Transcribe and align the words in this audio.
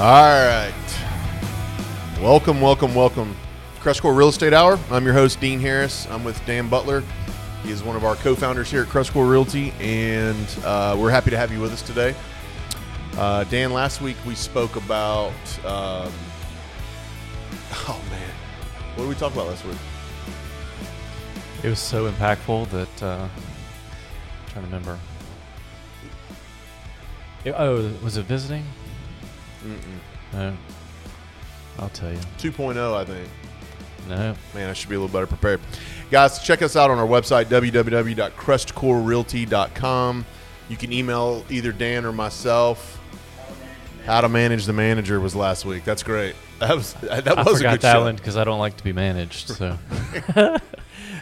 All 0.00 0.06
right. 0.46 0.72
Welcome, 2.22 2.62
welcome, 2.62 2.94
welcome. 2.94 3.36
Crestcore 3.80 4.16
Real 4.16 4.30
Estate 4.30 4.54
Hour. 4.54 4.78
I'm 4.90 5.04
your 5.04 5.12
host, 5.12 5.40
Dean 5.40 5.60
Harris. 5.60 6.06
I'm 6.08 6.24
with 6.24 6.42
Dan 6.46 6.70
Butler. 6.70 7.02
He 7.62 7.70
is 7.70 7.82
one 7.82 7.96
of 7.96 8.04
our 8.06 8.16
co 8.16 8.34
founders 8.34 8.70
here 8.70 8.84
at 8.84 8.88
Crestcore 8.88 9.30
Realty, 9.30 9.74
and 9.78 10.46
uh, 10.64 10.96
we're 10.98 11.10
happy 11.10 11.28
to 11.28 11.36
have 11.36 11.52
you 11.52 11.60
with 11.60 11.70
us 11.74 11.82
today. 11.82 12.14
Uh, 13.18 13.44
Dan, 13.44 13.74
last 13.74 14.00
week 14.00 14.16
we 14.26 14.34
spoke 14.34 14.76
about. 14.76 15.32
Um, 15.66 16.10
oh, 17.86 18.02
man. 18.10 18.30
What 18.94 19.04
did 19.04 19.08
we 19.10 19.14
talk 19.16 19.34
about 19.34 19.48
last 19.48 19.66
week? 19.66 19.76
It 21.62 21.68
was 21.68 21.78
so 21.78 22.10
impactful 22.10 22.70
that 22.70 23.02
uh, 23.02 23.28
I'm 23.28 24.48
trying 24.48 24.64
to 24.64 24.70
remember. 24.70 24.98
It- 27.44 27.54
oh, 27.54 27.92
was 28.02 28.16
it 28.16 28.24
visiting? 28.24 28.64
Mm-mm. 29.64 29.98
No. 30.32 30.56
I'll 31.78 31.88
tell 31.90 32.10
you. 32.12 32.18
2.0, 32.38 32.76
oh, 32.76 32.94
I 32.94 33.04
think. 33.04 33.28
No. 34.08 34.34
Man, 34.54 34.70
I 34.70 34.72
should 34.72 34.88
be 34.88 34.94
a 34.96 35.00
little 35.00 35.12
better 35.12 35.26
prepared. 35.26 35.60
Guys, 36.10 36.42
check 36.42 36.62
us 36.62 36.74
out 36.76 36.90
on 36.90 36.98
our 36.98 37.06
website, 37.06 37.44
www.crestcorerealty.com. 37.46 40.26
You 40.68 40.76
can 40.76 40.92
email 40.92 41.44
either 41.50 41.72
Dan 41.72 42.04
or 42.04 42.12
myself. 42.12 42.96
How 44.06 44.20
to 44.20 44.28
manage 44.28 44.66
the 44.66 44.72
manager 44.72 45.20
was 45.20 45.34
last 45.36 45.64
week. 45.64 45.84
That's 45.84 46.02
great. 46.02 46.34
That 46.60 46.76
was 46.76 46.92
that 46.92 47.26
I 47.26 47.42
was 47.42 47.54
a 47.54 47.56
forgot 47.56 47.70
good 47.72 47.80
that 47.80 47.92
show. 47.94 48.02
one 48.02 48.16
because 48.16 48.36
I 48.36 48.44
don't 48.44 48.58
like 48.58 48.76
to 48.76 48.84
be 48.84 48.92
managed. 48.92 49.48
So 49.48 49.78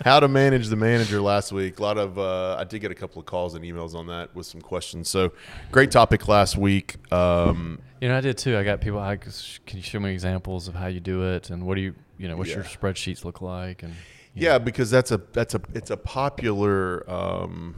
How 0.04 0.20
to 0.20 0.28
manage 0.28 0.68
the 0.68 0.76
manager 0.76 1.20
last 1.20 1.52
week. 1.52 1.78
A 1.78 1.82
lot 1.82 1.98
of 1.98 2.18
uh, 2.18 2.56
I 2.58 2.64
did 2.64 2.80
get 2.80 2.90
a 2.90 2.94
couple 2.94 3.20
of 3.20 3.26
calls 3.26 3.54
and 3.54 3.64
emails 3.64 3.94
on 3.94 4.06
that 4.06 4.34
with 4.34 4.46
some 4.46 4.60
questions. 4.60 5.08
So 5.08 5.32
great 5.72 5.90
topic 5.90 6.28
last 6.28 6.56
week. 6.56 6.96
Um, 7.12 7.80
you 8.00 8.08
know, 8.08 8.16
I 8.16 8.20
did 8.20 8.38
too. 8.38 8.56
I 8.56 8.64
got 8.64 8.80
people. 8.80 8.98
I, 8.98 9.16
can 9.16 9.32
you 9.72 9.82
show 9.82 9.98
me 9.98 10.12
examples 10.12 10.68
of 10.68 10.74
how 10.74 10.86
you 10.86 11.00
do 11.00 11.22
it 11.34 11.50
and 11.50 11.66
what 11.66 11.74
do 11.74 11.80
you, 11.80 11.94
you 12.16 12.28
know, 12.28 12.36
what's 12.36 12.50
your 12.50 12.64
spreadsheets 12.64 13.24
look 13.24 13.40
like? 13.40 13.82
And 13.82 13.94
Yeah, 14.34 14.52
know. 14.52 14.60
because 14.60 14.90
that's 14.90 15.10
a 15.10 15.20
that's 15.32 15.54
a 15.54 15.60
it's 15.74 15.90
a 15.90 15.96
popular 15.96 17.08
um, 17.10 17.74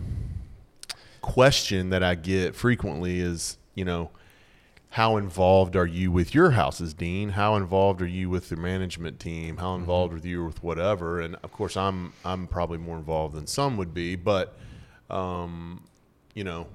question 1.23 1.91
that 1.91 2.03
I 2.03 2.15
get 2.15 2.55
frequently 2.55 3.21
is 3.21 3.57
you 3.75 3.85
know 3.85 4.11
how 4.95 5.17
involved 5.17 5.77
are 5.77 5.87
you 5.87 6.11
with 6.11 6.35
your 6.35 6.51
houses, 6.53 6.95
Dean? 6.95 7.31
How 7.31 7.55
involved 7.57 8.03
are 8.03 8.07
you 8.09 8.29
with 8.29 8.49
the 8.49 8.57
management 8.57 9.21
team? 9.21 9.57
How 9.59 9.73
Mm-hmm. 9.73 9.81
involved 9.83 10.13
with 10.13 10.25
you 10.25 10.45
with 10.45 10.63
whatever? 10.63 11.21
And 11.21 11.37
of 11.43 11.53
course, 11.53 11.77
I'm 11.77 12.13
I'm 12.25 12.47
probably 12.47 12.79
more 12.79 12.97
involved 12.99 13.35
than 13.35 13.47
some 13.47 13.77
would 13.77 13.95
be, 13.95 14.17
but 14.17 14.57
um, 15.09 15.83
you 16.35 16.45
know, 16.45 16.67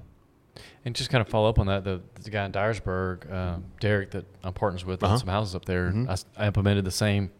And 0.84 0.94
just 0.94 1.10
kind 1.10 1.20
of 1.20 1.28
follow 1.28 1.48
up 1.48 1.58
on 1.58 1.66
that, 1.66 1.84
the, 1.84 2.00
the 2.22 2.30
guy 2.30 2.44
in 2.44 2.52
Dyersburg, 2.52 3.30
uh, 3.30 3.58
Derek, 3.80 4.10
that 4.12 4.24
I'm 4.44 4.52
partners 4.54 4.84
with 4.84 5.02
Uh-huh. 5.02 5.14
on 5.14 5.18
some 5.18 5.28
houses 5.28 5.54
up 5.54 5.64
there, 5.64 5.90
Mhm. 5.92 6.08
I 6.08 6.12
I 6.40 6.44
I 6.44 6.46
implemented 6.46 6.84
the 6.84 6.90
same 6.90 7.30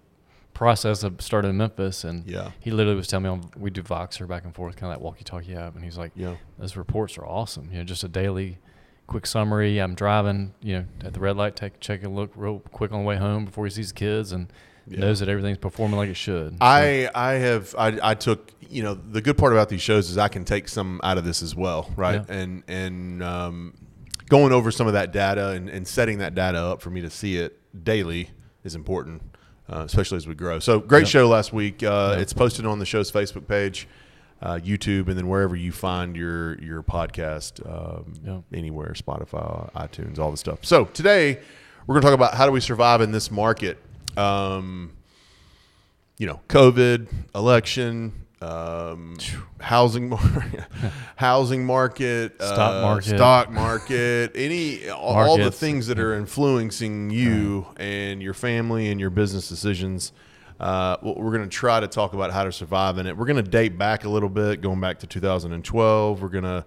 process 0.54 1.02
of 1.02 1.20
started 1.20 1.48
in 1.48 1.56
Memphis, 1.58 2.02
and 2.04 2.26
Yeah. 2.26 2.50
he 2.60 2.70
literally 2.70 2.96
was 2.96 3.06
telling 3.06 3.24
me 3.24 3.28
on, 3.30 3.50
we 3.58 3.68
do 3.70 3.82
Voxer 3.82 4.26
back 4.26 4.44
and 4.44 4.54
forth, 4.54 4.76
kind 4.76 4.90
of 4.92 4.98
that 4.98 5.04
walkie-talkie 5.04 5.54
app, 5.54 5.74
and 5.74 5.84
he's 5.84 5.98
like, 5.98 6.12
yeah, 6.14 6.36
those 6.58 6.76
reports 6.76 7.18
are 7.18 7.26
awesome. 7.26 7.68
You 7.70 7.78
know, 7.78 7.84
just 7.84 8.02
a 8.04 8.08
daily, 8.08 8.56
quick 9.06 9.26
summary. 9.26 9.78
I'm 9.78 9.94
driving, 9.94 10.54
you 10.62 10.78
know, 10.78 10.84
at 11.04 11.12
the 11.14 11.20
red 11.20 11.36
light, 11.36 11.56
take 11.56 11.80
check 11.80 12.04
a 12.04 12.08
look 12.08 12.30
real 12.34 12.60
quick 12.72 12.92
on 12.92 13.00
the 13.00 13.06
way 13.06 13.16
home 13.16 13.44
before 13.44 13.64
he 13.64 13.70
sees 13.70 13.88
the 13.88 13.94
kids, 13.94 14.32
and 14.32 14.52
Yeah. 14.88 15.00
knows 15.00 15.20
that 15.20 15.28
everything's 15.28 15.58
performing 15.58 15.96
like 15.98 16.08
it 16.10 16.16
should. 16.16 16.56
I 16.60 17.08
I 17.14 17.32
have 17.34 17.74
I, 17.78 17.98
I 18.02 18.14
took 18.14 18.52
you 18.68 18.82
know 18.82 18.94
the 18.94 19.20
good 19.20 19.38
part 19.38 19.52
about 19.52 19.68
these 19.68 19.82
shows 19.82 20.10
is 20.10 20.18
I 20.18 20.28
can 20.28 20.44
take 20.44 20.68
some 20.68 21.00
out 21.04 21.18
of 21.18 21.24
this 21.24 21.42
as 21.42 21.54
well, 21.54 21.90
right? 21.96 22.24
Yeah. 22.28 22.34
And 22.36 22.62
and 22.68 23.22
um, 23.22 23.74
going 24.28 24.52
over 24.52 24.70
some 24.70 24.86
of 24.86 24.92
that 24.94 25.12
data 25.12 25.50
and, 25.50 25.68
and 25.68 25.86
setting 25.86 26.18
that 26.18 26.34
data 26.34 26.58
up 26.58 26.82
for 26.82 26.90
me 26.90 27.00
to 27.02 27.10
see 27.10 27.36
it 27.36 27.60
daily 27.84 28.30
is 28.64 28.74
important, 28.74 29.22
uh, 29.68 29.82
especially 29.86 30.16
as 30.16 30.26
we 30.26 30.34
grow. 30.34 30.58
So 30.58 30.80
great 30.80 31.00
Yep. 31.02 31.08
show 31.08 31.28
last 31.28 31.52
week. 31.52 31.82
Uh. 31.84 32.16
It's 32.18 32.32
posted 32.32 32.66
on 32.66 32.78
the 32.80 32.86
show's 32.86 33.10
Facebook 33.12 33.46
page, 33.46 33.86
uh, 34.42 34.58
YouTube, 34.62 35.08
and 35.08 35.16
then 35.16 35.28
wherever 35.28 35.56
you 35.56 35.72
find 35.72 36.16
your 36.16 36.58
your 36.60 36.82
podcast, 36.82 37.60
um, 37.66 38.12
Yep. 38.24 38.42
anywhere, 38.52 38.92
Spotify, 38.96 39.72
iTunes, 39.72 40.18
all 40.18 40.30
the 40.30 40.36
stuff. 40.36 40.58
So 40.64 40.84
today 40.86 41.38
we're 41.86 41.94
going 41.94 42.02
to 42.02 42.06
talk 42.08 42.14
about 42.14 42.34
how 42.34 42.46
do 42.46 42.52
we 42.52 42.60
survive 42.60 43.00
in 43.00 43.12
this 43.12 43.30
market. 43.30 43.78
Um, 44.16 44.92
you 46.18 46.26
know, 46.26 46.40
COVID, 46.48 47.08
election, 47.34 48.12
um, 48.40 49.16
housing 49.60 50.08
market, 50.08 50.64
housing 51.16 51.64
market, 51.76 52.34
Stock 52.36 52.74
uh, 52.74 52.80
market. 52.82 53.16
stock 53.16 53.50
market, 53.50 54.32
any 54.34 54.88
all, 54.88 55.14
all 55.14 55.38
the 55.38 55.50
things 55.50 55.86
that 55.88 55.98
are 55.98 56.14
influencing 56.14 57.10
you 57.10 57.66
and 57.76 58.22
your 58.22 58.34
family 58.34 58.88
and 58.88 58.98
your 59.00 59.10
business 59.10 59.48
decisions. 59.48 60.12
Uh, 60.58 60.96
we're 61.02 61.30
going 61.32 61.42
to 61.42 61.48
try 61.48 61.80
to 61.80 61.86
talk 61.86 62.14
about 62.14 62.30
how 62.32 62.44
to 62.44 62.52
survive 62.52 62.98
in 62.98 63.06
it. 63.06 63.16
We're 63.16 63.26
going 63.26 63.42
to 63.42 63.50
date 63.50 63.76
back 63.76 64.04
a 64.04 64.08
little 64.08 64.28
bit, 64.30 64.62
going 64.62 64.80
back 64.80 64.98
to 65.00 65.06
2012. 65.06 66.22
We're 66.22 66.28
going 66.28 66.44
to 66.44 66.64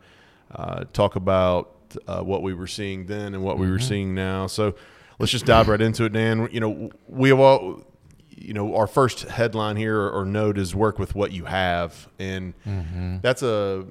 uh, 0.54 0.84
talk 0.94 1.16
about 1.16 1.76
uh, 2.08 2.22
what 2.22 2.44
we 2.44 2.54
were 2.54 2.68
seeing 2.68 3.06
then 3.08 3.34
and 3.34 3.44
what 3.44 3.58
we 3.58 3.70
were 3.70 3.80
seeing 3.80 4.14
now. 4.14 4.46
So 4.48 4.76
let's 5.18 5.32
just 5.32 5.46
dive 5.46 5.68
right 5.68 5.82
into 5.82 6.04
it, 6.06 6.14
Dan. 6.14 6.48
You 6.52 6.60
know, 6.60 6.92
we 7.08 7.30
have 7.30 7.40
all, 7.40 7.82
you 8.30 8.54
know, 8.54 8.76
our 8.76 8.86
first 8.88 9.22
headline 9.24 9.76
here 9.76 10.00
or, 10.00 10.12
or 10.12 10.26
note 10.26 10.58
is 10.60 10.76
work 10.76 11.00
with 11.00 11.16
what 11.16 11.32
you 11.32 11.46
have, 11.46 12.08
and 12.20 12.54
that's 13.24 13.42
a, 13.42 13.86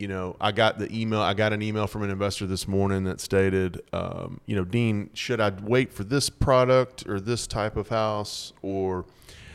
you 0.00 0.08
know, 0.08 0.34
I 0.40 0.50
got 0.50 0.78
the 0.78 0.90
email. 0.98 1.20
I 1.20 1.34
got 1.34 1.52
an 1.52 1.60
email 1.60 1.86
from 1.86 2.02
an 2.02 2.10
investor 2.10 2.46
this 2.46 2.66
morning 2.66 3.04
that 3.04 3.20
stated, 3.20 3.82
um, 3.92 4.40
you 4.46 4.56
know, 4.56 4.64
Dean, 4.64 5.10
should 5.12 5.40
I 5.40 5.50
wait 5.50 5.92
for 5.92 6.04
this 6.04 6.30
product 6.30 7.06
or 7.06 7.20
this 7.20 7.46
type 7.46 7.76
of 7.76 7.90
house, 7.90 8.54
or 8.62 9.04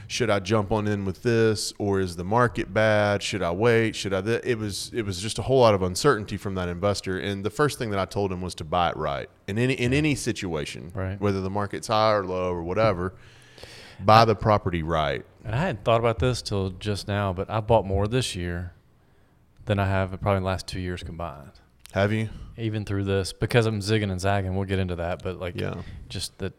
should 0.08 0.30
I 0.30 0.40
jump 0.40 0.72
on 0.72 0.88
in 0.88 1.04
with 1.04 1.24
this, 1.24 1.74
or 1.80 2.00
is 2.00 2.16
the 2.16 2.24
market 2.24 2.72
bad? 2.72 3.24
Should 3.24 3.42
I 3.42 3.50
wait? 3.50 3.96
Should 3.96 4.14
I? 4.14 4.22
Th-? 4.22 4.42
It 4.44 4.60
was 4.60 4.92
it 4.94 5.02
was 5.04 5.20
just 5.20 5.40
a 5.40 5.42
whole 5.42 5.62
lot 5.62 5.74
of 5.74 5.82
uncertainty 5.82 6.38
from 6.38 6.54
that 6.56 6.70
investor, 6.70 7.18
and 7.18 7.44
the 7.44 7.50
first 7.50 7.80
thing 7.80 7.90
that 7.90 8.00
I 8.00 8.06
told 8.06 8.32
him 8.32 8.40
was 8.42 8.54
to 8.56 8.64
buy 8.64 8.92
it 8.92 8.98
right 8.98 9.28
in 9.48 9.58
any 9.58 9.74
in 9.74 9.94
any 9.94 10.14
situation, 10.14 10.92
Right. 10.94 11.20
whether 11.20 11.42
the 11.42 11.50
market's 11.50 11.88
high 11.88 12.14
or 12.14 12.24
low 12.24 12.52
or 12.54 12.62
whatever. 12.62 13.16
Buy 14.00 14.26
the 14.26 14.36
property 14.36 14.84
right. 14.84 15.26
And 15.44 15.56
I 15.56 15.58
hadn't 15.58 15.84
thought 15.86 16.02
about 16.02 16.20
this 16.20 16.42
till 16.44 16.70
just 16.72 17.08
now, 17.08 17.34
but 17.34 17.50
I 17.50 17.62
bought 17.62 17.88
more 17.88 18.08
this 18.08 18.36
year 18.36 18.74
than 19.66 19.80
I 19.80 19.88
have 19.88 20.12
in 20.14 20.20
probably 20.20 20.40
the 20.42 20.46
last 20.46 20.68
two 20.68 20.80
years 20.80 21.04
combined. 21.04 21.52
Have 21.94 22.12
you? 22.12 22.30
Even 22.58 22.86
through 22.86 23.06
this, 23.06 23.32
because 23.34 23.66
I'm 23.66 23.80
zigging 23.80 24.12
and 24.12 24.20
zagging. 24.20 24.56
We'll 24.56 24.66
get 24.68 24.80
into 24.80 24.96
that, 24.98 25.24
but 25.24 25.40
like, 25.40 25.60
Yeah. 25.60 25.76
just 26.10 26.38
that 26.40 26.54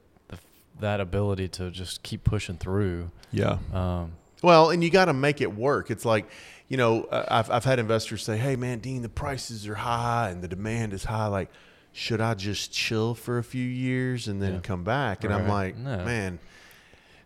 that 0.81 1.01
ability 1.01 1.49
to 1.49 1.71
just 1.71 2.03
keep 2.03 2.23
pushing 2.23 2.59
through. 2.59 3.11
Yeah. 3.33 3.59
Um, 3.73 4.13
Well, 4.43 4.69
and 4.71 4.85
you 4.85 4.91
got 4.91 5.07
to 5.07 5.15
make 5.15 5.41
it 5.41 5.55
work. 5.57 5.91
It's 5.91 6.05
like, 6.05 6.29
you 6.69 6.77
know, 6.77 7.05
uh, 7.05 7.25
I've, 7.29 7.51
I've 7.51 7.65
had 7.65 7.79
investors 7.79 8.23
say, 8.23 8.37
hey, 8.37 8.57
man, 8.57 8.81
Dean, 8.81 9.01
the 9.01 9.09
prices 9.09 9.67
are 9.69 9.75
high 9.75 10.29
and 10.29 10.43
the 10.43 10.49
demand 10.49 10.93
is 10.93 11.05
high. 11.05 11.29
Like, 11.29 11.49
should 11.93 12.21
I 12.21 12.35
just 12.35 12.73
chill 12.73 13.15
for 13.15 13.39
a 13.39 13.43
few 13.43 13.65
years 13.65 14.29
and 14.29 14.43
then 14.43 14.55
Yeah. 14.57 14.61
come 14.61 14.85
back? 14.85 15.25
And 15.25 15.33
I'm 15.33 15.49
like, 15.49 15.79
No. 15.79 16.05
man, 16.05 16.39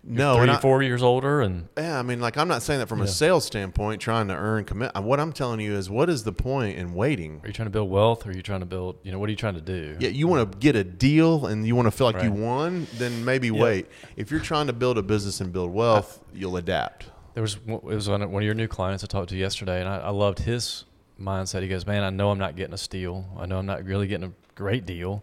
no. 0.03 0.35
three, 0.35 0.43
and 0.43 0.51
I- 0.53 0.59
four 0.61 0.83
years 0.83 1.03
older, 1.03 1.41
and 1.41 1.69
yeah, 1.77 1.99
I 1.99 2.03
mean, 2.03 2.21
like, 2.21 2.37
I'm 2.37 2.49
not 2.49 2.63
saying 2.63 2.81
that 2.81 2.89
from 2.89 3.01
a 3.03 3.07
sales 3.09 3.45
standpoint, 3.45 4.01
trying 4.01 4.29
to 4.29 4.35
earn 4.35 4.65
commit. 4.65 4.93
Uh, 4.95 5.03
what 5.03 5.21
I'm 5.21 5.33
telling 5.33 5.61
you 5.61 5.75
is, 5.75 5.91
what 5.91 6.09
is 6.09 6.25
the 6.25 6.33
point 6.33 6.79
in 6.79 6.95
waiting? 6.95 7.41
are 7.43 7.47
you 7.49 7.53
trying 7.53 7.67
to 7.67 7.71
build 7.71 7.91
wealth, 7.91 8.27
or 8.27 8.31
are 8.31 8.33
you 8.33 8.43
trying 8.43 8.61
to 8.61 8.67
build? 8.67 8.97
You 9.03 9.13
know, 9.13 9.19
what 9.19 9.29
are 9.29 9.31
you 9.33 9.37
trying 9.37 9.55
to 9.55 9.61
do? 9.61 9.97
Yeah, 10.01 10.09
you 10.11 10.27
want 10.29 10.51
to 10.53 10.59
get 10.59 10.77
a 10.77 10.85
deal 10.85 11.47
and 11.47 11.67
you 11.67 11.75
want 11.77 11.87
to 11.87 11.91
feel 11.93 12.07
like 12.11 12.23
you 12.23 12.33
won, 12.33 12.87
then 12.95 13.25
maybe 13.25 13.49
Yeah. 13.49 13.63
wait. 13.63 13.87
If 14.17 14.31
you're 14.31 14.41
trying 14.41 14.67
to 14.69 14.73
build 14.73 14.99
a 14.99 15.03
business 15.03 15.41
and 15.41 15.53
build 15.53 15.73
wealth, 15.73 16.23
you'll 16.33 16.57
adapt. 16.57 17.07
There 17.35 17.43
was 17.43 17.59
it 17.67 17.83
was 17.85 18.09
one 18.09 18.23
of 18.23 18.31
one 18.31 18.43
of 18.43 18.47
your 18.47 18.55
new 18.55 18.67
clients 18.69 19.05
I 19.05 19.07
talked 19.07 19.29
to 19.31 19.37
yesterday, 19.37 19.81
and 19.81 19.89
I, 19.89 19.99
I 19.99 20.11
loved 20.11 20.41
his 20.41 20.85
mindset. 21.21 21.63
He 21.63 21.69
goes, 21.69 21.87
"Man, 21.87 22.03
I 22.03 22.11
know 22.11 22.31
I'm 22.31 22.39
not 22.39 22.57
getting 22.57 22.75
a 22.75 22.79
steal. 22.79 23.27
I 23.39 23.47
know 23.47 23.59
I'm 23.59 23.67
not 23.67 23.85
really 23.85 24.07
getting 24.09 24.29
a 24.29 24.33
great 24.57 24.85
deal, 24.85 25.23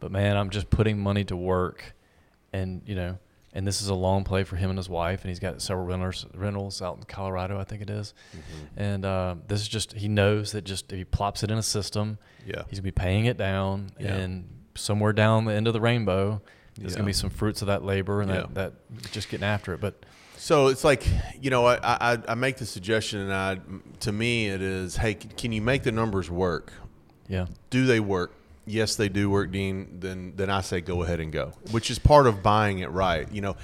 but 0.00 0.10
man, 0.12 0.36
I'm 0.36 0.50
just 0.50 0.68
putting 0.68 0.98
money 0.98 1.24
to 1.24 1.36
work, 1.36 1.94
and 2.52 2.82
you 2.84 2.94
know, 2.94 3.18
and 3.56 3.66
this 3.66 3.80
is 3.80 3.88
a 3.88 3.94
long 3.94 4.22
play 4.22 4.44
for 4.44 4.54
him 4.56 4.68
and 4.70 4.78
his 4.78 4.88
wife, 4.88 5.22
and 5.22 5.30
he's 5.30 5.38
got 5.40 5.60
several 5.62 5.86
renters 5.86 6.26
rentals 6.34 6.82
out 6.82 6.98
in 6.98 7.02
Colorado, 7.04 7.58
I 7.58 7.64
think 7.64 7.80
it 7.82 7.88
is. 7.90 8.12
and 8.76 9.04
uh, 9.04 9.34
this 9.48 9.60
is 9.62 9.66
just 9.68 9.94
he 9.94 10.08
knows 10.08 10.52
that 10.52 10.62
just 10.64 10.92
if 10.92 10.98
he 10.98 11.04
plops 11.04 11.42
it 11.42 11.50
in 11.50 11.56
a 11.58 11.62
system, 11.62 12.18
Yeah. 12.46 12.62
he's 12.68 12.78
gonna 12.78 12.84
be 12.84 12.90
paying 12.92 13.24
it 13.24 13.36
down, 13.38 13.90
Yeah. 13.98 14.14
and 14.14 14.48
somewhere 14.74 15.12
down 15.14 15.46
the 15.46 15.54
end 15.54 15.66
of 15.66 15.72
the 15.72 15.80
rainbow, 15.80 16.42
there's 16.78 16.92
Yeah. 16.92 16.98
gonna 16.98 17.06
be 17.06 17.12
some 17.14 17.30
fruits 17.30 17.62
of 17.62 17.68
that 17.68 17.82
labor 17.82 18.20
and 18.20 18.30
Yeah. 18.30 18.36
that, 18.52 18.54
that 18.54 19.12
just 19.12 19.28
getting 19.30 19.44
after 19.46 19.72
it, 19.72 19.80
but." 19.80 20.04
So 20.38 20.66
it's 20.68 20.84
like 20.84 21.08
you 21.40 21.48
know, 21.48 21.64
I, 21.66 21.78
I 21.82 22.18
I 22.28 22.34
make 22.34 22.58
the 22.58 22.66
suggestion, 22.66 23.20
and 23.20 23.32
I 23.32 23.58
to 24.00 24.12
me 24.12 24.48
it 24.48 24.60
is, 24.60 24.96
hey, 24.96 25.14
can 25.14 25.50
you 25.50 25.62
make 25.62 25.82
the 25.82 25.92
numbers 25.92 26.30
work? 26.30 26.72
Yeah. 27.26 27.46
Do 27.70 27.86
they 27.86 28.00
work? 28.00 28.32
Yes, 28.66 28.96
they 28.96 29.08
do 29.08 29.30
work, 29.30 29.52
Dean. 29.52 29.98
Then 30.00 30.32
then 30.36 30.50
I 30.50 30.60
say 30.60 30.80
go 30.80 31.02
ahead 31.02 31.20
and 31.20 31.32
go, 31.32 31.52
which 31.70 31.90
is 31.90 31.98
part 31.98 32.26
of 32.26 32.42
buying 32.42 32.80
it 32.80 32.90
right. 32.90 33.30
You 33.32 33.40
know, 33.40 33.56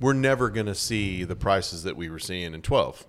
we're 0.00 0.12
never 0.14 0.50
going 0.50 0.66
to 0.66 0.74
see 0.74 1.24
the 1.24 1.36
prices 1.36 1.84
that 1.84 1.96
we 1.96 2.08
were 2.10 2.18
seeing 2.18 2.54
in 2.54 2.62
twelve. 2.62 3.06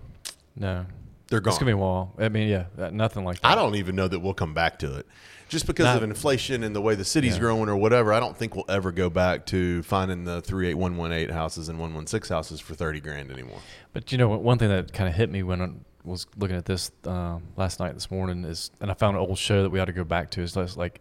No. 0.56 0.86
They're 1.28 1.38
It's 1.38 1.46
gone. 1.46 1.54
gonna 1.58 1.66
be 1.66 1.72
a 1.72 1.76
wall. 1.76 2.12
I 2.18 2.28
mean, 2.28 2.48
yeah, 2.48 2.64
that- 2.76 2.92
nothing 2.92 3.24
like 3.24 3.40
that. 3.40 3.46
I 3.46 3.54
don't 3.54 3.76
even 3.76 3.94
know 3.94 4.08
that 4.08 4.18
we'll 4.18 4.34
come 4.34 4.52
back 4.52 4.80
to 4.80 4.96
it. 4.96 5.06
Just 5.48 5.64
because 5.66 5.84
Not- 5.84 5.98
of 5.98 6.02
inflation 6.02 6.64
and 6.64 6.74
the 6.74 6.80
way 6.80 6.96
the 6.96 7.04
city's 7.04 7.34
Yeah. 7.34 7.40
growing 7.40 7.68
or 7.68 7.76
whatever, 7.76 8.12
I 8.12 8.18
don't 8.18 8.36
think 8.36 8.56
we'll 8.56 8.64
ever 8.68 8.90
go 8.90 9.08
back 9.10 9.46
to 9.46 9.82
finding 9.84 10.24
the 10.24 10.40
38118 10.40 11.28
houses 11.30 11.68
and 11.68 11.78
116 11.78 12.34
houses 12.34 12.58
for 12.60 12.74
30 12.74 13.00
grand 13.00 13.30
anymore. 13.30 13.58
But 13.92 14.10
you 14.10 14.18
know, 14.18 14.28
one 14.28 14.58
thing 14.58 14.70
that 14.70 14.92
kind 14.92 15.08
of 15.08 15.14
hit 15.14 15.30
me 15.30 15.44
when 15.44 15.62
I 15.62 15.68
was 16.02 16.26
looking 16.36 16.56
at 16.56 16.64
this 16.64 16.90
um, 17.04 17.44
last 17.56 17.78
night, 17.78 17.94
this 17.94 18.10
morning 18.10 18.44
is, 18.44 18.72
and 18.80 18.90
I 18.90 18.94
found 18.94 19.16
an 19.16 19.22
old 19.22 19.38
show 19.38 19.62
that 19.62 19.70
we 19.70 19.78
ought 19.78 19.84
to 19.84 19.92
go 19.92 20.02
back 20.04 20.30
to. 20.32 20.40
Is 20.42 20.56
like 20.76 21.00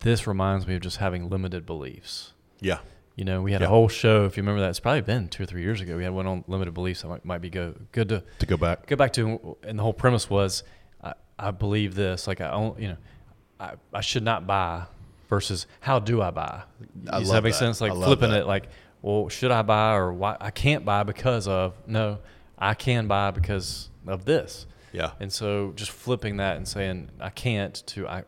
this 0.00 0.26
reminds 0.26 0.66
me 0.66 0.74
of 0.76 0.80
just 0.80 0.98
having 0.98 1.28
limited 1.28 1.66
beliefs. 1.66 2.32
Yeah. 2.60 2.78
You 3.16 3.24
know, 3.24 3.42
we 3.42 3.52
had 3.52 3.60
Yeah. 3.62 3.66
a 3.66 3.70
whole 3.70 3.88
show. 3.88 4.24
If 4.26 4.36
you 4.36 4.42
remember 4.42 4.60
that, 4.60 4.70
it's 4.70 4.80
probably 4.80 5.00
been 5.00 5.28
two 5.28 5.42
or 5.42 5.46
three 5.46 5.62
years 5.62 5.80
ago. 5.80 5.96
We 5.96 6.04
had 6.04 6.12
one 6.12 6.26
on 6.26 6.44
limited 6.46 6.72
beliefs. 6.72 7.02
That 7.02 7.08
might, 7.08 7.24
might 7.24 7.40
be 7.40 7.50
go, 7.50 7.74
good 7.92 8.08
to 8.10 8.22
To 8.38 8.46
go 8.46 8.56
back. 8.56 8.86
go 8.86 8.94
back 8.96 9.12
to. 9.14 9.56
And 9.64 9.78
the 9.78 9.82
whole 9.82 9.92
premise 9.92 10.30
was, 10.30 10.62
I, 11.02 11.14
I 11.38 11.50
believe 11.50 11.94
this. 11.96 12.26
Like 12.28 12.40
I, 12.40 12.50
own, 12.50 12.76
you 12.78 12.88
know, 12.88 12.96
I, 13.58 13.72
I 13.92 14.00
should 14.02 14.22
not 14.22 14.46
buy 14.46 14.84
versus 15.28 15.66
how 15.80 15.98
do 15.98 16.22
I 16.22 16.30
buy? 16.30 16.62
I 17.10 17.18
Does 17.18 17.30
that 17.30 17.42
make 17.42 17.52
that. 17.54 17.58
sense? 17.58 17.80
Like 17.80 17.92
flipping 17.92 18.30
that. 18.30 18.42
it, 18.42 18.46
like, 18.46 18.68
well, 19.02 19.28
should 19.28 19.50
I 19.50 19.62
buy 19.62 19.94
or 19.94 20.12
why 20.12 20.36
I 20.40 20.50
can't 20.50 20.84
buy 20.84 21.02
because 21.02 21.48
of 21.48 21.74
no, 21.88 22.18
I 22.56 22.74
can 22.74 23.08
buy 23.08 23.32
because 23.32 23.88
of 24.06 24.24
this. 24.26 24.66
Yeah. 24.92 25.10
And 25.20 25.32
so 25.32 25.72
just 25.76 25.90
flipping 25.90 26.36
that 26.38 26.56
and 26.56 26.66
saying 26.66 27.10
I 27.20 27.30
can't 27.30 27.74
to 27.88 28.06
I, 28.08 28.22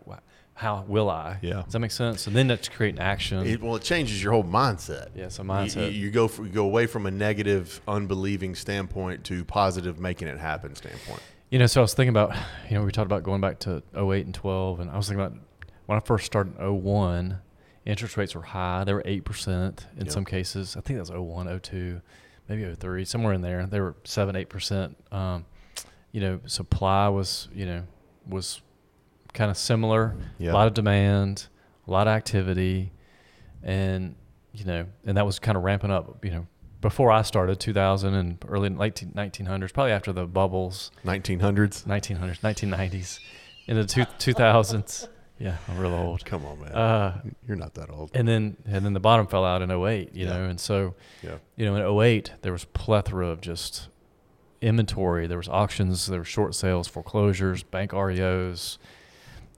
how 0.60 0.84
will 0.86 1.08
I? 1.08 1.38
Yeah. 1.40 1.62
Does 1.62 1.72
that 1.72 1.78
make 1.78 1.90
sense? 1.90 2.26
And 2.26 2.36
then 2.36 2.46
that's 2.46 2.68
creating 2.68 3.00
action. 3.00 3.46
It, 3.46 3.62
well, 3.62 3.76
it 3.76 3.82
changes 3.82 4.22
your 4.22 4.34
whole 4.34 4.44
mindset. 4.44 5.08
Yeah, 5.14 5.24
it's 5.24 5.38
a 5.38 5.42
mindset. 5.42 5.90
You, 5.90 6.00
you 6.02 6.10
go 6.10 6.28
for, 6.28 6.44
you 6.44 6.50
go 6.50 6.66
away 6.66 6.84
from 6.86 7.06
a 7.06 7.10
negative, 7.10 7.80
unbelieving 7.88 8.54
standpoint 8.54 9.24
to 9.24 9.42
positive, 9.46 9.98
making 9.98 10.28
it 10.28 10.38
happen 10.38 10.74
standpoint. 10.74 11.22
You 11.48 11.58
know, 11.60 11.66
so 11.66 11.80
I 11.80 11.82
was 11.82 11.94
thinking 11.94 12.10
about, 12.10 12.36
you 12.68 12.76
know, 12.76 12.84
we 12.84 12.92
talked 12.92 13.06
about 13.06 13.22
going 13.22 13.40
back 13.40 13.58
to 13.60 13.82
08 13.96 14.26
and 14.26 14.34
12, 14.34 14.80
and 14.80 14.90
I 14.90 14.98
was 14.98 15.08
thinking 15.08 15.24
about 15.24 15.38
when 15.86 15.96
I 15.96 16.00
first 16.00 16.26
started 16.26 16.58
in 16.60 16.82
01, 16.82 17.38
interest 17.86 18.18
rates 18.18 18.34
were 18.34 18.42
high. 18.42 18.84
They 18.84 18.92
were 18.92 19.02
8% 19.02 19.48
in 19.48 20.04
Yep. 20.04 20.10
some 20.10 20.26
cases. 20.26 20.76
I 20.76 20.82
think 20.82 20.98
that 20.98 21.10
was 21.10 21.10
01, 21.10 21.58
02, 21.60 22.02
maybe 22.50 22.70
03, 22.74 23.06
somewhere 23.06 23.32
in 23.32 23.40
there. 23.40 23.64
They 23.64 23.80
were 23.80 23.94
7, 24.04 24.34
8%. 24.36 24.94
Um, 25.10 25.46
you 26.12 26.20
know, 26.20 26.40
supply 26.44 27.08
was, 27.08 27.48
you 27.54 27.64
know, 27.64 27.84
was 28.28 28.60
kind 29.32 29.50
of 29.50 29.56
similar. 29.56 30.14
Yeah. 30.38 30.52
A 30.52 30.54
lot 30.54 30.66
of 30.66 30.74
demand, 30.74 31.46
a 31.86 31.90
lot 31.90 32.06
of 32.08 32.12
activity, 32.12 32.92
and, 33.62 34.14
you 34.52 34.64
know, 34.64 34.86
and 35.04 35.16
that 35.16 35.26
was 35.26 35.38
kind 35.38 35.56
of 35.56 35.64
ramping 35.64 35.90
up, 35.90 36.24
you 36.24 36.30
know, 36.30 36.46
before 36.80 37.10
I 37.12 37.22
started, 37.22 37.60
2000 37.60 38.14
and 38.14 38.38
early 38.48 38.70
late 38.70 38.94
1900s, 38.94 39.72
probably 39.72 39.92
after 39.92 40.12
the 40.12 40.26
bubbles. 40.26 40.90
1900s. 41.04 41.84
1900s, 41.84 42.40
1990s, 42.40 43.18
into 43.66 43.84
two, 43.86 44.02
2000s. 44.32 45.08
Yeah, 45.42 45.56
I'm 45.68 45.78
real 45.78 45.94
old. 45.94 46.22
Come 46.26 46.44
on, 46.44 46.60
man. 46.60 46.72
Uh, 46.72 47.22
You're 47.48 47.56
not 47.56 47.72
that 47.72 47.88
old. 47.88 48.10
and 48.12 48.28
then 48.28 48.58
and 48.66 48.84
then 48.84 48.92
the 48.92 49.00
bottom 49.00 49.26
fell 49.26 49.42
out 49.42 49.62
in 49.62 49.70
08, 49.70 50.14
you 50.14 50.26
Yeah. 50.26 50.32
know, 50.36 50.44
and 50.44 50.60
so 50.60 50.94
Yeah. 51.22 51.36
you 51.56 51.64
know 51.64 51.76
in 51.76 51.82
08 51.82 52.32
there 52.42 52.52
was 52.52 52.66
plethora 52.66 53.26
of 53.28 53.40
just 53.40 53.88
inventory. 54.60 55.26
There 55.26 55.38
was 55.38 55.48
auctions, 55.48 56.06
there 56.08 56.18
were 56.20 56.26
short 56.26 56.54
sales, 56.54 56.88
foreclosures, 56.88 57.62
bank 57.62 57.92
REOs. 57.94 58.76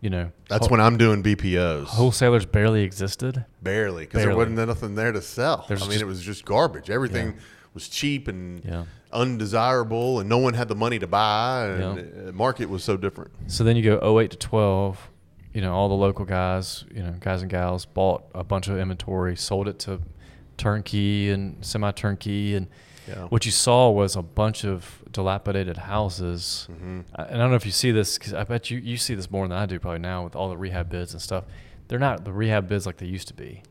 You 0.02 0.10
know, 0.10 0.32
That's 0.48 0.66
whole- 0.66 0.72
when 0.72 0.80
I'm 0.80 0.96
doing 0.98 1.22
BPOs. 1.22 1.86
wholesalers 1.86 2.44
barely 2.44 2.82
existed. 2.82 3.44
Barely, 3.62 4.04
because 4.04 4.24
there 4.24 4.36
wasn't 4.36 4.56
nothing 4.56 4.96
there 4.96 5.12
to 5.12 5.22
sell. 5.22 5.64
There's 5.68 5.80
I 5.80 5.84
mean, 5.84 5.92
just- 5.92 6.02
it 6.02 6.06
was 6.06 6.20
just 6.22 6.44
garbage. 6.44 6.90
Everything 6.90 7.28
Yeah. 7.28 7.42
was 7.72 7.88
cheap 7.88 8.26
and 8.26 8.64
Yeah. 8.64 8.84
undesirable, 9.12 10.18
and 10.20 10.28
no 10.28 10.38
one 10.38 10.54
had 10.54 10.66
the 10.68 10.74
money 10.74 10.98
to 10.98 11.06
buy. 11.06 11.66
And 11.68 11.96
Yeah. 11.98 12.02
the 12.26 12.32
market 12.32 12.68
was 12.68 12.82
so 12.84 12.96
different. 12.96 13.30
So 13.46 13.62
then 13.64 13.76
you 13.76 13.82
go 13.84 13.98
08 14.02 14.32
to 14.32 14.36
12, 14.36 15.08
you 15.54 15.60
know, 15.60 15.72
all 15.72 15.88
the 15.88 15.94
local 15.94 16.24
guys, 16.24 16.84
you 16.92 17.02
know, 17.02 17.14
guys 17.20 17.40
and 17.42 17.50
gals 17.50 17.84
bought 17.86 18.24
a 18.34 18.42
bunch 18.44 18.66
of 18.68 18.76
inventory, 18.78 19.36
sold 19.36 19.68
it 19.68 19.78
to 19.80 20.00
turnkey 20.56 21.30
and 21.30 21.64
semi 21.64 21.92
turnkey. 21.92 22.54
And 22.56 22.66
Yeah. 23.08 23.24
what 23.26 23.44
you 23.44 23.50
saw 23.52 23.90
was 23.90 24.14
a 24.16 24.22
bunch 24.22 24.64
of 24.64 25.02
dilapidated 25.10 25.76
houses. 25.76 26.68
Mm-hmm. 26.70 27.00
I- 27.16 27.22
And 27.24 27.34
I 27.36 27.38
don't 27.38 27.50
know 27.50 27.56
if 27.56 27.66
you 27.66 27.72
see 27.72 27.90
this, 27.90 28.16
because 28.18 28.32
I 28.34 28.44
bet 28.44 28.70
you, 28.70 28.78
you 28.78 28.96
see 28.96 29.14
this 29.14 29.30
more 29.30 29.46
than 29.48 29.56
I 29.56 29.66
do 29.66 29.78
probably 29.80 29.98
now 30.00 30.22
with 30.24 30.36
all 30.36 30.48
the 30.48 30.56
rehab 30.56 30.88
bids 30.88 31.12
and 31.12 31.20
stuff. 31.20 31.44
They're 31.88 31.98
not 31.98 32.24
the 32.24 32.32
rehab 32.32 32.68
bids 32.68 32.86
like 32.86 32.96
they 32.98 33.06
used 33.06 33.28
to 33.28 33.34
be. 33.34 33.62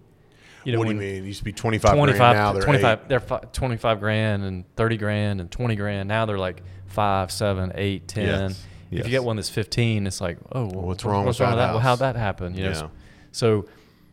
You 0.64 0.74
know, 0.74 0.80
what 0.80 0.88
do 0.90 0.94
you 0.94 1.00
mean? 1.00 1.24
It 1.24 1.28
used 1.28 1.40
to 1.40 1.44
be 1.46 1.54
25, 1.54 1.96
25, 1.96 2.18
grand. 2.18 2.38
Now 2.38 2.54
they're 2.54 2.62
25 2.62 3.00
eight. 3.00 3.10
they're 3.10 3.20
fi- 3.20 3.40
25 3.52 4.00
grand 4.00 4.44
and 4.44 4.76
30 4.76 4.98
grand 4.98 5.42
and 5.42 5.50
20 5.50 5.76
grand. 5.76 6.08
Now 6.08 6.26
they're 6.28 6.38
like 6.38 6.62
five, 6.88 7.32
seven, 7.32 7.72
eight, 7.76 8.08
10. 8.08 8.26
Yes. 8.28 8.52
If 8.92 8.98
Yes. 8.98 9.06
you 9.06 9.12
get 9.12 9.24
one 9.24 9.38
that's 9.38 9.50
15, 9.50 10.06
it's 10.06 10.20
like, 10.22 10.38
oh, 10.52 10.66
well, 10.66 10.82
What's 10.86 11.04
wrong 11.06 11.26
What's 11.26 11.40
with 11.40 11.48
wrong 11.48 11.56
that 11.58 11.62
with 11.62 11.68
that? 11.70 11.72
Well, 11.76 11.80
how'd 11.80 12.00
that 12.00 12.16
happen? 12.18 12.54
You 12.56 12.66
know, 12.66 12.72
Yeah. 12.72 12.88
so 13.32 13.66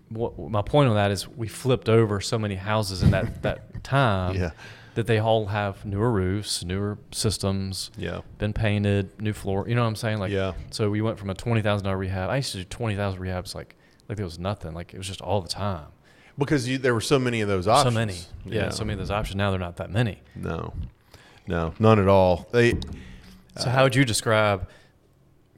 what, 0.09 0.39
my 0.39 0.63
point 0.63 0.89
on 0.89 0.95
that 0.95 1.11
is 1.11 1.29
we 1.29 1.49
flipped 1.49 1.89
over 1.91 2.21
so 2.23 2.39
many 2.39 2.55
houses 2.55 3.03
in 3.03 3.11
that, 3.11 3.43
that 3.43 3.83
time 3.85 4.37
Yeah. 4.37 4.53
That 4.99 5.07
they 5.07 5.21
all 5.21 5.47
have 5.47 5.85
newer 5.85 6.11
roofs, 6.11 6.65
newer 6.65 6.99
systems, 7.13 7.93
Yeah. 7.97 8.23
been 8.39 8.53
painted, 8.53 9.23
new 9.23 9.33
floor. 9.33 9.69
You 9.69 9.77
know 9.77 9.83
what 9.83 9.87
I'm 9.87 9.95
saying? 9.95 10.19
Like, 10.19 10.33
Yeah. 10.33 10.55
so 10.73 10.91
we 10.91 11.01
went 11.01 11.21
from 11.21 11.31
a 11.31 11.37
$20,000 11.37 11.97
rehab. 11.97 12.29
I 12.31 12.37
used 12.37 12.51
to 12.51 12.59
do 12.59 12.65
20,000 12.65 13.21
rehabs 13.21 13.55
like, 13.55 13.77
like 14.09 14.19
it 14.19 14.25
was 14.25 14.41
nothing. 14.41 14.75
Like 14.75 14.93
it 14.93 14.99
was 14.99 15.07
just 15.07 15.21
all 15.21 15.41
the 15.41 15.49
time. 15.49 15.87
Because 16.37 16.69
you, 16.69 16.79
there 16.79 16.95
were 16.95 17.01
so 17.01 17.17
many 17.17 17.41
of 17.43 17.47
those 17.47 17.69
options. 17.69 17.95
So 17.95 17.97
many. 17.97 18.17
Yeah, 18.45 18.71
so 18.71 18.83
many 18.85 18.95
of 18.95 18.99
those 18.99 19.13
options. 19.13 19.37
Now 19.37 19.51
they're 19.53 19.61
not 19.61 19.77
that 19.77 19.89
many. 19.93 20.21
No, 20.35 20.75
no, 21.47 21.75
none 21.79 22.01
at 22.01 22.09
all. 22.09 22.49
They 22.51 22.75
So 23.57 23.71
how 23.71 23.85
would 23.85 23.95
you 23.95 24.05
describe 24.05 24.67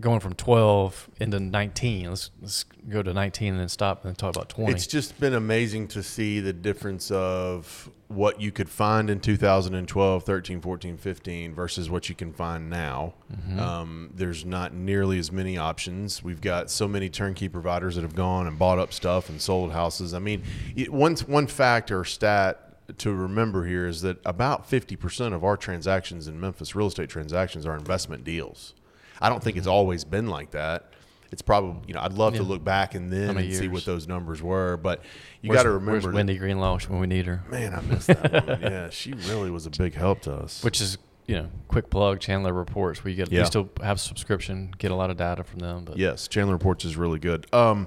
going 0.01 0.21
from 0.21 0.35
12 0.35 1.11
into 1.21 1.39
19? 1.41 2.09
Let's 2.09 2.31
let's 2.41 2.65
go 2.89 3.03
to 3.03 3.13
19 3.13 3.53
and 3.53 3.61
then 3.61 3.69
stop 3.69 4.05
and 4.05 4.11
then 4.11 4.17
talk 4.17 4.35
about 4.35 4.49
20. 4.49 4.73
It's 4.73 4.87
just 4.87 5.19
been 5.21 5.35
amazing 5.35 5.89
to 5.89 6.03
see 6.03 6.41
the 6.41 6.53
difference 6.53 7.11
of 7.11 7.91
what 8.09 8.41
you 8.41 8.51
could 8.51 8.69
find 8.69 9.09
in 9.09 9.21
2012, 9.21 10.25
13, 10.25 10.61
14, 10.61 10.97
15 10.97 11.55
versus 11.55 11.89
what 11.89 12.09
you 12.09 12.15
can 12.15 12.33
find 12.33 12.69
now. 12.69 13.15
Um, 13.61 14.11
there's 14.13 14.45
not 14.45 14.75
nearly 14.75 15.19
as 15.21 15.31
many 15.31 15.57
options. 15.57 16.23
We've 16.23 16.41
got 16.41 16.71
so 16.71 16.89
many 16.89 17.09
turnkey 17.09 17.49
providers 17.49 17.95
that 17.95 18.03
have 18.03 18.17
gone 18.17 18.49
and 18.49 18.59
bought 18.59 18.81
up 18.81 18.93
stuff 18.93 19.29
and 19.29 19.41
sold 19.41 19.71
houses. 19.71 20.13
I 20.13 20.19
mean, 20.19 20.43
it, 20.75 20.93
one, 20.93 21.15
one 21.27 21.47
fact 21.47 21.93
or 21.93 22.05
stat 22.05 22.71
to 22.99 23.13
remember 23.15 23.65
here 23.65 23.87
is 23.87 24.03
that 24.03 24.19
about 24.25 24.69
50% 24.69 25.33
of 25.33 25.45
our 25.45 25.57
transactions 25.57 26.27
in 26.27 26.41
Memphis, 26.41 26.75
real 26.75 26.89
estate 26.89 27.09
transactions, 27.09 27.65
are 27.65 27.77
investment 27.77 28.25
deals. 28.25 28.75
I 29.21 29.29
don't 29.29 29.43
think 29.43 29.57
it's 29.57 29.67
always 29.67 30.05
been 30.05 30.29
like 30.29 30.53
that. 30.53 30.93
It's 31.33 31.43
probably, 31.43 31.81
you 31.87 31.95
know, 31.95 32.01
I'd 32.01 32.15
love 32.15 32.35
to 32.35 32.43
look 32.43 32.65
back 32.65 32.97
and 32.97 33.13
then 33.13 33.37
and 33.37 33.55
see 33.55 33.69
what 33.69 33.85
those 33.85 34.09
numbers 34.09 34.43
were, 34.43 34.77
but 34.77 35.03
you 35.43 35.53
got 35.53 35.63
to 35.63 35.71
remember. 35.71 35.93
Where's 35.93 36.07
Wendy 36.15 36.37
Greenlaw 36.37 36.81
when 36.89 36.99
we 36.99 37.07
need 37.07 37.27
her? 37.27 37.45
Man, 37.49 37.73
I 37.73 37.81
miss 37.83 38.07
that 38.07 38.33
woman. 38.33 38.61
Yeah, 38.73 38.91
she 38.91 39.13
really 39.13 39.51
was 39.51 39.65
a 39.67 39.71
big 39.71 39.95
help 39.95 40.23
to 40.23 40.33
us. 40.35 40.65
Which 40.65 40.81
is, 40.81 40.99
you 41.27 41.37
know, 41.37 41.49
quick 41.69 41.89
plug 41.89 42.19
Chandler 42.19 42.53
Reports. 42.53 43.05
We 43.05 43.15
get 43.15 43.31
Yeah. 43.31 43.41
we 43.43 43.47
still 43.47 43.71
have 43.81 43.99
a 43.99 44.01
subscription, 44.01 44.75
get 44.79 44.91
a 44.91 44.97
lot 44.97 45.11
of 45.11 45.19
data 45.19 45.45
from 45.45 45.61
them. 45.61 45.85
But 45.85 45.99
yes, 45.99 46.27
Chandler 46.27 46.55
Reports 46.55 46.85
is 46.85 46.97
really 46.97 47.21
good. 47.21 47.47
Um, 47.55 47.87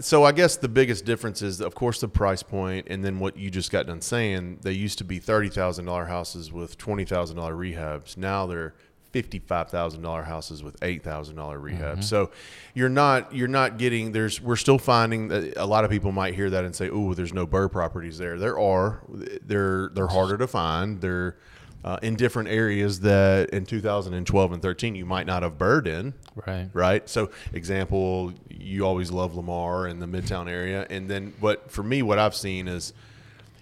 so 0.00 0.24
I 0.24 0.32
guess 0.32 0.56
the 0.56 0.68
biggest 0.68 1.04
difference 1.04 1.40
is, 1.42 1.60
of 1.60 1.76
course, 1.76 2.00
the 2.00 2.08
price 2.08 2.42
point, 2.42 2.88
and 2.90 3.04
then 3.04 3.20
what 3.20 3.36
you 3.36 3.48
just 3.50 3.70
got 3.70 3.86
done 3.86 4.00
saying. 4.00 4.58
They 4.62 4.72
used 4.72 4.98
to 4.98 5.04
be 5.04 5.20
thirty 5.20 5.48
thousand 5.48 5.84
dollar 5.84 6.06
houses 6.06 6.52
with 6.52 6.76
twenty 6.76 7.04
thousand 7.04 7.36
dollar 7.36 7.54
rehabs. 7.54 8.16
Now 8.16 8.46
they're 8.46 8.74
fifty-five 9.12 9.70
thousand 9.70 10.02
dollar 10.02 10.22
houses 10.22 10.62
with 10.62 10.76
eight 10.82 11.02
thousand 11.02 11.36
dollar 11.36 11.58
rehabs. 11.58 12.04
So 12.04 12.30
you're 12.74 12.88
not 12.88 13.34
you're 13.34 13.48
not 13.48 13.78
getting 13.78 14.12
there's 14.12 14.40
we're 14.40 14.56
still 14.56 14.78
finding 14.78 15.28
that 15.28 15.56
a 15.56 15.66
lot 15.66 15.84
of 15.84 15.90
people 15.90 16.12
might 16.12 16.34
hear 16.34 16.50
that 16.50 16.64
and 16.64 16.74
say, 16.74 16.88
"Oh, 16.90 17.14
there's 17.14 17.32
no 17.32 17.46
BRRRR 17.46 17.70
properties 17.72 18.18
there." 18.18 18.38
There 18.38 18.58
are. 18.58 19.02
They're 19.42 19.90
they're 19.94 20.08
harder 20.08 20.36
to 20.38 20.46
find. 20.46 21.00
They're 21.00 21.36
uh, 21.84 21.96
in 22.02 22.16
different 22.16 22.48
areas 22.48 23.00
that 23.00 23.50
in 23.50 23.64
2012 23.64 24.52
and 24.52 24.60
13 24.60 24.94
you 24.96 25.06
might 25.06 25.26
not 25.26 25.42
have 25.44 25.56
bird 25.56 25.86
in 25.86 26.12
right. 26.46 26.68
right? 26.72 27.08
So, 27.08 27.30
example, 27.52 28.32
you 28.50 28.84
always 28.84 29.12
love 29.12 29.36
Lamar 29.36 29.86
in 29.86 30.00
the 30.00 30.06
Midtown 30.06 30.50
area, 30.50 30.86
and 30.90 31.08
then, 31.08 31.32
but 31.40 31.70
for 31.70 31.84
me, 31.84 32.02
what 32.02 32.18
I've 32.18 32.34
seen 32.34 32.66
is, 32.66 32.92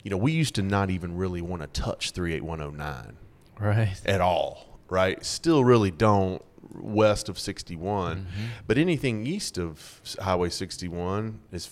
you 0.03 0.11
know, 0.11 0.17
we 0.17 0.33
used 0.33 0.55
to 0.55 0.63
not 0.63 0.89
even 0.91 1.17
really 1.17 1.43
want 1.43 1.61
to 1.63 1.69
touch 1.81 2.13
38109 2.13 3.17
Right. 3.61 4.01
at 4.07 4.21
all, 4.23 4.66
right? 4.89 5.25
Still 5.25 5.65
really 5.65 5.91
don't 5.91 6.43
west 6.73 7.29
of 7.29 7.39
61, 7.39 8.17
Mm-hmm. 8.17 8.27
but 8.67 8.77
anything 8.79 9.27
east 9.27 9.59
of 9.59 10.01
Highway 10.21 10.51
61 10.51 11.41
is 11.53 11.71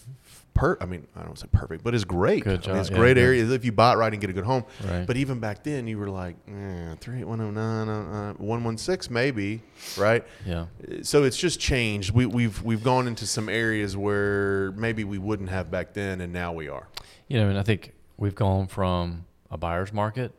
per. 0.54 0.78
I 0.80 0.86
mean, 0.86 1.06
I 1.16 1.22
don't 1.24 1.38
say 1.38 1.48
perfect, 1.52 1.82
but 1.84 1.94
it's 1.94 2.04
great. 2.04 2.44
Good 2.44 2.66
I 2.68 2.72
mean, 2.72 2.80
it's 2.80 2.90
yeah, 2.90 2.96
great 2.96 3.16
yeah. 3.16 3.24
areas 3.24 3.50
if 3.50 3.64
you 3.64 3.72
buy 3.72 3.92
it 3.92 3.96
right 3.96 4.12
and 4.12 4.20
get 4.20 4.30
a 4.30 4.32
good 4.32 4.44
home. 4.44 4.64
Right. 4.88 5.04
But 5.06 5.16
even 5.16 5.40
back 5.40 5.64
then, 5.64 5.86
you 5.88 5.98
were 5.98 6.08
like, 6.08 6.36
eh, 6.48 6.94
38109, 7.00 7.88
uh, 7.88 8.30
uh, 8.30 8.32
116 8.34 9.12
maybe, 9.12 9.62
right? 9.98 10.24
Yeah. 10.46 10.66
so 11.02 11.24
it's 11.24 11.36
just 11.36 11.58
changed. 11.60 12.12
We, 12.12 12.24
we've 12.26 12.62
we've 12.62 12.84
gone 12.84 13.06
into 13.08 13.26
some 13.26 13.48
areas 13.48 13.96
where 13.96 14.72
maybe 14.72 15.04
we 15.04 15.18
wouldn't 15.18 15.48
have 15.50 15.70
back 15.70 15.92
then, 15.92 16.20
and 16.20 16.32
now 16.32 16.52
we 16.52 16.68
are. 16.68 16.88
You 17.28 17.40
know, 17.40 17.48
and 17.48 17.58
I 17.58 17.62
think 17.62 17.92
we've 18.16 18.34
gone 18.34 18.68
from 18.68 19.26
a 19.50 19.58
buyer's 19.58 19.92
market 19.92 20.32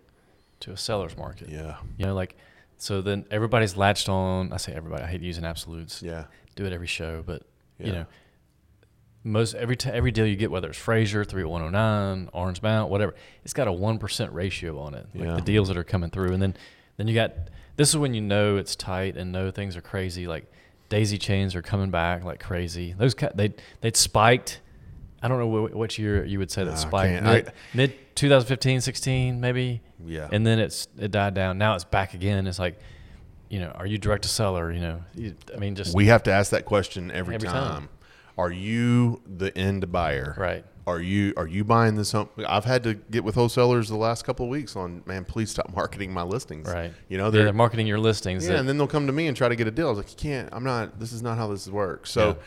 to 0.62 0.72
a 0.72 0.78
seller's 0.78 1.18
market. 1.18 1.50
Yeah, 1.50 1.76
You 1.98 2.06
know, 2.08 2.16
like 2.16 2.36
So 2.78 3.02
then 3.02 3.26
everybody's 3.32 3.76
latched 3.78 4.10
on. 4.10 4.52
I 4.54 4.58
say 4.58 4.74
everybody. 4.74 5.04
I 5.04 5.08
hate 5.08 5.22
using 5.22 5.46
absolutes. 5.46 6.02
Yeah. 6.02 6.26
Do 6.56 6.66
it 6.66 6.74
every 6.74 6.88
show, 6.88 7.24
but 7.26 7.44
Yeah. 7.80 7.86
you 7.88 7.92
know, 7.94 8.06
most 9.24 9.56
every 9.56 9.76
t- 9.76 9.90
every 9.90 10.12
deal 10.12 10.26
you 10.28 10.36
get, 10.36 10.52
whether 10.52 10.70
it's 10.70 10.78
Frayser, 10.80 11.28
three 11.28 11.44
one 11.44 11.62
zero 11.62 11.72
nine, 11.72 12.30
Orange 12.34 12.62
Mound, 12.62 12.92
whatever, 12.92 13.16
it's 13.44 13.54
got 13.54 13.68
a 13.68 13.72
one 13.72 13.98
percent 13.98 14.32
ratio 14.34 14.78
on 14.80 14.94
it. 14.94 15.08
Like 15.16 15.24
Yeah. 15.28 15.36
the 15.36 15.42
deals 15.42 15.68
that 15.70 15.78
are 15.78 15.84
coming 15.84 16.10
through, 16.12 16.34
and 16.34 16.42
then 16.42 16.56
then 16.98 17.08
you 17.08 17.16
got 17.16 17.34
this 17.76 17.90
is 17.90 17.98
when 17.98 18.14
you 18.14 18.22
know 18.22 18.58
it's 18.58 18.76
tight 18.76 19.18
and 19.18 19.32
know 19.32 19.52
things 19.52 19.76
are 19.76 19.82
crazy. 19.82 20.28
Like 20.28 20.46
daisy 20.90 21.18
chains 21.18 21.56
are 21.56 21.62
coming 21.64 21.90
back 21.90 22.24
like 22.24 22.40
crazy. 22.40 22.94
Those 22.98 23.16
they 23.34 23.54
they'd 23.82 23.98
spiked. 23.98 24.62
I 25.26 25.28
don't 25.28 25.40
know 25.40 25.48
what, 25.48 25.74
what 25.74 25.98
year 25.98 26.24
you 26.24 26.38
would 26.38 26.52
say 26.52 26.64
that 26.64 26.74
I 26.74 26.78
spiked. 26.78 27.24
Mid, 27.24 27.48
I- 27.50 27.52
mid 27.74 27.94
2015, 28.16 28.82
16 28.82 29.42
maybe. 29.42 29.82
Yeah. 30.06 30.30
And 30.32 30.46
then 30.46 30.60
it's 30.60 30.88
it 31.00 31.10
died 31.10 31.34
down. 31.34 31.58
Now 31.58 31.74
it's 31.74 31.84
back 31.84 32.14
again. 32.14 32.46
It's 32.46 32.60
like, 32.60 32.80
you 33.50 33.60
know, 33.60 33.70
are 33.76 33.88
you 33.88 33.98
direct 33.98 34.22
to 34.24 34.30
seller? 34.30 34.72
You 34.72 34.82
know, 34.82 35.04
you, 35.16 35.34
I 35.54 35.58
mean, 35.58 35.74
just 35.76 35.96
we 35.96 36.06
have 36.06 36.22
to 36.24 36.32
ask 36.32 36.52
that 36.52 36.66
question 36.66 37.10
every, 37.10 37.36
Every 37.36 37.48
time. 37.48 37.68
time. 37.72 37.90
Are 38.38 38.52
you 38.52 39.22
the 39.26 39.56
end 39.58 39.92
buyer? 39.92 40.36
right. 40.38 40.64
Are 40.88 41.02
you 41.02 41.34
are 41.36 41.48
you 41.48 41.64
buying 41.64 41.96
this 41.96 42.12
home? 42.12 42.30
I've 42.48 42.66
had 42.66 42.84
to 42.84 42.94
get 42.94 43.24
with 43.24 43.34
wholesalers 43.34 43.90
the 43.90 43.96
last 43.96 44.24
couple 44.24 44.46
of 44.46 44.52
weeks 44.52 44.76
on 44.76 45.02
man. 45.08 45.26
Please 45.26 45.50
stop 45.50 45.74
marketing 45.76 46.14
my 46.14 46.22
listings. 46.22 46.70
Right. 46.70 46.94
You 47.10 47.18
know 47.18 47.32
they're, 47.32 47.46
they're 47.46 47.54
marketing 47.54 47.88
your 47.88 47.98
listings. 47.98 48.46
yeah, 48.46 48.52
that- 48.54 48.60
and 48.60 48.70
then 48.70 48.78
they'll 48.78 48.86
come 48.86 49.08
to 49.08 49.12
me 49.14 49.26
and 49.26 49.36
try 49.36 49.50
to 49.50 49.56
get 49.56 49.66
a 49.66 49.72
deal. 49.72 49.88
I 49.88 49.90
was 49.90 49.98
like, 49.98 50.12
you 50.12 50.18
can't. 50.18 50.48
I'm 50.52 50.64
not. 50.64 51.00
This 51.00 51.12
is 51.12 51.24
not 51.24 51.38
how 51.40 51.48
this 51.48 51.68
works. 51.68 52.12
So. 52.12 52.38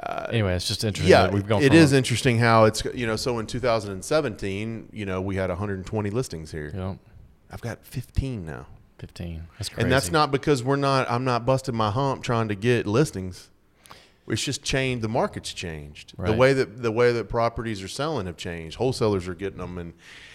Uh, 0.00 0.26
anyway, 0.30 0.54
it's 0.54 0.66
just 0.68 0.84
interesting. 0.84 1.10
yeah, 1.10 1.22
that 1.22 1.32
we've 1.32 1.46
gone. 1.46 1.62
it 1.62 1.74
is 1.74 1.92
interesting 1.92 2.38
how 2.38 2.64
it's 2.64 2.82
you 2.94 3.06
know. 3.06 3.16
So 3.16 3.38
in 3.38 3.46
2017, 3.46 4.88
you 4.92 5.04
know, 5.04 5.20
we 5.20 5.36
had 5.36 5.50
120 5.50 6.10
listings 6.10 6.50
here. 6.50 6.70
Know, 6.72 6.98
I've 7.50 7.60
got 7.60 7.84
15 7.84 8.46
now, 8.46 8.66
15. 8.98 9.46
That's 9.58 9.68
crazy. 9.68 9.82
and 9.82 9.92
that's 9.92 10.10
not 10.10 10.30
because 10.30 10.62
we're 10.62 10.76
not. 10.76 11.10
I'm 11.10 11.24
not 11.24 11.44
busting 11.44 11.74
my 11.74 11.90
hump 11.90 12.22
trying 12.22 12.48
to 12.48 12.54
get 12.54 12.86
listings. 12.86 13.50
It's 14.28 14.42
just 14.42 14.62
changed. 14.62 15.02
The 15.02 15.08
market's 15.08 15.52
changed. 15.52 16.14
The 16.16 16.32
way 16.32 16.52
that 16.54 16.80
the 16.82 16.92
way 16.92 17.12
that 17.12 17.28
properties 17.28 17.82
are 17.82 17.88
selling 17.88 18.26
have 18.26 18.36
changed. 18.36 18.76
Wholesalers 18.76 19.28
are 19.28 19.34
getting 19.34 19.58
them, 19.58 19.76
and 19.76 19.92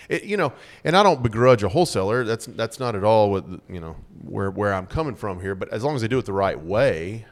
it, 0.09 0.23
you 0.23 0.37
know, 0.37 0.53
and 0.83 0.95
I 0.95 1.01
don't 1.03 1.23
begrudge 1.23 1.63
a 1.63 1.69
wholesaler. 1.69 2.25
That's 2.25 2.45
that's 2.45 2.79
not 2.79 2.95
at 2.95 3.03
all 3.03 3.31
what 3.31 3.45
you 3.69 3.79
know 3.79 3.95
where 4.21 4.51
where 4.51 4.73
I'm 4.73 4.85
coming 4.87 5.15
from 5.15 5.39
here. 5.41 5.55
But 5.55 5.69
as 5.69 5.83
long 5.83 5.95
as 5.95 6.01
they 6.01 6.07
do 6.09 6.19
it 6.19 6.25
the 6.25 6.33
right 6.33 6.61
way, 6.61 7.25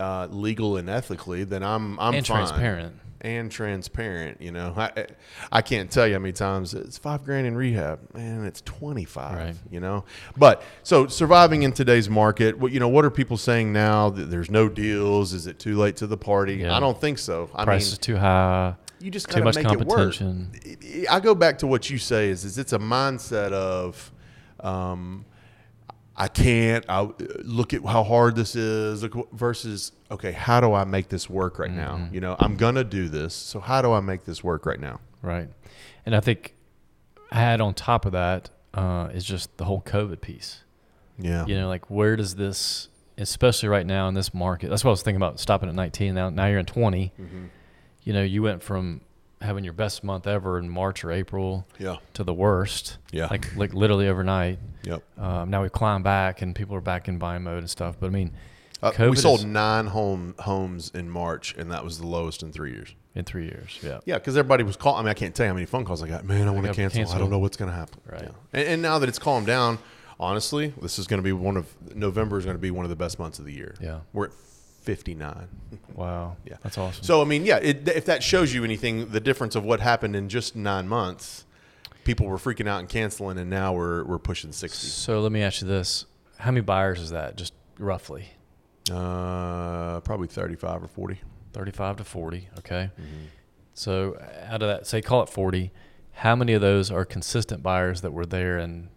uh, 0.00 0.26
legal 0.30 0.76
and 0.76 0.88
ethically, 0.90 1.44
then 1.44 1.62
I'm 1.62 1.98
I'm 1.98 2.12
Mm-hmm. 2.12 2.18
and 2.18 2.26
fine. 2.26 2.36
transparent. 2.46 2.96
and 3.24 3.50
transparent. 3.52 4.40
You 4.42 4.50
know, 4.50 4.74
I 4.76 5.06
I 5.52 5.62
can't 5.62 5.88
tell 5.90 6.06
you 6.08 6.14
how 6.14 6.18
many 6.18 6.32
times 6.32 6.74
it's 6.74 6.98
five 6.98 7.22
grand 7.24 7.46
in 7.46 7.54
rehab, 7.56 8.00
man. 8.14 8.44
It's 8.44 8.60
twenty 8.62 9.04
five. 9.04 9.36
Right. 9.38 9.54
You 9.70 9.78
know, 9.80 10.04
but 10.36 10.62
so 10.82 11.06
surviving 11.06 11.62
in 11.62 11.70
today's 11.72 12.08
market, 12.10 12.58
what 12.58 12.72
you 12.72 12.80
know, 12.80 12.88
what 12.88 13.04
are 13.04 13.10
people 13.10 13.36
saying 13.36 13.72
now? 13.72 14.10
That 14.10 14.24
there's 14.30 14.50
no 14.50 14.68
deals. 14.68 15.32
Is 15.32 15.46
it 15.46 15.58
too 15.60 15.76
late 15.78 15.96
to 15.98 16.06
the 16.08 16.16
party? 16.16 16.54
Yeah. 16.56 16.76
I 16.76 16.80
don't 16.80 17.00
think 17.00 17.18
so. 17.18 17.48
I 17.54 17.64
Price 17.64 17.86
mean, 17.86 17.92
is 17.92 17.98
too 17.98 18.16
high. 18.16 18.74
you 19.00 19.10
just 19.12 19.30
too 19.30 19.42
much 19.44 19.54
make 19.54 19.66
it 19.70 19.78
work. 19.86 20.14
competition. 20.16 20.50
I 21.08 21.20
go 21.20 21.34
back 21.36 21.58
to 21.58 21.66
what 21.68 21.88
you 21.90 21.98
say 21.98 22.28
is, 22.28 22.44
is 22.44 22.58
it's 22.58 22.72
a 22.72 22.78
mindset 22.78 23.52
of, 23.52 24.10
um, 24.60 25.24
I 26.22 26.28
can't. 26.28 26.84
I 26.88 27.08
look 27.42 27.74
at 27.74 27.84
how 27.84 28.04
hard 28.04 28.36
this 28.36 28.54
is. 28.54 29.04
Versus 29.32 29.90
okay, 30.08 30.30
how 30.30 30.60
do 30.60 30.72
I 30.72 30.84
make 30.84 31.08
this 31.08 31.28
work 31.28 31.58
right 31.58 31.70
now? 31.70 31.96
Mm-hmm. 31.96 32.14
You 32.14 32.20
know, 32.20 32.36
I'm 32.38 32.56
gonna 32.56 32.84
do 32.84 33.08
this. 33.08 33.34
So 33.34 33.58
how 33.58 33.82
do 33.82 33.90
I 33.90 33.98
make 33.98 34.24
this 34.24 34.44
work 34.44 34.64
right 34.64 34.78
now? 34.78 35.00
Right. 35.20 35.48
And 36.06 36.14
I 36.14 36.20
think 36.20 36.54
add 37.32 37.60
on 37.60 37.74
top 37.74 38.06
of 38.06 38.12
that 38.12 38.50
uh, 38.72 39.08
is 39.12 39.24
just 39.24 39.56
the 39.56 39.64
whole 39.64 39.82
COVID 39.82 40.20
piece. 40.20 40.62
Yeah. 41.18 41.44
You 41.44 41.56
know, 41.56 41.66
like 41.66 41.90
where 41.90 42.14
does 42.14 42.36
this, 42.36 42.88
especially 43.18 43.68
right 43.68 43.84
now 43.84 44.06
in 44.06 44.14
this 44.14 44.32
market? 44.32 44.70
That's 44.70 44.84
what 44.84 44.90
I 44.90 44.92
was 44.92 45.02
thinking 45.02 45.16
about 45.16 45.40
stopping 45.40 45.68
at 45.68 45.74
19. 45.74 46.14
Now, 46.14 46.30
now 46.30 46.46
you're 46.46 46.60
in 46.60 46.66
20. 46.66 47.12
Mm-hmm. 47.20 47.44
You 48.04 48.12
know, 48.12 48.22
you 48.22 48.44
went 48.44 48.62
from 48.62 49.00
having 49.42 49.64
your 49.64 49.72
best 49.72 50.02
month 50.04 50.26
ever 50.26 50.58
in 50.58 50.68
March 50.68 51.04
or 51.04 51.10
April 51.12 51.66
Yeah. 51.78 51.96
to 52.14 52.24
the 52.24 52.34
worst. 52.34 52.98
Yeah. 53.10 53.26
Like 53.26 53.54
like 53.56 53.74
literally 53.74 54.08
overnight. 54.08 54.58
Yep. 54.84 55.02
Um, 55.18 55.50
now 55.50 55.62
we've 55.62 55.72
climbed 55.72 56.04
back 56.04 56.42
and 56.42 56.54
people 56.54 56.74
are 56.76 56.80
back 56.80 57.08
in 57.08 57.18
buying 57.18 57.42
mode 57.42 57.58
and 57.58 57.70
stuff. 57.70 57.96
But 58.00 58.06
I 58.06 58.10
mean, 58.10 58.32
Uh, 58.82 58.90
we 58.98 59.16
sold 59.16 59.40
is- 59.40 59.44
nine 59.44 59.86
home 59.88 60.34
homes 60.40 60.90
in 60.94 61.08
March, 61.08 61.54
and 61.56 61.70
that 61.70 61.84
was 61.84 61.98
the 61.98 62.06
lowest 62.06 62.42
in 62.42 62.52
three 62.52 62.72
years. 62.72 62.94
in 63.14 63.24
three 63.26 63.44
years, 63.44 63.78
yeah. 63.82 63.98
Yeah, 64.06 64.14
because 64.14 64.38
everybody 64.38 64.64
was 64.64 64.76
calling. 64.78 65.00
I 65.00 65.02
mean, 65.02 65.10
I 65.10 65.14
can't 65.14 65.34
tell 65.34 65.44
you 65.44 65.48
how 65.50 65.54
many 65.54 65.66
phone 65.66 65.84
calls 65.84 66.02
I 66.02 66.08
got. 66.08 66.24
Man, 66.24 66.48
I 66.48 66.50
want 66.50 66.62
to 66.62 66.68
gotta 66.72 66.88
cancel. 66.90 67.14
I 67.14 67.18
don't 67.18 67.28
know 67.28 67.38
what's 67.38 67.58
going 67.58 67.70
to 67.70 67.76
happen. 67.76 68.00
Right. 68.10 68.22
Yeah. 68.22 68.28
And, 68.54 68.68
and 68.68 68.82
now 68.82 68.98
that 69.00 69.08
it's 69.10 69.18
calmed 69.18 69.46
down, 69.46 69.78
honestly, 70.18 70.72
this 70.80 70.98
is 70.98 71.06
going 71.06 71.18
to 71.18 71.22
be 71.22 71.32
one 71.32 71.58
of 71.58 71.66
November 71.94 72.38
is 72.38 72.46
going 72.46 72.56
to 72.56 72.60
be 72.60 72.70
one 72.70 72.86
of 72.86 72.88
the 72.88 72.96
best 72.96 73.18
months 73.18 73.38
of 73.38 73.44
the 73.44 73.52
year. 73.52 73.74
Yeah. 73.82 73.98
We're 74.14 74.26
at 74.26 74.32
59. 74.82 75.48
Wow. 75.94 76.36
Yeah. 76.46 76.56
That's 76.62 76.76
awesome. 76.78 77.04
So 77.04 77.22
I 77.22 77.24
mean, 77.24 77.44
yeah, 77.44 77.58
it, 77.58 77.88
if 77.88 78.04
that 78.06 78.22
shows 78.22 78.52
you 78.52 78.64
anything, 78.64 79.08
the 79.10 79.20
difference 79.20 79.54
of 79.54 79.64
what 79.64 79.80
happened 79.80 80.14
in 80.16 80.28
just 80.28 80.54
nine 80.56 80.88
months, 80.88 81.44
people 82.04 82.26
were 82.26 82.36
freaking 82.36 82.68
out 82.68 82.80
and 82.80 82.88
canceling, 82.88 83.38
and 83.38 83.48
now 83.48 83.72
we're 83.72 84.04
we're 84.04 84.18
pushing 84.18 84.52
60. 84.52 84.86
So 84.88 85.20
let 85.20 85.32
me 85.32 85.42
ask 85.42 85.62
you 85.62 85.68
this: 85.68 86.06
How 86.38 86.50
many 86.50 86.62
buyers 86.62 87.00
is 87.00 87.10
that, 87.10 87.36
just 87.36 87.54
roughly? 87.78 88.28
Uh, 88.90 90.00
probably 90.00 90.26
35 90.28 90.82
or 90.84 90.88
40. 90.88 91.20
Thirty-five 91.52 91.96
to 91.98 92.04
forty. 92.04 92.48
Okay. 92.60 92.90
Mm-hmm. 92.98 93.24
So 93.74 94.16
out 94.46 94.62
of 94.62 94.68
that, 94.68 94.86
say 94.86 95.02
call 95.02 95.22
it 95.22 95.28
forty. 95.28 95.70
How 96.12 96.34
many 96.34 96.54
of 96.54 96.62
those 96.62 96.90
are 96.90 97.04
consistent 97.04 97.62
buyers 97.62 98.00
that 98.00 98.12
were 98.12 98.24
there 98.24 98.58
in, 98.58 98.88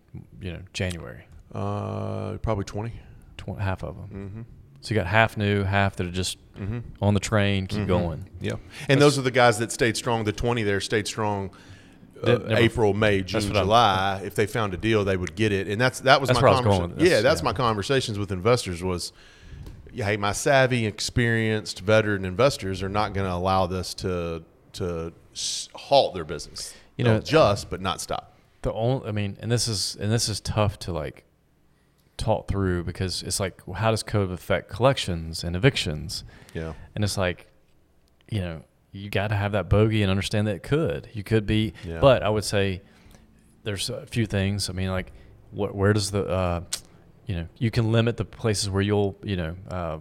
you 0.42 0.54
know, 0.54 0.60
January? 0.74 1.27
Uh, 1.54 2.38
probably 2.42 2.63
20. 2.65 2.94
Tw- 3.38 3.58
half 3.60 3.84
of 3.84 3.96
them. 3.96 4.08
Mm-hmm. 4.08 4.42
So 4.86 4.94
you 4.94 5.00
got 5.00 5.08
half 5.08 5.36
new, 5.36 5.63
half 5.63 5.96
that 5.98 6.06
are 6.08 6.12
just 6.12 6.38
Mm-hmm. 6.56 6.80
on 7.01 7.13
the 7.13 7.20
train, 7.20 7.68
keep 7.68 7.86
going. 7.86 8.30
Yeah, 8.39 8.54
and 8.88 9.01
those 9.01 9.20
are 9.20 9.22
the 9.22 9.30
guys 9.30 9.58
that 9.60 9.74
stayed 9.74 9.98
strong. 9.98 10.24
The 10.24 10.32
twenty 10.32 10.63
there 10.63 10.80
stayed 10.80 11.06
strong. 11.06 11.50
Uh, 12.24 12.27
never- 12.38 12.56
April, 12.56 12.94
May, 12.94 13.24
June, 13.24 13.42
July. 13.42 14.22
If 14.24 14.36
they 14.36 14.46
found 14.48 14.74
a 14.74 14.77
deal, 14.77 15.04
they 15.04 15.18
would 15.18 15.36
get 15.36 15.51
it, 15.51 15.68
and 15.68 15.82
that's 15.82 16.00
that 16.01 16.22
was 16.22 16.30
That's 16.30 16.39
my 16.39 16.44
where 16.44 16.51
was 16.54 16.62
going 16.65 16.80
conversation. 16.92 17.12
Yeah, 17.12 17.20
that's 17.20 17.42
yeah. 17.42 17.46
my 17.46 17.51
conversations 17.51 18.18
with 18.18 18.32
investors 18.32 18.82
was, 18.82 19.12
yeah, 19.92 20.06
hey, 20.06 20.15
my 20.15 20.32
savvy, 20.32 20.86
experienced, 20.86 21.82
veteran 21.82 22.24
investors 22.24 22.82
are 22.82 22.88
not 22.88 23.13
going 23.13 23.27
to 23.27 23.34
allow 23.34 23.65
this 23.65 23.94
to 23.96 24.44
to 24.74 25.12
s- 25.34 25.68
halt 25.75 26.13
their 26.13 26.24
business. 26.24 26.74
You 26.96 27.04
They'll 27.04 27.15
know- 27.15 27.20
adjust 27.20 27.70
but 27.70 27.82
not 27.82 28.00
stop. 28.00 28.38
The 28.62 28.72
only, 28.72 29.10
I 29.10 29.12
mean, 29.12 29.36
and 29.42 29.51
this 29.51 29.68
is 29.68 29.98
and 30.00 30.10
this 30.10 30.30
is 30.30 30.39
tough 30.39 30.80
to 30.80 30.94
like 30.94 31.25
talk 32.17 32.48
through 32.48 32.84
because 32.84 33.24
it's 33.24 33.39
like, 33.39 33.62
well, 33.67 33.75
how 33.75 33.91
does 33.91 34.03
COVID 34.03 34.34
affect 34.34 34.69
collections 34.69 35.43
and 35.43 35.55
evictions? 35.55 36.24
Yeah, 36.53 36.74
And 36.95 37.03
it's 37.03 37.17
like, 37.17 37.48
you 38.31 38.41
know, 38.41 38.62
you 38.91 39.10
got 39.10 39.27
to 39.27 39.36
have 39.36 39.51
that 39.51 39.67
bogey 39.69 40.01
and 40.01 40.10
understand 40.10 40.48
that 40.48 40.55
it 40.55 40.63
could. 40.63 41.10
You 41.13 41.24
could 41.24 41.45
be, 41.45 41.74
Yeah. 41.84 42.00
but 42.00 42.24
I 42.24 42.29
would 42.29 42.45
say 42.45 42.81
there's 43.63 43.89
a 43.89 44.05
few 44.05 44.25
things. 44.25 44.69
I 44.69 44.74
mean, 44.74 44.89
like, 44.89 45.12
what, 45.51 45.75
where 45.75 45.91
does 45.93 46.12
the, 46.12 46.24
uh, 46.25 46.62
you 47.25 47.36
know, 47.36 47.48
you 47.57 47.72
can 47.72 47.91
limit 47.91 48.17
the 48.17 48.25
places 48.25 48.69
where 48.69 48.81
you'll, 48.81 49.17
you 49.24 49.36
know, 49.36 49.55
uh, 49.69 49.98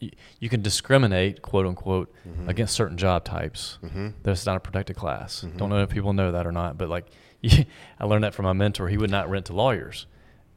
you, 0.00 0.10
you 0.40 0.48
can 0.50 0.60
discriminate, 0.62 1.40
quote 1.40 1.64
unquote, 1.66 2.12
Mm-hmm. 2.28 2.48
against 2.50 2.74
certain 2.74 2.96
job 2.98 3.24
types. 3.24 3.78
Mhm. 3.84 4.12
That's 4.22 4.44
not 4.44 4.56
a 4.56 4.60
protected 4.60 4.96
class. 4.96 5.42
Mm-hmm. 5.44 5.56
Don't 5.56 5.70
know 5.70 5.80
if 5.82 5.88
people 5.88 6.12
know 6.12 6.32
that 6.32 6.46
or 6.46 6.52
not, 6.52 6.76
but 6.76 6.88
like, 6.90 7.06
I 7.44 8.04
learned 8.04 8.24
that 8.24 8.34
from 8.34 8.44
my 8.44 8.52
mentor. 8.52 8.88
He 8.88 8.98
would 8.98 9.10
not 9.10 9.30
rent 9.30 9.46
to 9.46 9.52
lawyers. 9.54 10.06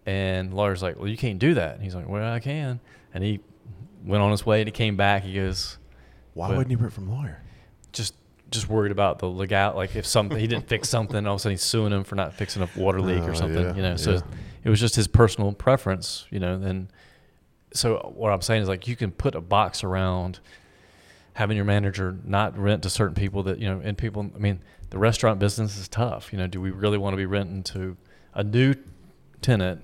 And 0.09 0.53
lawyer's 0.55 0.81
like, 0.81 0.97
well, 0.97 1.07
you 1.07 1.17
can't 1.17 1.37
do 1.37 1.53
that. 1.53 1.75
And 1.75 1.83
he's 1.83 1.93
like, 1.93 2.09
well, 2.09 2.33
I 2.33 2.39
can. 2.39 2.79
And 3.13 3.23
he 3.23 3.41
went 4.03 4.23
on 4.23 4.31
his 4.31 4.43
way 4.43 4.59
and 4.61 4.67
he 4.67 4.71
came 4.71 4.97
back. 4.97 5.21
He 5.23 5.35
goes, 5.35 5.77
why 6.33 6.49
wouldn't 6.49 6.69
he 6.69 6.75
rent 6.75 6.93
from 6.93 7.11
lawyer? 7.11 7.43
just 7.91 8.15
just 8.49 8.67
worried 8.69 8.91
about 8.91 9.19
the 9.19 9.29
legal 9.29 9.75
like 9.75 9.95
if 9.95 10.05
something 10.07 10.37
he 10.39 10.47
didn't 10.47 10.67
fix 10.67 10.89
something 10.89 11.27
all 11.27 11.35
of 11.35 11.39
a 11.39 11.41
sudden 11.41 11.53
he's 11.53 11.61
suing 11.63 11.91
him 11.91 12.03
for 12.03 12.15
not 12.15 12.33
fixing 12.33 12.63
a 12.63 12.69
water 12.75 12.99
leak 13.01 13.21
Oh, 13.21 13.27
or 13.27 13.35
something 13.35 13.61
yeah, 13.63 13.75
you 13.75 13.81
know 13.83 13.95
so 13.95 14.13
yeah. 14.13 14.21
it 14.63 14.69
was 14.69 14.79
just 14.79 14.95
his 14.95 15.07
personal 15.07 15.53
preference 15.53 16.25
you 16.31 16.39
know 16.39 16.53
and 16.53 16.87
so 17.73 18.11
what 18.15 18.31
i'm 18.31 18.41
saying 18.41 18.61
is 18.63 18.67
like 18.67 18.87
you 18.87 18.95
can 18.95 19.11
put 19.11 19.35
a 19.35 19.41
box 19.41 19.83
around 19.83 20.39
having 21.33 21.55
your 21.57 21.65
manager 21.65 22.15
not 22.25 22.57
rent 22.57 22.81
to 22.83 22.89
certain 22.89 23.15
people 23.15 23.43
that 23.43 23.59
you 23.59 23.67
know 23.67 23.81
and 23.83 23.97
people 23.99 24.31
i 24.35 24.39
mean 24.39 24.59
the 24.91 24.97
restaurant 24.97 25.39
business 25.39 25.77
is 25.77 25.87
tough 25.87 26.31
you 26.31 26.37
know 26.39 26.47
do 26.47 26.59
we 26.61 26.69
really 26.71 26.97
want 26.97 27.13
to 27.13 27.17
be 27.17 27.25
renting 27.27 27.61
to 27.63 27.97
a 28.33 28.43
new 28.43 28.73
tenant 29.41 29.83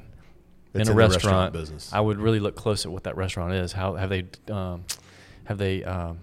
in 0.81 0.81
a 0.81 0.85
the 0.85 0.93
restaurant, 0.93 1.53
business. 1.53 1.91
I 1.93 1.99
would 2.01 2.19
really 2.19 2.39
look 2.39 2.55
close 2.55 2.85
at 2.85 2.91
what 2.91 3.03
that 3.03 3.15
restaurant 3.17 3.53
is. 3.53 3.71
How 3.71 3.95
have 3.95 4.09
they 4.09 4.25
um, 4.49 4.83
have 5.45 5.57
they 5.57 5.83
um, 5.83 6.19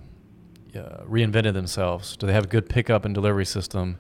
uh, 0.75 1.03
reinvented 1.09 1.53
themselves? 1.55 2.17
Do 2.17 2.27
they 2.27 2.33
have 2.33 2.45
a 2.45 2.49
good 2.49 2.69
pickup 2.69 3.05
and 3.05 3.15
delivery 3.15 3.45
system? 3.47 3.99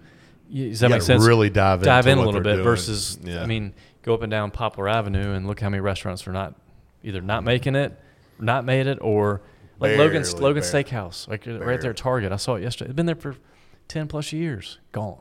Does 0.52 0.80
that 0.80 0.88
You 0.88 0.94
make 0.97 1.02
sense? 1.02 1.25
Really 1.25 1.49
dive 1.50 1.80
in. 1.80 1.87
Dive 1.87 2.06
in 2.06 2.18
a 2.18 2.25
little 2.25 2.40
bit 2.40 2.54
doing. 2.54 2.64
versus, 2.64 3.18
Yeah. 3.23 3.42
I 3.42 3.47
mean, 3.47 3.73
go 4.02 4.12
up 4.12 4.21
and 4.23 4.30
down 4.30 4.50
Poplar 4.50 4.88
Avenue 4.88 5.32
and 5.32 5.47
look 5.47 5.61
how 5.61 5.71
many 5.71 5.80
restaurants 5.80 6.26
are 6.26 6.32
not 6.32 6.54
either 7.02 7.21
not 7.23 7.42
making 7.42 7.75
it, 7.75 7.99
not 8.38 8.64
made 8.64 8.87
it, 8.87 8.99
or 9.00 9.40
like 9.78 9.97
Logan's 9.97 10.32
Barely, 10.35 10.44
Logan's 10.49 10.71
barely. 10.71 10.85
Steakhouse, 10.85 11.28
like 11.28 11.49
uh, 11.49 11.59
right 11.64 11.80
there 11.80 11.90
at 11.92 11.97
Target. 11.97 12.32
I 12.32 12.37
saw 12.37 12.56
it 12.56 12.62
yesterday. 12.62 12.90
It's 12.90 12.97
been 12.97 13.06
there 13.06 13.14
for 13.14 13.37
ten 13.88 14.09
plus 14.09 14.32
years. 14.32 14.78
Gone. 14.92 15.18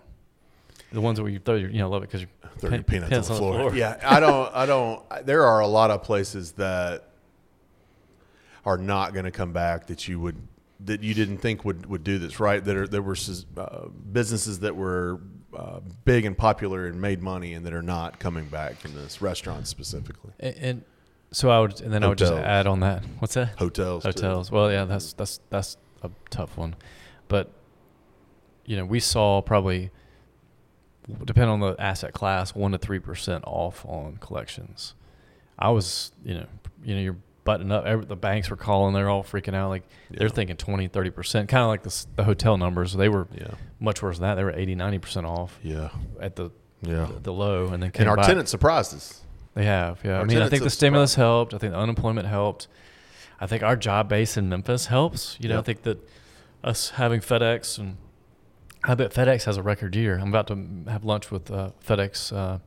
The 0.91 1.01
ones 1.01 1.19
where 1.21 1.29
you 1.29 1.39
throw 1.39 1.55
your, 1.55 1.69
you 1.69 1.79
know, 1.79 1.89
love 1.89 2.03
it 2.03 2.12
because 2.12 2.27
Throw 2.60 2.69
your 2.69 2.77
your 2.77 2.83
peanuts 2.83 3.29
on 3.29 3.36
the 3.36 3.39
floor. 3.39 3.75
Yeah. 3.75 3.98
Yeah, 4.00 4.15
I 4.15 4.19
don't. 4.19 4.53
I 4.53 4.65
don't. 4.65 5.25
There 5.25 5.45
are 5.45 5.62
a 5.62 5.67
lot 5.67 5.91
of 5.91 6.03
places 6.03 6.53
that 6.53 7.10
are 8.65 8.77
not 8.77 9.13
going 9.13 9.25
to 9.25 9.31
come 9.31 9.53
back 9.53 9.88
that 9.88 10.07
you 10.07 10.19
would 10.19 10.36
that 10.81 11.01
you 11.01 11.13
didn't 11.13 11.38
think 11.38 11.65
would 11.65 11.86
would 11.88 12.03
do 12.03 12.19
this. 12.19 12.39
Right? 12.39 12.63
That 12.63 12.75
are 12.75 12.88
there 12.88 13.01
were 13.01 13.15
uh, 13.57 13.88
businesses 14.12 14.60
that 14.60 14.75
were 14.75 15.21
uh, 15.55 15.79
big 16.05 16.25
and 16.25 16.38
popular 16.38 16.88
and 16.88 17.01
made 17.01 17.21
money 17.21 17.53
and 17.53 17.65
that 17.65 17.74
are 17.74 17.81
not 17.81 18.19
coming 18.19 18.45
back 18.45 18.75
from 18.77 18.93
this. 18.93 19.21
restaurant 19.21 19.67
specifically, 19.67 20.31
And, 20.39 20.55
and 20.57 20.86
so 21.31 21.50
I 21.50 21.60
would, 21.60 21.79
and 21.81 21.93
then 21.93 22.03
I 22.03 22.07
would 22.07 22.17
just 22.17 22.33
add 22.33 22.67
on 22.67 22.81
that. 22.81 23.03
What's 23.19 23.36
that? 23.36 23.57
hotels. 23.57 24.03
too. 24.03 24.10
Hotels. 24.10 24.51
Well, 24.51 24.71
yeah, 24.71 24.86
that's 24.86 25.13
that's 25.13 25.39
that's 25.50 25.77
a 26.03 26.12
tough 26.29 26.57
one, 26.57 26.75
but 27.27 27.51
you 28.65 28.75
know, 28.75 28.86
we 28.86 29.00
saw 29.00 29.41
probably 29.41 29.91
depending 31.25 31.50
on 31.51 31.60
the 31.60 31.75
asset 31.79 32.13
class, 32.13 32.53
one 32.55 32.72
to 32.72 32.77
three 32.77 33.00
percent 33.00 33.43
off 33.48 33.86
on 33.86 34.17
collections. 34.17 34.93
I 35.60 35.70
was, 35.70 36.12
you 36.24 36.34
know, 36.36 36.46
you 36.84 36.96
know, 36.96 37.01
you're 37.01 37.17
buttoning 37.43 37.72
up. 37.72 37.86
Every, 37.86 38.05
the 38.05 38.15
banks 38.15 38.50
were 38.50 38.55
calling; 38.55 38.93
they're 38.93 39.10
all 39.10 39.24
freaking 39.24 39.53
out. 39.55 39.70
Like 39.70 39.84
they're 40.10 40.29
thinking 40.29 40.58
20, 40.58 40.88
30 40.88 41.10
percent, 41.10 41.50
kind 41.50 41.63
of 41.63 41.67
like 41.70 41.84
the 41.84 42.05
the 42.15 42.24
hotel 42.24 42.58
numbers. 42.58 42.93
They 42.93 43.10
were 43.10 43.27
Yeah. 43.36 43.51
much 43.79 44.01
worse 44.01 44.17
than 44.20 44.27
that. 44.29 44.36
They 44.36 44.43
were 44.43 44.53
80, 44.53 44.75
90 44.75 45.00
percent 45.00 45.25
off 45.25 45.60
Yeah. 45.63 45.89
at 46.20 46.36
the 46.36 46.50
Yeah. 46.81 47.05
the, 47.13 47.20
the 47.22 47.34
low, 47.34 47.67
and 47.67 47.81
then 47.84 47.91
came 47.91 48.01
And 48.01 48.10
our 48.10 48.15
back. 48.15 48.25
tenants 48.27 48.51
surprised 48.51 48.93
us. 48.96 49.22
They 49.53 49.65
have, 49.65 50.00
yeah. 50.03 50.15
Our 50.15 50.22
I 50.22 50.24
mean, 50.24 50.38
I 50.41 50.48
think 50.50 50.63
the 50.63 50.70
stimulus 50.70 51.15
helped. 51.15 51.53
I 51.53 51.58
think 51.58 51.74
the 51.74 51.79
unemployment 51.79 52.27
helped. 52.27 52.67
I 53.39 53.48
think 53.48 53.63
our 53.63 53.75
job 53.75 54.08
base 54.08 54.38
in 54.38 54.48
Memphis 54.48 54.86
helps. 54.86 55.36
You 55.41 55.50
know, 55.50 55.60
I 55.60 55.62
think 55.62 55.81
that 55.84 55.98
us 56.63 56.91
having 56.91 57.20
FedEx 57.22 57.77
and 57.77 57.98
I 58.83 58.95
bet 58.95 59.13
FedEx 59.13 59.43
has 59.45 59.57
a 59.57 59.63
record 59.63 59.95
year. 59.95 60.17
I'm 60.17 60.29
about 60.29 60.47
to 60.47 60.67
have 60.89 61.03
lunch 61.03 61.29
with 61.29 61.51
uh, 61.51 61.69
FedEx, 61.85 62.35
uh, 62.35 62.57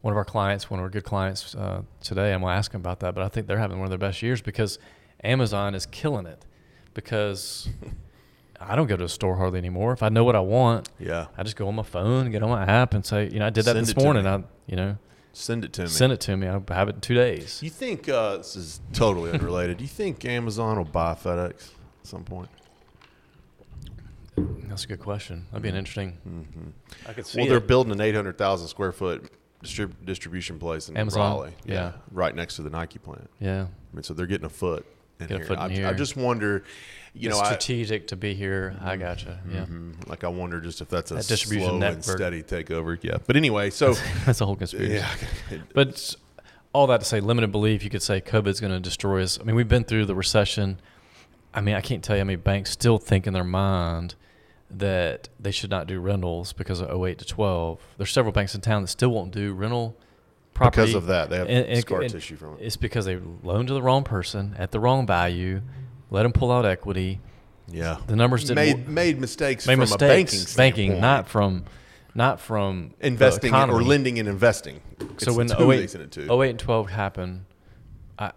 one 0.00 0.12
of 0.12 0.18
our 0.18 0.24
clients, 0.24 0.68
one 0.68 0.80
of 0.80 0.84
our 0.84 0.90
good 0.90 1.04
clients 1.04 1.54
uh, 1.54 1.82
today. 2.02 2.32
I'm 2.32 2.40
going 2.40 2.52
to 2.52 2.56
ask 2.58 2.72
them 2.72 2.80
about 2.80 3.00
that, 3.00 3.14
but 3.14 3.22
I 3.22 3.28
think 3.28 3.46
they're 3.46 3.58
having 3.58 3.78
one 3.78 3.84
of 3.86 3.90
their 3.90 3.98
best 3.98 4.20
years 4.22 4.40
because 4.40 4.78
Amazon 5.22 5.74
is 5.74 5.86
killing 5.86 6.26
it. 6.26 6.44
Because 6.92 7.68
I 8.60 8.74
don't 8.74 8.88
go 8.88 8.96
to 8.96 9.04
a 9.04 9.08
store 9.08 9.36
hardly 9.36 9.58
anymore. 9.58 9.92
If 9.92 10.02
I 10.02 10.08
know 10.08 10.24
what 10.24 10.34
I 10.34 10.40
want, 10.40 10.88
Yeah. 10.98 11.26
I 11.38 11.44
just 11.44 11.54
go 11.56 11.68
on 11.68 11.76
my 11.76 11.84
phone, 11.84 12.30
get 12.32 12.42
on 12.42 12.50
my 12.50 12.64
app, 12.64 12.92
and 12.94 13.06
say, 13.06 13.28
you 13.28 13.38
know, 13.38 13.46
I 13.46 13.50
did 13.50 13.64
that 13.66 13.74
Send 13.76 13.86
this 13.86 13.96
morning. 13.96 14.26
I, 14.26 14.42
you 14.66 14.74
know, 14.76 14.96
Send 15.32 15.64
it 15.64 15.72
to 15.74 15.82
me. 15.82 15.88
send 15.88 16.12
it 16.12 16.20
to 16.22 16.36
me. 16.36 16.48
I'll 16.48 16.64
have 16.70 16.88
it 16.88 16.96
in 16.96 17.00
two 17.00 17.14
days. 17.14 17.62
You 17.62 17.70
think 17.70 18.08
uh, 18.08 18.38
this 18.38 18.56
is 18.56 18.80
totally 18.92 19.30
unrelated? 19.30 19.78
Do 19.78 19.84
you 19.84 19.88
think 19.88 20.24
Amazon 20.24 20.78
will 20.78 20.84
buy 20.84 21.14
FedEx 21.14 21.50
at 21.50 21.60
some 22.02 22.24
point? 22.24 22.48
That's 24.68 24.84
a 24.84 24.88
good 24.88 25.00
question. 25.00 25.46
That'd 25.50 25.62
be 25.62 25.68
an 25.68 25.76
interesting. 25.76 26.16
I 27.08 27.12
could 27.12 27.26
see 27.26 27.32
Mm-hmm. 27.32 27.38
Well, 27.40 27.48
they're 27.48 27.58
it. 27.58 27.66
building 27.66 27.92
an 27.92 28.00
800,000 28.00 28.68
square 28.68 28.92
foot 28.92 29.30
distrib- 29.62 29.92
distribution 30.04 30.58
place 30.58 30.88
in 30.88 30.96
Amazon? 30.96 31.20
Raleigh. 31.20 31.54
Yeah. 31.64 31.92
right 32.12 32.34
next 32.34 32.56
to 32.56 32.62
the 32.62 32.70
Nike 32.70 32.98
plant. 32.98 33.28
yeah, 33.40 33.62
I 33.62 33.96
mean, 33.96 34.02
so 34.02 34.14
they're 34.14 34.26
getting 34.26 34.46
a 34.46 34.50
foot 34.50 34.86
in 35.18 35.26
Get 35.26 35.40
a 35.42 35.44
foot 35.44 35.58
in 35.58 35.64
I, 35.64 35.68
here. 35.68 35.86
I 35.86 35.92
just 35.92 36.16
wonder, 36.16 36.64
you 37.12 37.28
it's 37.28 37.36
know, 37.38 37.42
I, 37.44 37.46
strategic 37.48 38.06
to 38.08 38.16
be 38.16 38.34
here. 38.34 38.74
I 38.80 38.96
gotcha. 38.96 39.38
Yeah, 39.52 39.66
Mhm. 39.66 40.08
like 40.08 40.24
I 40.24 40.28
wonder 40.28 40.60
just 40.60 40.80
if 40.80 40.88
that's 40.88 41.10
a 41.10 41.14
That 41.16 41.26
distribution 41.26 41.78
slow 41.78 41.86
and 41.88 42.04
steady 42.04 42.42
takeover. 42.42 42.98
Yeah, 43.02 43.18
but 43.26 43.36
anyway, 43.36 43.68
so 43.70 43.94
that's 44.24 44.40
a 44.40 44.46
whole 44.46 44.56
conspiracy. 44.56 44.94
yeah, 44.94 45.58
But 45.74 46.14
all 46.72 46.86
that 46.86 47.00
to 47.00 47.04
say, 47.06 47.20
limited 47.20 47.52
belief. 47.52 47.82
You 47.84 47.90
could 47.90 48.02
say 48.02 48.20
COVID's 48.20 48.60
going 48.60 48.72
to 48.72 48.80
destroy 48.80 49.22
us. 49.22 49.38
I 49.38 49.42
mean, 49.42 49.56
we've 49.56 49.68
been 49.68 49.84
through 49.84 50.06
the 50.06 50.14
recession. 50.14 50.80
I 51.52 51.60
mean, 51.60 51.74
I 51.74 51.80
can't 51.80 52.02
tell 52.02 52.14
you 52.16 52.20
how 52.20 52.26
many 52.26 52.36
banks 52.36 52.70
still 52.70 52.96
think 52.98 53.26
in 53.26 53.32
their 53.34 53.42
mind 53.44 54.14
that 54.70 55.28
they 55.38 55.50
should 55.50 55.70
not 55.70 55.86
do 55.86 55.98
rentals 56.00 56.52
because 56.52 56.80
of 56.80 56.90
08 56.90 57.18
to 57.18 57.24
12. 57.24 57.80
There's 57.96 58.10
several 58.12 58.32
banks 58.32 58.54
in 58.54 58.60
town 58.60 58.82
that 58.82 58.88
still 58.88 59.10
won't 59.10 59.32
do 59.32 59.52
rental 59.52 59.96
property 60.54 60.82
because 60.82 60.94
of 60.94 61.06
that 61.06 61.30
they 61.30 61.38
have 61.38 61.48
And- 61.48 61.66
and- 61.66 61.80
scar 61.80 62.02
and 62.02 62.10
tissue 62.10 62.36
from 62.36 62.54
it. 62.54 62.60
It's 62.62 62.76
because 62.76 63.04
they 63.06 63.18
loaned 63.42 63.68
to 63.68 63.74
the 63.74 63.82
wrong 63.82 64.04
person 64.04 64.54
at 64.58 64.70
the 64.70 64.78
wrong 64.80 65.06
value, 65.06 65.62
let 66.10 66.22
them 66.24 66.32
pull 66.32 66.52
out 66.52 66.64
equity. 66.64 67.20
Yeah, 67.72 67.98
The 68.08 68.16
numbers 68.16 68.42
didn't 68.42 68.56
made 68.56 68.86
wo- 68.86 68.92
made 68.92 69.20
mistakes 69.20 69.66
made 69.66 69.74
from 69.74 69.80
mistakes. 69.80 70.54
a 70.54 70.56
banking 70.56 70.56
banking, 70.88 71.00
not 71.00 71.28
from, 71.28 71.64
not 72.16 72.40
from 72.40 72.94
investing 73.00 73.54
or 73.54 73.82
lending 73.82 74.18
and 74.18 74.28
investing. 74.28 74.80
So 75.18 75.32
when 75.32 75.46
it's 75.46 75.54
08, 75.54 75.86
they 75.92 76.22
it 76.24 76.30
08 76.30 76.50
and 76.50 76.58
12 76.58 76.90
happened, 76.90 77.44
I 78.18 78.32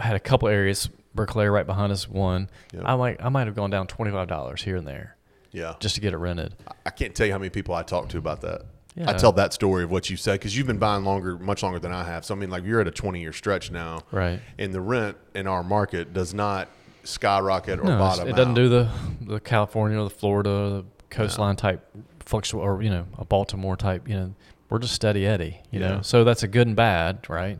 had 0.00 0.16
a 0.16 0.20
couple 0.20 0.48
areas. 0.48 0.88
Berkeley 1.14 1.48
right 1.48 1.66
behind 1.66 1.90
us, 1.92 2.08
one. 2.08 2.48
Yep. 2.72 2.82
I 2.86 2.96
might 2.96 3.22
I 3.24 3.28
might 3.28 3.46
have 3.46 3.56
gone 3.56 3.70
down 3.70 3.88
twenty 3.88 4.10
five 4.12 4.28
dollars 4.28 4.62
here 4.62 4.76
and 4.76 4.86
there 4.86 5.16
yeah, 5.52 5.74
just 5.80 5.94
to 5.96 6.00
get 6.00 6.12
it 6.12 6.18
rented. 6.18 6.54
I 6.86 6.90
can't 6.90 7.14
tell 7.14 7.26
you 7.26 7.32
how 7.32 7.38
many 7.38 7.50
people 7.50 7.74
I 7.74 7.82
talk 7.82 8.08
to 8.10 8.18
about 8.18 8.40
that. 8.42 8.62
Yeah. 8.94 9.10
I 9.10 9.12
tell 9.12 9.32
that 9.32 9.52
story 9.52 9.84
of 9.84 9.90
what 9.92 10.10
you 10.10 10.16
said 10.16 10.32
because 10.34 10.56
you've 10.56 10.66
been 10.66 10.78
buying 10.78 11.04
longer, 11.04 11.38
much 11.38 11.62
longer 11.62 11.78
than 11.78 11.92
I 11.92 12.02
have. 12.04 12.24
So 12.24 12.34
I 12.34 12.38
mean, 12.38 12.50
like 12.50 12.64
you're 12.64 12.80
at 12.80 12.88
a 12.88 12.90
20 12.90 13.20
year 13.20 13.32
stretch 13.32 13.70
now, 13.70 14.00
Right. 14.10 14.40
and 14.58 14.72
the 14.74 14.80
rent 14.80 15.16
in 15.34 15.46
our 15.46 15.62
market 15.62 16.12
does 16.12 16.34
not 16.34 16.68
skyrocket 17.04 17.78
or 17.80 17.84
No, 17.84 17.98
bottom. 17.98 18.28
it 18.28 18.32
doesn't 18.36 18.50
out. 18.52 18.56
do 18.56 18.68
the 18.68 18.88
the 19.22 19.40
California 19.40 19.98
or 19.98 20.04
the 20.04 20.10
Florida, 20.14 20.50
or 20.50 20.68
the 20.70 20.84
coastline 21.10 21.56
type 21.56 21.86
fluctuate 22.20 22.64
or 22.66 22.82
you 22.82 22.90
know 22.90 23.06
a 23.18 23.24
Baltimore 23.24 23.76
type. 23.76 24.08
You 24.08 24.14
know, 24.16 24.34
we're 24.68 24.78
just 24.80 24.94
steady 24.94 25.26
Eddie. 25.26 25.60
You 25.70 25.80
Yeah. 25.80 25.88
know, 25.96 26.02
so 26.02 26.24
that's 26.24 26.42
a 26.42 26.48
good 26.48 26.66
and 26.66 26.76
bad, 26.76 27.28
right? 27.30 27.58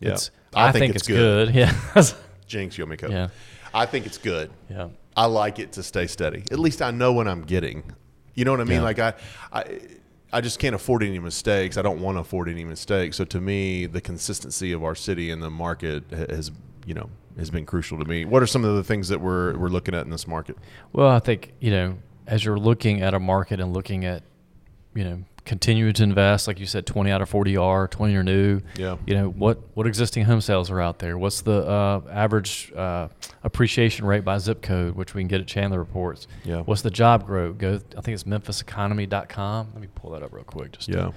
Yeah. 0.00 0.10
It's, 0.12 0.30
I 0.54 0.68
I, 0.68 0.72
think 0.72 0.82
think, 0.82 0.94
it's 0.96 1.08
it's 1.08 1.16
good. 1.16 1.54
Yeah. 1.54 1.72
Jinx, 2.48 2.76
you 2.76 2.84
owe 2.84 2.88
me 2.88 2.96
a 3.00 3.08
yeah. 3.10 3.28
I 3.72 3.86
think 3.86 4.06
it's 4.06 4.18
good. 4.18 4.50
Yeah. 4.68 4.88
I 5.16 5.26
like 5.26 5.58
it 5.58 5.72
to 5.72 5.82
stay 5.82 6.06
steady. 6.06 6.44
At 6.50 6.58
least 6.58 6.82
I 6.82 6.90
know 6.90 7.12
what 7.12 7.26
I'm 7.28 7.42
getting. 7.42 7.82
You 8.34 8.44
know 8.44 8.52
what 8.52 8.60
I 8.60 8.64
mean? 8.64 8.78
Yeah. 8.78 8.82
Like 8.82 8.98
I, 8.98 9.14
I, 9.52 9.80
I 10.32 10.40
just 10.40 10.58
can't 10.58 10.74
afford 10.74 11.02
any 11.02 11.18
mistakes. 11.18 11.76
I 11.76 11.82
don't 11.82 12.00
want 12.00 12.16
to 12.16 12.20
afford 12.20 12.48
any 12.48 12.64
mistakes. 12.64 13.16
So 13.16 13.24
to 13.24 13.40
me, 13.40 13.86
the 13.86 14.00
consistency 14.00 14.72
of 14.72 14.84
our 14.84 14.94
city 14.94 15.30
and 15.30 15.42
the 15.42 15.50
market 15.50 16.04
has, 16.10 16.52
you 16.86 16.94
know, 16.94 17.10
has 17.36 17.50
been 17.50 17.66
crucial 17.66 17.98
to 17.98 18.04
me. 18.04 18.24
What 18.24 18.42
are 18.42 18.46
some 18.46 18.64
of 18.64 18.76
the 18.76 18.84
things 18.84 19.08
that 19.08 19.20
we're 19.20 19.56
we're 19.56 19.68
looking 19.68 19.94
at 19.94 20.04
in 20.04 20.10
this 20.10 20.26
market? 20.26 20.56
Well, 20.92 21.08
I 21.08 21.18
think 21.18 21.52
you 21.60 21.70
know, 21.70 21.98
as 22.26 22.44
you're 22.44 22.58
looking 22.58 23.02
at 23.02 23.14
a 23.14 23.20
market 23.20 23.60
and 23.60 23.72
looking 23.72 24.04
at, 24.04 24.22
you 24.94 25.04
know, 25.04 25.24
continuing 25.50 25.92
to 25.92 26.04
invest, 26.04 26.46
like 26.46 26.60
you 26.60 26.64
said, 26.64 26.86
20 26.86 27.10
out 27.10 27.20
of 27.20 27.28
40 27.28 27.56
are 27.56 27.88
20 27.88 28.14
are 28.14 28.22
new. 28.22 28.60
Yeah. 28.76 28.98
You 29.04 29.14
know 29.16 29.30
what 29.30 29.58
what 29.74 29.84
existing 29.84 30.24
home 30.24 30.40
sales 30.40 30.70
are 30.70 30.80
out 30.80 31.00
there? 31.00 31.18
What's 31.18 31.40
the 31.40 31.66
uh, 31.66 32.02
average 32.08 32.72
uh, 32.72 33.08
appreciation 33.42 34.06
rate 34.06 34.24
by 34.24 34.38
zip 34.38 34.62
code, 34.62 34.94
which 34.94 35.12
we 35.12 35.22
can 35.22 35.26
get 35.26 35.40
at 35.40 35.48
Chandler 35.48 35.80
reports? 35.80 36.28
Yeah. 36.44 36.60
What's 36.60 36.82
the 36.82 36.90
job 36.90 37.26
growth? 37.26 37.58
Go. 37.58 37.80
I 37.98 38.00
think 38.00 38.14
it's 38.14 38.22
MemphisEconomy.com. 38.22 39.70
Let 39.72 39.82
me 39.82 39.88
pull 39.92 40.12
that 40.12 40.22
up 40.22 40.32
real 40.32 40.44
quick. 40.44 40.70
Just 40.70 40.88
Yeah. 40.88 41.10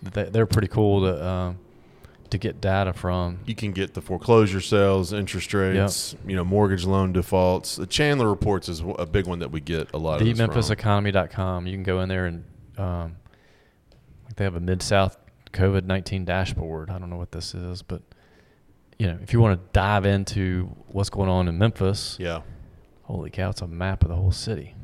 they, 0.00 0.24
they're 0.30 0.46
pretty 0.46 0.68
cool 0.68 1.00
to 1.00 1.26
um, 1.26 1.58
to 2.30 2.38
get 2.38 2.60
data 2.60 2.92
from. 2.92 3.40
You 3.46 3.56
can 3.56 3.72
get 3.72 3.94
the 3.94 4.00
foreclosure 4.00 4.60
sales, 4.60 5.12
interest 5.12 5.52
rates, 5.54 6.14
you 6.24 6.36
know, 6.36 6.44
mortgage 6.44 6.84
loan 6.84 7.12
defaults. 7.12 7.74
The 7.74 7.86
Chandler 7.86 8.28
reports 8.30 8.68
is 8.68 8.80
a 8.96 9.06
big 9.06 9.26
one 9.26 9.40
that 9.40 9.50
we 9.50 9.60
get 9.60 9.92
a 9.92 9.98
lot 9.98 10.20
of. 10.20 10.26
this 10.28 10.38
from. 10.38 10.50
TheMemphisEconomy.com. 10.50 11.66
You 11.66 11.72
can 11.72 11.82
go 11.82 12.00
in 12.00 12.08
there 12.08 12.26
and 12.26 12.44
um, 12.78 13.16
they 14.36 14.44
have 14.44 14.54
a 14.56 14.60
Mid 14.60 14.82
South 14.82 15.16
COVID 15.52 15.84
nineteen 15.84 16.24
dashboard. 16.24 16.90
I 16.90 16.98
don't 16.98 17.10
know 17.10 17.16
what 17.18 17.32
this 17.32 17.54
is, 17.54 17.82
but 17.82 18.02
you 18.98 19.06
know, 19.06 19.18
if 19.22 19.32
you 19.32 19.40
want 19.40 19.58
to 19.60 19.68
dive 19.72 20.06
into 20.06 20.70
what's 20.88 21.10
going 21.10 21.28
on 21.28 21.48
in 21.48 21.58
Memphis, 21.58 22.16
Yeah. 22.20 22.42
holy 23.02 23.30
cow, 23.30 23.50
it's 23.50 23.60
a 23.62 23.66
map 23.66 24.02
of 24.02 24.08
the 24.10 24.16
whole 24.16 24.32
city. 24.32 24.74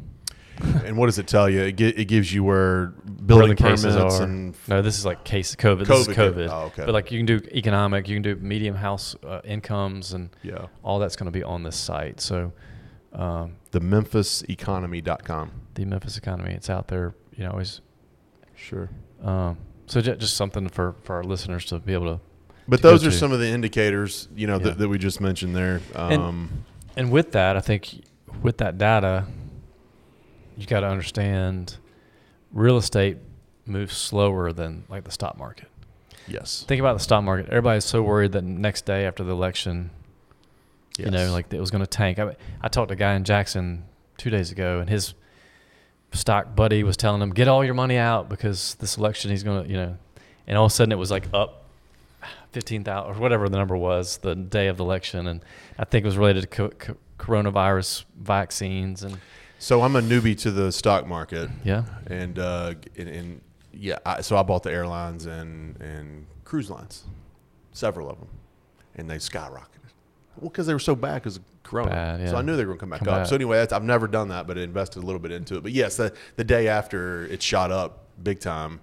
And 0.85 0.97
what 0.97 1.07
does 1.07 1.19
it 1.21 1.29
tell 1.29 1.49
you? 1.49 1.61
It, 1.63 1.77
gi- 1.77 1.91
it 1.91 2.07
gives 2.07 2.33
you 2.35 2.43
where 2.43 2.87
Where 2.87 2.91
building 3.27 3.51
the 3.51 3.55
cases 3.55 3.95
permits 3.95 4.19
are. 4.19 4.23
and 4.25 4.55
No, 4.67 4.83
this 4.83 4.99
is 4.99 5.05
like 5.07 5.23
case 5.23 5.55
COVID. 5.55 5.87
This 5.87 6.09
is 6.09 6.17
COVID. 6.17 6.35
COVID. 6.35 6.49
Oh, 6.51 6.63
okay. 6.67 6.85
But 6.85 6.95
like 6.95 7.13
you 7.13 7.19
can 7.21 7.27
do 7.27 7.37
economic, 7.53 8.09
you 8.09 8.17
can 8.17 8.23
do 8.23 8.35
medium 8.37 8.75
house 8.75 9.15
uh, 9.25 9.41
incomes, 9.45 10.15
and 10.15 10.31
yeah, 10.43 10.67
all 10.83 10.99
that's 10.99 11.15
going 11.15 11.27
to 11.27 11.31
be 11.39 11.45
on 11.45 11.63
this 11.63 11.77
site. 11.77 12.21
So 12.21 12.53
um, 13.13 13.55
the 13.71 13.81
MemphisEconomy.com. 13.81 15.51
the 15.75 15.85
Memphis 15.85 16.17
economy, 16.19 16.53
it's 16.55 16.69
out 16.71 16.89
there. 16.89 17.15
You 17.37 17.45
know, 17.45 17.51
always. 17.53 17.81
Sure. 18.57 18.91
Um, 19.23 19.57
so 19.87 20.01
ju- 20.01 20.17
just 20.17 20.37
something 20.37 20.69
for, 20.69 20.95
for 21.03 21.17
our 21.17 21.25
listeners 21.25 21.65
to 21.67 21.79
be 21.79 21.93
able 21.95 22.17
to 22.17 22.21
But 22.69 22.77
to 22.79 22.83
those 22.83 23.07
are 23.07 23.11
to. 23.11 23.17
some 23.17 23.33
of 23.33 23.41
the 23.41 23.49
indicators, 23.49 24.29
you 24.37 24.47
know, 24.47 24.59
Yeah. 24.59 24.65
that, 24.65 24.79
that 24.79 24.89
we 24.89 24.99
just 24.99 25.21
mentioned 25.21 25.57
there. 25.57 25.81
And- 25.95 26.23
Um, 26.23 26.51
And 26.97 27.11
with 27.11 27.33
that, 27.33 27.57
I 27.57 27.61
think 27.61 28.03
with 28.43 28.59
that 28.59 28.77
data, 28.79 29.27
you 30.57 30.67
got 30.67 30.81
to 30.81 30.89
understand 30.89 31.77
real 32.53 32.77
estate 32.77 33.19
moves 33.67 33.97
slower 33.97 34.53
than 34.53 34.85
like 34.89 35.05
the 35.05 35.11
stock 35.11 35.37
market. 35.39 35.69
yes. 36.27 36.65
Think 36.67 36.81
about 36.81 36.95
the 36.95 37.03
stock 37.03 37.23
market. 37.25 37.47
Everybody's 37.49 37.85
so 37.85 38.03
worried 38.03 38.33
that 38.33 38.43
next 38.45 38.85
day 38.85 39.07
after 39.07 39.23
the 39.25 39.33
election, 39.33 39.91
you 40.99 41.11
know, 41.11 41.31
like 41.33 41.53
it 41.53 41.61
was 41.61 41.71
going 41.71 41.83
to 41.83 41.87
tank. 41.87 42.19
I, 42.19 42.35
I 42.61 42.69
talked 42.69 42.89
to 42.89 42.95
a 42.95 42.97
guy 42.97 43.15
in 43.15 43.25
Jackson 43.25 43.85
two 44.17 44.31
days 44.31 44.51
ago, 44.51 44.81
and 44.81 44.91
his 44.91 45.15
stock 46.13 46.55
buddy 46.57 46.83
was 46.83 46.97
telling 46.97 47.21
him, 47.23 47.31
"Get 47.31 47.49
all 47.49 47.65
your 47.65 47.75
money 47.75 47.97
out 47.97 48.29
because 48.29 48.75
this 48.77 48.97
election 48.97 49.31
he's 49.31 49.43
going 49.43 49.65
to, 49.65 49.71
you 49.71 49.77
know." 49.77 49.97
And 50.47 50.57
all 50.57 50.65
of 50.67 50.73
a 50.73 50.75
sudden, 50.75 50.93
it 50.93 50.97
was 50.99 51.11
like 51.11 51.25
up 51.35 51.65
fifteen 52.53 52.85
thousand 52.85 53.15
or 53.17 53.21
whatever 53.21 53.49
the 53.49 53.59
number 53.59 53.77
was 53.77 54.19
the 54.19 54.35
day 54.35 54.69
of 54.69 54.77
the 54.79 54.85
election, 54.85 55.27
and 55.27 55.45
I 55.79 55.85
think 55.85 56.05
it 56.05 56.07
was 56.07 56.17
related 56.17 56.43
to 56.43 56.47
co- 56.47 56.69
co- 56.71 56.97
coronavirus 57.19 58.05
vaccines 58.19 59.03
and 59.03 59.19
So 59.59 59.83
I'm 59.83 59.97
a 59.97 60.01
newbie 60.01 60.39
to 60.43 60.51
the 60.51 60.71
stock 60.73 61.07
market, 61.07 61.51
yeah, 61.65 61.85
and 62.07 62.39
uh, 62.39 62.75
and, 62.97 63.09
and 63.09 63.41
yeah, 63.73 63.99
I, 64.07 64.21
so 64.23 64.37
I 64.37 64.43
bought 64.43 64.63
the 64.63 64.73
airlines 64.73 65.27
and 65.27 65.81
and 65.81 66.27
cruise 66.45 66.71
lines, 66.71 67.05
several 67.73 68.09
of 68.09 68.19
them, 68.19 68.29
and 68.95 69.11
they 69.11 69.17
skyrocketed. 69.17 69.93
Well, 70.41 70.51
because 70.51 70.67
they 70.67 70.73
were 70.73 70.79
so 70.79 70.95
bad 70.95 71.17
because 71.17 71.41
Corona. 71.69 71.91
Bad, 71.91 72.21
yeah. 72.21 72.31
So 72.31 72.37
I 72.37 72.43
knew 72.43 72.57
they 72.57 72.65
were 72.65 72.75
going 72.75 72.79
to 72.79 72.81
come 72.81 72.91
back 72.91 72.99
Come 73.01 73.09
up. 73.09 73.21
back. 73.21 73.27
So 73.27 73.35
anyway, 73.35 73.59
that's, 73.59 73.73
I've 73.73 73.85
never 73.85 74.09
done 74.09 74.29
that, 74.29 74.47
but 74.47 74.57
I 74.59 74.63
invested 74.63 75.03
a 75.03 75.07
little 75.07 75.21
bit 75.21 75.31
into 75.33 75.57
it. 75.57 75.63
But 75.63 75.73
yes, 75.73 75.97
the 75.97 76.13
the 76.37 76.45
day 76.45 76.69
after 76.69 77.25
it 77.27 77.43
shot 77.43 77.71
up 77.71 78.07
big 78.23 78.41
time. 78.41 78.81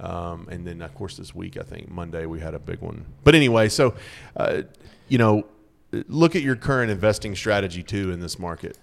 Um, 0.00 0.48
and 0.50 0.66
then, 0.66 0.82
of 0.82 0.92
course, 0.94 1.16
this 1.16 1.34
week, 1.34 1.56
I 1.56 1.62
think 1.62 1.88
Monday, 1.90 2.26
we 2.26 2.40
had 2.40 2.54
a 2.54 2.58
big 2.58 2.80
one. 2.80 3.06
But 3.22 3.34
anyway, 3.36 3.68
so, 3.68 3.94
uh, 4.36 4.62
you 5.08 5.18
know, 5.18 5.46
look 6.08 6.34
at 6.34 6.42
your 6.42 6.56
current 6.56 6.90
investing 6.90 7.36
strategy 7.36 7.82
too 7.82 8.10
in 8.10 8.18
this 8.18 8.36
market 8.38 8.76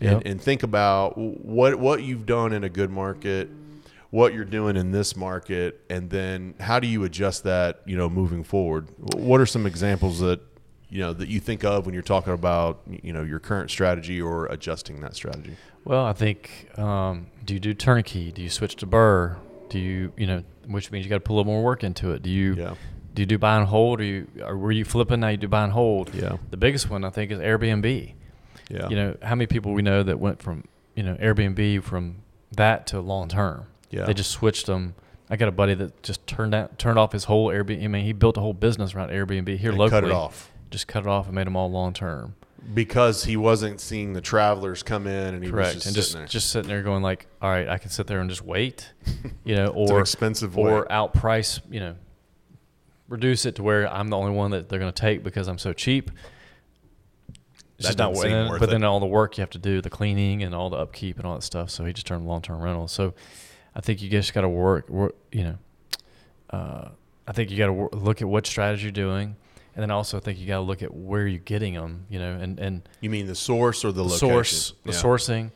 and, 0.00 0.10
Yep. 0.12 0.22
and 0.24 0.40
think 0.40 0.62
about 0.62 1.18
what, 1.18 1.78
what 1.78 2.02
you've 2.02 2.24
done 2.24 2.54
in 2.54 2.64
a 2.64 2.70
good 2.70 2.90
market, 2.90 3.50
what 4.10 4.32
you're 4.32 4.46
doing 4.46 4.76
in 4.76 4.90
this 4.90 5.14
market, 5.16 5.82
and 5.90 6.08
then 6.08 6.54
how 6.58 6.80
do 6.80 6.86
you 6.86 7.04
adjust 7.04 7.44
that, 7.44 7.82
you 7.84 7.96
know, 7.96 8.08
moving 8.08 8.42
forward? 8.42 8.88
What 9.14 9.40
are 9.42 9.46
some 9.46 9.66
examples 9.66 10.20
that, 10.20 10.40
you 10.94 11.00
know, 11.00 11.12
that 11.12 11.28
you 11.28 11.40
think 11.40 11.64
of 11.64 11.86
when 11.86 11.92
you're 11.92 12.04
talking 12.04 12.32
about, 12.32 12.78
you 13.02 13.12
know, 13.12 13.24
your 13.24 13.40
current 13.40 13.68
strategy 13.68 14.20
or 14.22 14.46
adjusting 14.46 15.00
that 15.00 15.16
strategy? 15.16 15.56
Well, 15.84 16.04
I 16.04 16.12
think 16.12 16.68
um, 16.78 17.26
do 17.44 17.52
you 17.54 17.58
do 17.60 17.74
turnkey? 17.74 18.30
Do 18.30 18.40
you 18.40 18.48
switch 18.48 18.76
to 18.76 18.86
BRRRR? 18.86 19.36
Do 19.70 19.80
you 19.80 20.12
you 20.16 20.26
know 20.28 20.44
which 20.68 20.92
means 20.92 21.04
you 21.04 21.10
got 21.10 21.16
to 21.16 21.20
put 21.20 21.32
a 21.32 21.36
little 21.36 21.52
more 21.52 21.64
work 21.64 21.82
into 21.82 22.12
it? 22.12 22.22
Do 22.22 22.30
you 22.30 22.54
Yeah. 22.54 22.74
do 23.12 23.22
you 23.22 23.26
do 23.26 23.38
buy 23.38 23.56
and 23.56 23.66
hold? 23.66 24.00
Or 24.00 24.04
you 24.04 24.28
or 24.44 24.56
were 24.56 24.70
you 24.70 24.84
flipping? 24.84 25.18
Now 25.20 25.28
you 25.28 25.36
do 25.36 25.48
buy 25.48 25.64
and 25.64 25.72
hold. 25.72 26.14
Yeah. 26.14 26.36
The 26.50 26.56
biggest 26.56 26.88
one 26.88 27.04
I 27.04 27.10
think 27.10 27.32
is 27.32 27.40
Airbnb. 27.40 28.14
Yeah. 28.70 28.88
You 28.88 28.94
know 28.96 29.16
how 29.20 29.34
many 29.34 29.46
people 29.48 29.72
we 29.72 29.82
know 29.82 30.04
that 30.04 30.20
went 30.20 30.40
from 30.40 30.62
you 30.94 31.02
know 31.02 31.16
Airbnb 31.16 31.82
from 31.82 32.16
that 32.52 32.86
to 32.88 33.00
long 33.00 33.26
term. 33.28 33.66
Yeah. 33.90 34.04
They 34.04 34.14
just 34.14 34.30
switched 34.30 34.66
them. 34.66 34.94
I 35.28 35.36
got 35.36 35.48
a 35.48 35.52
buddy 35.52 35.74
that 35.74 36.02
just 36.04 36.24
turned 36.26 36.54
out 36.54 36.78
turned 36.78 37.00
off 37.00 37.10
his 37.12 37.24
whole 37.24 37.48
Airbnb. 37.48 37.82
I 37.82 37.88
mean, 37.88 38.04
he 38.04 38.12
built 38.12 38.36
a 38.36 38.40
whole 38.40 38.52
business 38.54 38.94
around 38.94 39.08
Airbnb 39.10 39.58
here 39.58 39.70
And 39.70 39.78
locally. 39.78 40.00
cut 40.02 40.04
it 40.08 40.12
off. 40.14 40.50
Just 40.74 40.88
cut 40.88 41.04
it 41.04 41.06
off 41.08 41.26
and 41.26 41.36
made 41.36 41.46
them 41.46 41.54
all 41.54 41.70
long 41.70 41.92
term. 41.92 42.34
because 42.74 43.22
he 43.24 43.36
wasn't 43.36 43.80
seeing 43.80 44.12
the 44.12 44.20
travelers 44.20 44.82
come 44.82 45.06
in 45.06 45.34
and 45.34 45.44
he 45.44 45.48
Correct. 45.50 45.76
was 45.76 45.84
just 45.84 45.86
and 45.86 45.94
sitting 45.94 46.02
just 46.02 46.12
there. 46.14 46.26
just 46.26 46.50
sitting 46.50 46.68
there 46.68 46.82
going 46.82 47.00
like, 47.00 47.26
all 47.40 47.48
right, 47.48 47.68
I 47.68 47.78
can 47.78 47.90
sit 47.90 48.08
there 48.08 48.18
and 48.20 48.28
just 48.28 48.42
wait, 48.42 48.92
you 49.44 49.54
know, 49.54 49.68
or 49.68 50.00
expensive 50.00 50.58
or 50.58 50.80
way. 50.80 50.86
outprice, 50.90 51.60
you 51.70 51.78
know, 51.78 51.94
reduce 53.08 53.46
it 53.46 53.54
to 53.56 53.62
where 53.62 53.86
I'm 53.92 54.08
the 54.08 54.16
only 54.16 54.32
one 54.32 54.50
that 54.50 54.68
they're 54.68 54.80
going 54.80 54.92
to 54.92 55.00
take 55.00 55.22
because 55.22 55.46
I'm 55.46 55.58
so 55.58 55.72
cheap. 55.72 56.10
It's 57.78 57.88
That 57.88 57.96
just 57.96 57.98
not 57.98 58.14
then- 58.14 58.48
worth 58.48 58.58
but 58.60 58.68
it. 58.68 58.72
then 58.72 58.82
all 58.82 58.98
the 58.98 59.06
work 59.06 59.36
you 59.38 59.42
have 59.42 59.50
to 59.50 59.58
do, 59.58 59.80
the 59.80 59.90
cleaning 59.90 60.42
and 60.42 60.54
all 60.56 60.70
the 60.70 60.76
upkeep 60.78 61.18
and 61.18 61.26
all 61.26 61.34
that 61.34 61.42
stuff. 61.42 61.70
So 61.70 61.84
he 61.84 61.92
just 61.92 62.06
turned 62.06 62.26
long 62.26 62.42
term 62.42 62.60
rental. 62.60 62.88
So 62.88 63.14
I 63.76 63.80
think 63.80 64.02
you 64.02 64.08
just 64.10 64.34
got 64.34 64.40
to 64.40 64.48
work, 64.48 64.88
work, 64.88 65.14
you 65.30 65.44
know, 65.44 65.58
uh, 66.50 66.88
I 67.28 67.32
think 67.32 67.50
you 67.50 67.58
got 67.58 67.66
to 67.66 67.96
look 67.96 68.22
at 68.22 68.28
what 68.28 68.46
strategy 68.46 68.84
you're 68.84 68.92
doing. 68.92 69.36
And 69.74 69.82
then 69.82 69.90
also 69.90 70.16
I 70.16 70.20
think 70.20 70.38
you 70.38 70.46
got 70.46 70.56
to 70.56 70.60
look 70.62 70.82
at 70.82 70.94
where 70.94 71.26
you're 71.26 71.38
getting 71.40 71.74
them, 71.74 72.06
you 72.08 72.18
know, 72.20 72.32
and, 72.34 72.58
and 72.60 72.88
you 73.00 73.10
mean 73.10 73.26
the 73.26 73.34
source 73.34 73.84
or 73.84 73.88
the, 73.88 74.02
the 74.04 74.08
location? 74.08 74.28
source, 74.28 74.72
the 74.84 74.92
sourcing, 74.92 75.50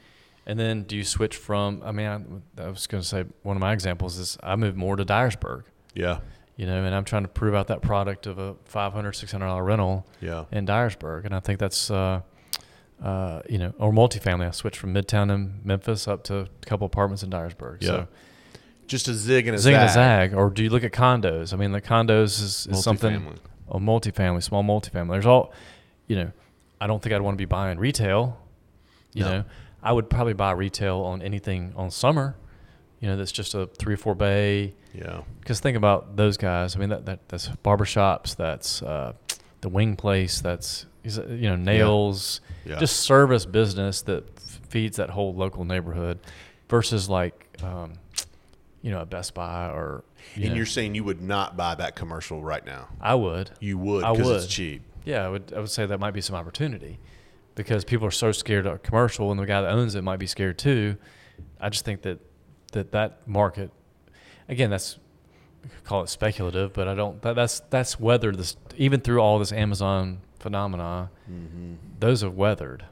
and 0.46 0.59
then 0.59 0.83
do 0.83 0.96
you 0.96 1.04
switch 1.04 1.37
from? 1.37 1.83
I 1.85 1.92
mean, 1.92 2.42
I, 2.59 2.62
I 2.64 2.68
was 2.68 2.87
going 2.87 3.00
to 3.02 3.07
say 3.09 3.24
one 3.42 3.57
of 3.57 3.61
my 3.61 3.72
examples 3.72 4.18
is 4.18 4.37
I 4.42 4.57
moved 4.57 4.76
more 4.76 4.96
to 4.96 5.04
Dyersburg, 5.04 5.62
Yeah. 5.94 6.18
you 6.57 6.66
know, 6.66 6.83
and 6.83 6.94
I'm 6.94 7.04
trying 7.04 7.22
to 7.22 7.28
prove 7.28 7.54
out 7.54 7.68
that 7.68 7.81
product 7.83 8.26
of 8.26 8.38
a 8.38 8.57
500 8.64 9.12
600 9.12 9.46
dollar 9.46 9.62
rental 9.62 10.04
Yeah. 10.20 10.46
in 10.50 10.66
Dyersburg, 10.66 11.24
and 11.24 11.35
I 11.35 11.40
think 11.40 11.59
that's. 11.61 11.90
Uh, 11.90 12.22
uh, 13.02 13.42
you 13.48 13.59
know, 13.59 13.72
or 13.78 13.92
multifamily. 13.92 14.48
I 14.48 14.50
switched 14.50 14.78
from 14.78 14.92
Midtown 14.92 15.33
in 15.33 15.61
Memphis 15.62 16.09
up 16.09 16.24
to 16.24 16.38
a 16.38 16.48
couple 16.66 16.85
apartments 16.85 17.22
in 17.22 17.31
Dyersburg. 17.31 17.78
Yeah. 17.81 17.87
So 17.88 18.09
Just 18.88 19.07
a 19.07 19.14
zig 19.14 19.46
and 19.46 19.54
a 19.54 19.59
zing 19.61 19.74
zag. 19.74 19.81
and 19.83 19.90
a 19.90 19.92
zag, 19.92 20.35
or 20.35 20.50
do 20.50 20.64
you 20.64 20.70
look 20.70 20.83
at 20.83 20.90
condos? 20.90 21.52
I 21.52 21.57
mean, 21.57 21.70
the 21.70 21.81
condos 21.81 22.42
is, 22.42 22.66
is 22.68 22.83
something 22.83 23.38
A 23.70 23.78
multifamily, 23.78 24.42
small 24.42 24.62
multifamily. 24.64 25.11
There's 25.12 25.26
all, 25.26 25.52
you 26.07 26.16
know, 26.16 26.33
I 26.81 26.87
don't 26.87 27.02
think 27.02 27.14
I'd 27.14 27.20
want 27.20 27.35
to 27.35 27.38
be 27.38 27.44
buying 27.44 27.78
retail. 27.78 28.38
You 29.14 29.24
No. 29.24 29.31
know, 29.31 29.44
I 29.83 29.92
would 29.92 30.09
probably 30.11 30.33
buy 30.35 30.52
retail 30.52 31.00
on 31.00 31.22
anything 31.22 31.72
on 31.76 31.90
summer. 31.90 32.37
You 33.00 33.09
know, 33.09 33.16
that's 33.16 33.33
just 33.33 33.54
a 33.54 33.66
three 33.78 33.94
or 33.94 33.96
four 33.96 34.14
bay. 34.14 34.74
Yeah. 34.92 35.20
Because 35.40 35.61
think 35.61 35.76
about 35.76 36.16
those 36.16 36.37
guys. 36.37 36.74
I 36.76 36.78
mean, 36.78 36.88
that, 36.88 37.07
that 37.07 37.28
that's 37.28 37.48
barbershops. 37.64 38.35
That's 38.37 38.83
uh, 38.83 39.12
the 39.61 39.68
wing 39.68 39.96
place. 39.96 40.40
That's 40.40 40.87
is 41.04 41.18
you 41.18 41.48
know 41.48 41.57
nails. 41.57 42.40
Yeah. 42.64 42.78
Just 42.78 42.96
service 43.00 43.46
business 43.46 44.02
that 44.02 44.24
f- 44.37 44.61
feeds 44.68 44.96
that 44.96 45.11
whole 45.11 45.33
local 45.35 45.64
neighborhood, 45.64 46.18
versus 46.68 47.09
like, 47.09 47.46
um, 47.62 47.92
you 48.83 48.90
know, 48.90 49.00
a 49.00 49.07
Best 49.07 49.35
Buy 49.35 49.68
or. 49.68 50.02
You 50.35 50.46
and 50.46 50.57
you're 50.57 50.66
saying 50.66 50.94
you 50.94 51.04
would 51.04 51.20
not 51.20 51.57
buy 51.57 51.74
that 51.74 51.96
commercial 51.96 52.42
right 52.42 52.64
now? 52.64 52.88
I 53.00 53.14
would. 53.14 53.50
You 53.61 53.78
would 53.78 54.00
because 54.00 54.44
it's 54.44 54.52
cheap. 54.52 54.83
Yeah, 55.04 55.24
I 55.24 55.28
would. 55.28 55.52
I 55.54 55.61
would 55.61 55.70
say 55.70 55.87
that 55.87 55.98
might 55.98 56.12
be 56.12 56.20
some 56.20 56.37
opportunity, 56.37 56.98
because 57.54 57.85
people 57.85 58.07
are 58.07 58.12
so 58.12 58.33
scared 58.33 58.66
of 58.66 58.83
commercial, 58.83 59.31
and 59.31 59.40
the 59.40 59.46
guy 59.46 59.62
that 59.62 59.70
owns 59.70 59.94
it 59.94 60.02
might 60.02 60.18
be 60.18 60.26
scared 60.26 60.59
too. 60.59 60.96
I 61.61 61.68
just 61.70 61.85
think 61.85 62.02
that 62.02 62.18
that 62.72 62.92
that 62.92 63.26
market, 63.26 63.70
again, 64.48 64.70
that's 64.70 64.98
we 65.62 65.70
could 65.70 65.85
call 65.85 66.02
it 66.02 66.09
speculative, 66.09 66.72
but 66.72 66.88
I 66.88 66.94
don't. 66.94 67.20
That, 67.22 67.37
that's 67.37 67.61
that's 67.70 67.98
weathered 67.98 68.37
this 68.37 68.57
even 68.76 69.00
through 69.00 69.20
all 69.20 69.38
this 69.38 69.52
Amazon 69.52 70.20
phenomena. 70.38 71.11
Mm-hmm. 71.31 71.74
Those 71.98 72.22
have 72.22 72.35
weathered. 72.35 72.85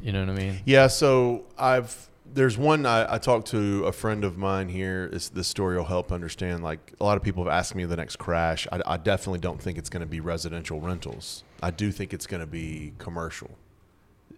You 0.00 0.12
know 0.12 0.20
what 0.20 0.30
I 0.30 0.34
mean? 0.34 0.60
Yeah. 0.64 0.88
So 0.88 1.44
I've 1.56 2.08
there's 2.32 2.56
one 2.56 2.86
I, 2.86 3.14
I 3.14 3.18
talked 3.18 3.48
to 3.48 3.84
a 3.84 3.92
friend 3.92 4.24
of 4.24 4.36
mine 4.38 4.68
here. 4.68 5.08
This, 5.08 5.28
this 5.28 5.48
story 5.48 5.76
will 5.76 5.84
help 5.84 6.10
understand. 6.12 6.62
Like 6.62 6.92
a 7.00 7.04
lot 7.04 7.16
of 7.16 7.22
people 7.22 7.44
have 7.44 7.52
asked 7.52 7.74
me 7.74 7.84
the 7.84 7.96
next 7.96 8.16
crash. 8.16 8.66
I, 8.72 8.80
I 8.86 8.96
definitely 8.96 9.40
don't 9.40 9.60
think 9.60 9.78
it's 9.78 9.90
going 9.90 10.00
to 10.00 10.06
be 10.06 10.20
residential 10.20 10.80
rentals. 10.80 11.44
I 11.62 11.70
do 11.70 11.92
think 11.92 12.12
it's 12.12 12.26
going 12.26 12.40
to 12.40 12.46
be 12.46 12.94
commercial. 12.98 13.50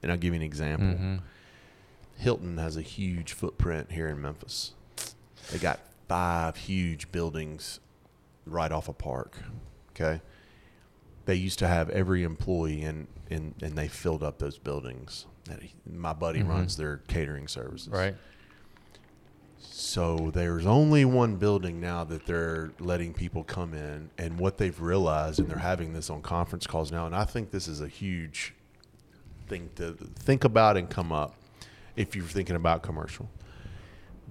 And 0.03 0.11
I'll 0.13 0.19
give 0.19 0.35
you 0.35 0.41
an 0.41 0.43
example. 0.43 0.89
hmm 0.89 1.17
Hilton 2.17 2.59
has 2.59 2.77
a 2.77 2.81
huge 2.83 3.33
footprint 3.33 3.91
here 3.91 4.07
in 4.07 4.23
Memphis. 4.23 4.73
They 5.51 5.59
got 5.59 5.81
five 6.09 6.57
huge 6.57 7.11
buildings 7.11 7.81
right 8.47 8.71
off 8.71 8.89
a 8.89 8.93
park. 8.93 9.39
Okay. 9.91 10.21
They 11.25 11.35
used 11.35 11.59
to 11.59 11.67
have 11.67 11.91
every 11.91 12.23
employee 12.23 12.83
in, 12.83 13.09
in 13.31 13.55
and 13.61 13.77
they 13.77 13.89
filled 13.89 14.23
up 14.23 14.39
those 14.39 14.59
buildings. 14.59 15.27
That 15.47 15.63
he- 15.63 15.75
My 15.91 16.13
buddy 16.13 16.41
Mhm. 16.41 16.49
runs 16.49 16.77
their 16.77 16.99
catering 17.09 17.49
services. 17.49 17.89
Right. 17.89 18.17
So 19.59 20.31
there's 20.33 20.67
only 20.67 21.05
one 21.05 21.37
building 21.37 21.81
now 21.81 22.05
that 22.05 22.27
they're 22.27 22.71
letting 22.79 23.13
people 23.13 23.45
come 23.45 23.75
in, 23.75 24.11
and 24.17 24.39
what 24.39 24.59
they've 24.59 24.79
realized, 24.81 25.41
and 25.41 25.49
they're 25.49 25.59
having 25.59 25.93
this 25.93 26.11
on 26.11 26.23
conference 26.23 26.67
calls 26.67 26.91
now, 26.93 27.07
and 27.07 27.15
I 27.15 27.25
think 27.25 27.51
this 27.51 27.67
is 27.69 27.81
a 27.81 27.89
huge 27.89 28.55
thing 29.49 29.71
to 29.77 29.93
think 30.17 30.45
about 30.45 30.77
and 30.77 30.89
come 30.89 31.13
up 31.13 31.35
if 31.97 32.15
you're 32.17 32.25
thinking 32.25 32.57
about 32.57 32.83
commercial. 32.83 33.29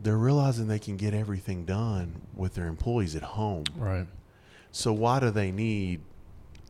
They're 0.02 0.18
realizing 0.18 0.68
they 0.68 0.80
can 0.80 0.98
get 0.98 1.14
everything 1.14 1.66
done 1.66 2.22
with 2.34 2.56
their 2.56 2.68
employees 2.68 3.16
at 3.16 3.22
home. 3.24 3.66
Right. 3.78 4.08
So 4.72 4.92
why 4.92 5.20
do 5.20 5.30
they 5.30 5.52
need 5.52 6.02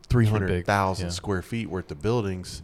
three 0.08 0.26
hundred 0.26 0.66
thousand 0.66 1.06
yeah. 1.06 1.12
square 1.12 1.42
feet 1.42 1.70
worth 1.70 1.90
of 1.90 2.02
buildings? 2.02 2.60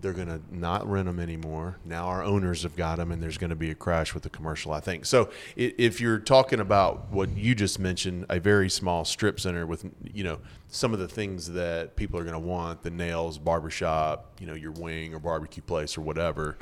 They're 0.00 0.12
going 0.12 0.28
to 0.28 0.40
not 0.50 0.88
rent 0.88 1.06
them 1.06 1.20
anymore. 1.20 1.76
Now 1.84 2.06
our 2.06 2.22
owners 2.22 2.62
have 2.62 2.76
got 2.76 2.96
them, 2.98 3.12
and 3.12 3.22
there's 3.22 3.38
going 3.38 3.50
to 3.50 3.56
be 3.56 3.70
a 3.70 3.74
crash 3.74 4.14
with 4.14 4.22
the 4.22 4.30
commercial. 4.30 4.72
I 4.72 4.80
think 4.80 5.04
so. 5.04 5.30
If 5.56 6.00
you're 6.00 6.18
talking 6.18 6.60
about 6.60 7.10
what 7.10 7.30
you 7.36 7.54
just 7.54 7.78
mentioned, 7.78 8.26
a 8.28 8.40
very 8.40 8.70
small 8.70 9.04
strip 9.04 9.38
center 9.40 9.66
with 9.66 9.84
you 10.12 10.24
know 10.24 10.38
some 10.68 10.92
of 10.92 11.00
the 11.00 11.08
things 11.08 11.50
that 11.52 11.96
people 11.96 12.18
are 12.18 12.22
going 12.22 12.34
to 12.34 12.38
want, 12.38 12.82
the 12.82 12.90
nails, 12.90 13.38
barbershop, 13.38 14.26
you 14.40 14.46
know, 14.46 14.54
your 14.54 14.70
wing 14.72 15.12
or 15.14 15.18
barbecue 15.18 15.62
place 15.62 15.98
or 15.98 16.00
whatever, 16.02 16.56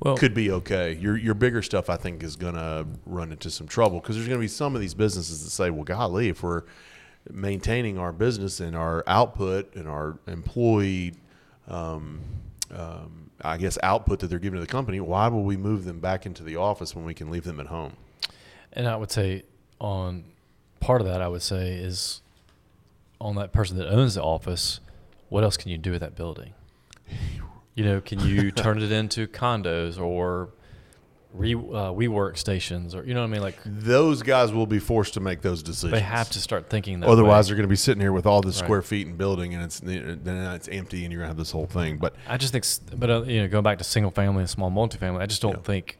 Well- 0.00 0.16
could 0.16 0.32
be 0.34 0.50
okay. 0.50 0.94
Your 0.94 1.16
your 1.16 1.34
bigger 1.34 1.62
stuff, 1.62 1.90
I 1.90 1.96
think, 1.96 2.22
is 2.22 2.36
going 2.36 2.54
to 2.54 2.86
run 3.06 3.32
into 3.32 3.50
some 3.50 3.66
trouble 3.66 4.00
because 4.00 4.16
there's 4.16 4.28
going 4.28 4.38
to 4.38 4.44
be 4.44 4.48
some 4.48 4.74
of 4.74 4.80
these 4.80 4.94
businesses 4.94 5.44
that 5.44 5.50
say, 5.50 5.70
"Well, 5.70 5.84
golly, 5.84 6.28
if 6.28 6.42
we're 6.42 6.62
maintaining 7.30 7.98
our 7.98 8.12
business 8.12 8.58
and 8.58 8.74
our 8.74 9.04
output 9.06 9.74
and 9.76 9.86
our 9.88 10.18
employee, 10.26 11.14
um, 11.68 12.20
um, 12.72 13.30
I 13.40 13.56
guess, 13.56 13.78
output 13.82 14.20
that 14.20 14.28
they're 14.28 14.38
giving 14.38 14.58
to 14.58 14.64
the 14.64 14.70
company, 14.70 15.00
why 15.00 15.28
will 15.28 15.44
we 15.44 15.56
move 15.56 15.84
them 15.84 16.00
back 16.00 16.26
into 16.26 16.42
the 16.42 16.56
office 16.56 16.94
when 16.94 17.04
we 17.04 17.14
can 17.14 17.30
leave 17.30 17.44
them 17.44 17.60
at 17.60 17.66
home?" 17.66 17.94
And 18.72 18.88
I 18.88 18.96
would 18.96 19.10
say 19.10 19.44
on 19.80 20.24
part 20.80 21.00
of 21.00 21.06
that, 21.06 21.20
I 21.20 21.28
would 21.28 21.42
say 21.42 21.74
is 21.74 22.22
on 23.20 23.36
that 23.36 23.52
person 23.52 23.76
that 23.78 23.88
owns 23.88 24.14
the 24.14 24.22
office, 24.22 24.80
what 25.28 25.44
else 25.44 25.56
can 25.56 25.70
you 25.70 25.78
do 25.78 25.92
with 25.92 26.00
that 26.00 26.16
building? 26.16 26.54
You 27.74 27.84
know, 27.84 28.00
can 28.00 28.20
you 28.20 28.50
turn 28.50 28.82
it 28.82 28.92
into 28.92 29.26
condos 29.26 30.00
or 30.00 30.50
re 31.32 31.54
uh, 31.54 31.58
WeWork 31.92 32.36
stations 32.36 32.94
or 32.94 33.04
you 33.04 33.14
know 33.14 33.20
what 33.20 33.26
I 33.28 33.30
mean? 33.30 33.42
Like 33.42 33.56
Those 33.64 34.22
guys 34.22 34.52
will 34.52 34.66
be 34.66 34.78
forced 34.78 35.14
to 35.14 35.20
make 35.20 35.40
those 35.42 35.62
decisions. 35.62 35.92
they 35.92 36.00
have 36.00 36.28
to 36.30 36.38
start 36.40 36.68
thinking 36.68 37.00
that. 37.00 37.08
Otherwise, 37.08 37.46
way. 37.46 37.48
they're 37.50 37.56
going 37.56 37.68
to 37.68 37.72
be 37.72 37.76
sitting 37.76 38.00
here 38.00 38.12
with 38.12 38.26
all 38.26 38.40
this 38.42 38.56
Right. 38.60 38.66
square 38.66 38.82
feet 38.82 39.06
and 39.06 39.16
building, 39.16 39.54
and 39.54 39.62
it's 39.62 39.80
then 39.80 40.20
it's 40.54 40.68
empty, 40.68 41.04
and 41.04 41.12
you're 41.12 41.20
going 41.20 41.28
to 41.28 41.30
have 41.30 41.36
this 41.36 41.50
whole 41.52 41.66
thing. 41.66 41.98
But 41.98 42.14
I 42.28 42.36
just 42.36 42.52
think, 42.52 42.66
but 42.98 43.10
uh, 43.10 43.22
you 43.22 43.40
know, 43.42 43.48
going 43.48 43.64
back 43.64 43.78
to 43.78 43.84
single 43.84 44.10
family 44.10 44.40
and 44.40 44.50
small 44.50 44.70
multifamily, 44.70 45.20
I 45.20 45.26
just 45.26 45.42
don't 45.42 45.56
Yeah. 45.56 45.62
think 45.62 45.98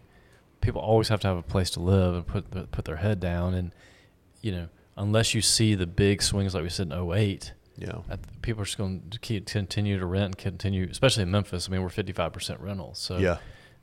people 0.60 0.80
always 0.80 1.08
have 1.08 1.20
to 1.20 1.28
have 1.28 1.36
a 1.36 1.42
place 1.42 1.70
to 1.70 1.80
live 1.80 2.14
and 2.14 2.26
put 2.26 2.70
put 2.70 2.84
their 2.84 2.96
head 2.96 3.18
down. 3.20 3.54
And 3.54 3.72
you 4.42 4.52
know, 4.52 4.68
unless 4.96 5.34
you 5.34 5.40
see 5.40 5.74
the 5.74 5.86
big 5.86 6.22
swings 6.22 6.54
like 6.54 6.62
we 6.62 6.68
said 6.68 6.88
in 6.88 6.92
08, 6.92 7.52
Yeah. 7.78 7.92
People 8.42 8.62
are 8.62 8.64
just 8.66 8.76
going 8.76 9.02
to 9.10 9.18
keep 9.18 9.46
continue 9.46 9.98
to 9.98 10.04
rent 10.04 10.24
and 10.26 10.36
continue, 10.38 10.86
especially 10.90 11.22
in 11.22 11.30
Memphis. 11.30 11.68
I 11.68 11.72
mean, 11.72 11.80
we're 11.82 11.88
55% 11.88 12.60
rentals, 12.60 12.98
so 12.98 13.16
Yeah. 13.18 13.38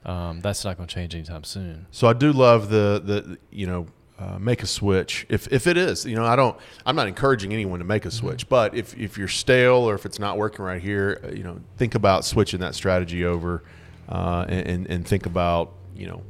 Um, 0.05 0.41
that's 0.41 0.63
not 0.63 0.77
going 0.77 0.87
to 0.87 0.93
change 0.93 1.13
anytime 1.13 1.43
soon. 1.43 1.87
So 1.91 2.07
I 2.07 2.13
do 2.13 2.31
love 2.31 2.69
the 2.69 3.01
the 3.03 3.37
you 3.51 3.67
know 3.67 3.87
uh, 4.17 4.37
make 4.39 4.63
a 4.63 4.67
switch 4.67 5.25
if 5.29 5.47
if 5.51 5.65
it 5.65 5.77
is 5.77 6.05
you 6.05 6.15
know 6.15 6.25
I 6.25 6.35
don't 6.35 6.57
I'm 6.85 6.95
not 6.95 7.07
encouraging 7.07 7.53
anyone 7.53 7.79
to 7.79 7.85
make 7.85 8.05
a 8.05 8.11
switch 8.11 8.49
but 8.49 8.75
if 8.75 8.97
if 8.97 9.17
you're 9.17 9.29
stale 9.29 9.89
or 9.89 9.95
if 9.95 10.05
it's 10.05 10.19
not 10.19 10.37
working 10.37 10.65
right 10.65 10.81
here 10.81 11.21
uh, 11.23 11.29
you 11.29 11.43
know 11.43 11.61
think 11.77 11.95
about 11.95 12.25
switching 12.25 12.59
that 12.59 12.75
strategy 12.75 13.23
over 13.23 13.63
uh, 14.09 14.45
and, 14.49 14.87
and 14.87 15.07
think 15.07 15.25
about 15.25 15.73
you 15.95 16.07
know 16.07 16.21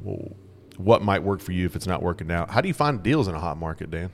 what 0.77 1.01
might 1.01 1.23
work 1.23 1.41
for 1.41 1.51
you 1.51 1.65
if 1.65 1.75
it's 1.75 1.87
not 1.87 2.01
working 2.01 2.31
out. 2.31 2.49
How 2.49 2.61
do 2.61 2.67
you 2.67 2.73
find 2.73 3.03
deals 3.03 3.27
in 3.27 3.35
a 3.35 3.39
hot 3.39 3.57
market, 3.57 3.91
Dan? 3.91 4.09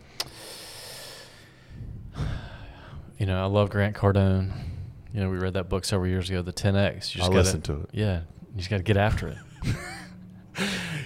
You 3.18 3.26
know, 3.26 3.42
I 3.42 3.46
love 3.46 3.70
Grant 3.70 3.96
Cardone. 3.96 4.52
You 5.14 5.22
know, 5.22 5.30
we 5.30 5.38
read 5.38 5.54
that 5.54 5.70
book 5.70 5.86
several 5.86 6.10
years 6.10 6.30
ago, 6.30 6.42
the 6.42 6.52
10X. 6.52 7.16
You 7.16 7.22
I 7.22 7.28
gotta, 7.28 7.38
listened 7.38 7.64
to 7.64 7.84
it. 7.84 7.90
Yeah, 7.94 8.22
you 8.56 8.60
just 8.60 8.70
got 8.72 8.78
to 8.78 8.84
get 8.84 8.98
after 8.98 9.28
it. 9.28 9.38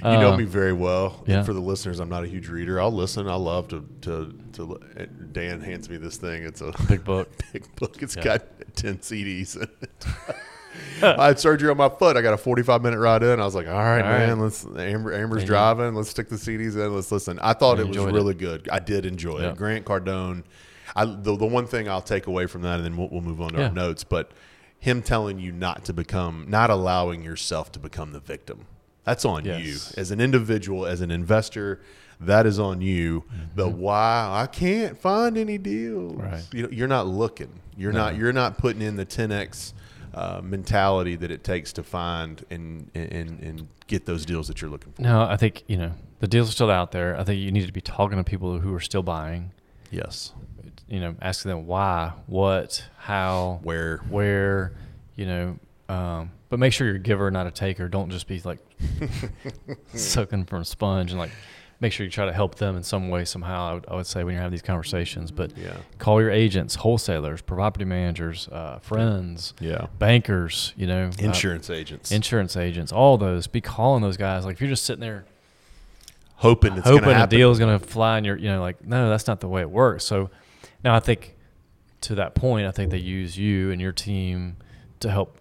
You 0.01 0.11
know 0.11 0.31
Uh, 0.31 0.37
me 0.37 0.45
very 0.45 0.71
well. 0.71 1.23
yeah. 1.27 1.37
And 1.37 1.45
for 1.45 1.51
the 1.53 1.59
listeners, 1.59 1.99
I'm 1.99 2.07
not 2.07 2.23
a 2.23 2.27
huge 2.27 2.47
reader. 2.47 2.79
I'll 2.79 2.91
listen. 2.91 3.27
I 3.27 3.35
love 3.35 3.67
to 3.69 3.83
to 4.03 4.33
to. 4.53 4.79
Dan 5.33 5.59
hands 5.59 5.89
me 5.89 5.97
this 5.97 6.15
thing. 6.15 6.43
It's 6.43 6.61
a 6.61 6.71
Big 6.87 7.03
book. 7.03 7.29
big 7.51 7.65
book. 7.75 8.01
It's 8.01 8.15
Yeah. 8.15 8.23
got 8.23 8.41
ten 8.77 8.99
CDs 8.99 9.57
in 9.57 9.63
it. 9.81 10.05
I 11.03 11.27
had 11.27 11.39
surgery 11.39 11.69
on 11.69 11.75
my 11.75 11.89
foot. 11.89 12.15
I 12.15 12.21
got 12.21 12.33
a 12.33 12.37
45 12.37 12.81
minute 12.81 12.99
ride 12.99 13.23
in. 13.23 13.41
I 13.41 13.43
was 13.45 13.55
like, 13.55 13.67
all 13.67 13.73
right, 13.73 14.01
All 14.01 14.07
man, 14.09 14.29
right. 14.37 14.43
let's. 14.43 14.65
Amber, 14.77 15.13
Amber's 15.13 15.43
driving. 15.43 15.95
Let's 15.95 16.09
stick 16.11 16.29
the 16.29 16.35
CDs 16.37 16.75
in. 16.75 16.95
Let's 16.95 17.11
listen. 17.11 17.37
I 17.41 17.51
thought 17.53 17.79
it 17.79 17.87
was 17.87 17.97
enjoyed 17.97 18.09
it. 18.13 18.15
really 18.15 18.33
good. 18.35 18.69
I 18.71 18.79
did 18.79 19.05
enjoy 19.05 19.41
Yeah. 19.41 19.49
it. 19.49 19.57
Grant 19.57 19.83
Cardone. 19.83 20.43
I 20.95 21.03
the, 21.05 21.35
the 21.35 21.45
one 21.45 21.65
thing 21.67 21.89
I'll 21.89 22.01
take 22.01 22.27
away 22.27 22.45
from 22.45 22.61
that, 22.61 22.75
and 22.75 22.85
then 22.85 22.95
we'll, 22.95 23.09
we'll 23.09 23.21
move 23.21 23.41
on 23.41 23.49
to 23.53 23.57
Yeah. 23.59 23.67
our 23.67 23.73
notes. 23.73 24.03
But 24.05 24.31
him 24.79 25.01
telling 25.01 25.39
you 25.39 25.51
not 25.51 25.85
to 25.85 25.93
become, 25.93 26.45
not 26.47 26.69
allowing 26.69 27.23
yourself 27.23 27.71
to 27.73 27.79
become 27.79 28.11
the 28.11 28.19
victim. 28.19 28.65
That's 29.03 29.25
on 29.25 29.45
Yes. 29.45 29.61
you 29.95 30.01
as 30.01 30.11
an 30.11 30.21
individual, 30.21 30.85
as 30.85 31.01
an 31.01 31.11
investor. 31.11 31.81
That 32.21 32.45
is 32.45 32.59
on 32.59 32.81
you. 32.81 33.23
The 33.55 33.67
why 33.67 34.27
I 34.29 34.47
can't 34.47 34.97
find 34.97 35.37
any 35.37 35.57
deals. 35.57 36.13
Mm-hmm. 36.13 36.21
Right. 36.21 36.43
You 36.53 36.63
know, 36.63 36.69
you're 36.69 36.87
not 36.87 37.07
looking. 37.07 37.61
You're 37.77 37.93
No. 37.93 37.99
not. 38.05 38.15
You're 38.17 38.33
not 38.33 38.57
putting 38.57 38.81
in 38.81 38.97
the 38.97 39.05
10x 39.05 39.73
uh, 40.13 40.41
mentality 40.43 41.15
that 41.15 41.31
it 41.31 41.43
takes 41.43 41.71
to 41.73 41.83
find 41.83 42.43
and, 42.49 42.89
and 42.95 43.39
and 43.41 43.67
get 43.87 44.05
those 44.05 44.25
deals 44.25 44.47
that 44.49 44.61
you're 44.61 44.69
looking 44.69 44.91
for. 44.93 45.01
No, 45.01 45.21
I 45.23 45.37
think, 45.37 45.63
you 45.67 45.77
know, 45.77 45.91
the 46.19 46.27
deals 46.27 46.49
are 46.49 46.51
still 46.51 46.69
out 46.71 46.91
there. 46.91 47.17
I 47.17 47.23
think 47.23 47.39
you 47.39 47.51
need 47.51 47.65
to 47.67 47.71
be 47.71 47.81
talking 47.81 48.17
to 48.17 48.23
people 48.23 48.59
who 48.59 48.73
are 48.73 48.79
still 48.81 49.03
buying, 49.03 49.51
Yes. 49.91 50.33
You 50.89 50.99
know, 50.99 51.15
asking 51.21 51.49
them 51.49 51.67
why, 51.67 52.13
what, 52.27 52.83
how, 52.97 53.59
Where? 53.63 53.97
where, 54.09 54.73
you 55.15 55.25
know, 55.25 55.59
um, 55.87 56.31
but 56.49 56.59
make 56.59 56.73
sure 56.73 56.87
you're 56.87 56.95
a 56.97 56.99
giver, 56.99 57.29
not 57.31 57.45
a 57.47 57.51
taker. 57.51 57.87
Don't 57.87 58.09
just 58.09 58.27
be 58.27 58.41
like 58.43 58.59
sucking 59.93 60.45
from 60.45 60.61
a 60.61 60.65
sponge 60.65 61.11
and 61.11 61.19
like 61.19 61.31
make 61.79 61.93
sure 61.93 62.05
you 62.05 62.11
try 62.11 62.25
to 62.25 62.33
help 62.33 62.55
them 62.55 62.75
in 62.75 62.83
some 62.83 63.09
way, 63.09 63.23
somehow. 63.25 63.69
I 63.69 63.73
would, 63.75 63.85
I 63.87 63.95
would 63.95 64.05
say 64.07 64.23
when 64.23 64.33
you're 64.33 64.41
having 64.41 64.51
these 64.51 64.61
conversations, 64.61 65.31
but 65.31 65.55
Yeah. 65.57 65.77
call 65.97 66.19
your 66.21 66.31
agents, 66.31 66.75
wholesalers, 66.75 67.41
property 67.41 67.85
managers, 67.85 68.47
uh, 68.51 68.79
friends, 68.79 69.53
Yeah. 69.59 69.87
bankers, 69.97 70.73
you 70.75 70.87
know, 70.87 71.05
uh, 71.05 71.23
Insurance 71.23 71.69
agents. 71.69 72.11
insurance 72.11 72.57
agents, 72.57 72.91
all 72.91 73.17
those. 73.17 73.47
Be 73.47 73.61
calling 73.61 74.01
those 74.01 74.17
guys. 74.17 74.43
Like 74.45 74.55
if 74.55 74.61
you're 74.61 74.69
just 74.69 74.85
sitting 74.85 75.01
there 75.01 75.25
hoping 76.35 76.77
it's 76.77 76.87
hoping 76.87 77.09
a 77.09 77.27
deal 77.27 77.51
is 77.51 77.59
going 77.59 77.77
to 77.77 77.85
fly 77.85 78.15
and 78.15 78.25
you're 78.25 78.37
you 78.37 78.47
know 78.49 78.61
like 78.61 78.81
no 78.85 79.09
that's 79.09 79.27
not 79.27 79.41
the 79.41 79.47
way 79.49 79.59
it 79.59 79.69
works 79.69 80.05
so 80.05 80.29
now 80.83 80.95
i 80.95 80.99
think 80.99 81.35
to 82.01 82.15
that 82.15 82.35
point 82.35 82.65
i 82.67 82.71
think 82.71 82.91
they 82.91 82.97
use 82.97 83.37
you 83.37 83.71
and 83.71 83.81
your 83.81 83.91
team 83.91 84.57
to 84.99 85.09
help 85.09 85.37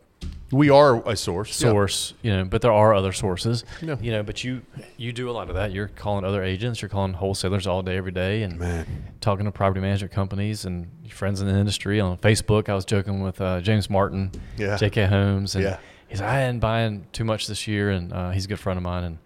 We 0.51 0.71
are 0.71 1.03
a 1.07 1.15
source. 1.17 1.61
Yeah. 1.61 1.71
source 1.71 2.15
you 2.23 2.31
know 2.35 2.45
but 2.45 2.63
there 2.63 2.73
are 2.73 2.95
other 2.95 3.13
sources 3.13 3.65
Yeah. 3.83 3.97
you 4.01 4.11
know 4.11 4.23
but 4.23 4.43
you 4.45 4.63
you 4.97 5.13
do 5.13 5.29
a 5.31 5.33
lot 5.33 5.49
of 5.51 5.55
that 5.57 5.73
you're 5.73 5.89
calling 5.89 6.25
other 6.25 6.43
agents 6.43 6.81
you're 6.83 6.89
calling 6.89 7.13
wholesalers 7.13 7.67
all 7.67 7.83
day 7.83 7.97
every 7.97 8.13
day 8.13 8.43
and 8.43 8.59
Man. 8.59 8.87
talking 9.21 9.45
to 9.45 9.53
property 9.53 9.81
management 9.81 10.13
companies 10.13 10.65
and 10.65 10.89
your 11.05 11.13
friends 11.15 11.41
in 11.41 11.47
the 11.49 11.55
industry 11.55 12.01
on 12.01 12.17
facebook 12.19 12.69
i 12.69 12.75
was 12.75 12.85
joking 12.85 13.21
with 13.23 13.41
uh, 13.41 13.61
james 13.61 13.89
martin 13.91 14.31
Yeah. 14.57 14.77
jk 14.79 15.09
holmes 15.09 15.55
and 15.55 15.65
Yeah. 15.65 15.79
he's 16.09 16.21
like, 16.21 16.31
i 16.31 16.43
ain't 16.43 16.61
buying 16.61 17.07
too 17.13 17.25
much 17.25 17.47
this 17.47 17.67
year 17.69 17.91
and 17.91 18.13
uh, 18.13 18.31
he's 18.31 18.47
a 18.47 18.49
good 18.49 18.59
friend 18.61 18.77
of 18.79 18.83
mine 18.83 19.05
and 19.05 19.19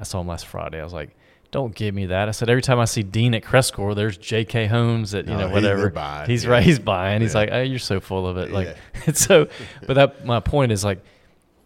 i 0.00 0.04
saw 0.04 0.20
him 0.20 0.26
last 0.26 0.46
friday 0.46 0.80
i 0.80 0.84
was 0.84 0.92
like 0.94 1.10
don't 1.52 1.72
give 1.74 1.94
me 1.94 2.06
that. 2.06 2.28
I 2.28 2.32
said 2.32 2.50
every 2.50 2.62
time 2.62 2.80
I 2.80 2.86
see 2.86 3.02
Dean 3.04 3.34
at 3.34 3.44
Crestcore, 3.44 3.94
there's 3.94 4.16
J.K. 4.16 4.66
Holmes 4.66 5.14
at 5.14 5.28
you 5.28 5.34
Oh, 5.34 5.38
know 5.38 5.48
whatever. 5.50 5.90
buying, 5.90 6.28
he's 6.28 6.44
yeah. 6.44 6.50
right. 6.50 6.62
He's 6.64 6.78
buying. 6.80 7.20
He's 7.22 7.34
Yeah. 7.34 7.40
like, 7.40 7.48
oh, 7.52 7.60
you're 7.62 7.78
so 7.78 8.00
full 8.00 8.26
of 8.26 8.36
it. 8.38 8.50
Like, 8.50 8.74
Yeah. 9.06 9.12
so, 9.14 9.46
but 9.86 9.94
that 9.94 10.24
my 10.26 10.40
point 10.40 10.72
is 10.72 10.82
like, 10.84 11.00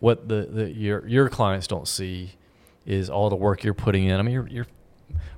what 0.01 0.29
the, 0.29 0.47
the 0.53 0.71
your 0.71 1.07
your 1.09 1.29
clients 1.31 1.67
don't 1.67 1.89
see 1.89 2.33
is 2.85 3.09
all 3.09 3.31
the 3.31 3.37
work 3.37 3.65
you're 3.65 3.73
putting 3.75 4.05
in. 4.05 4.19
I 4.21 4.23
mean, 4.23 4.35
you're 4.35 4.47
you're 4.49 4.67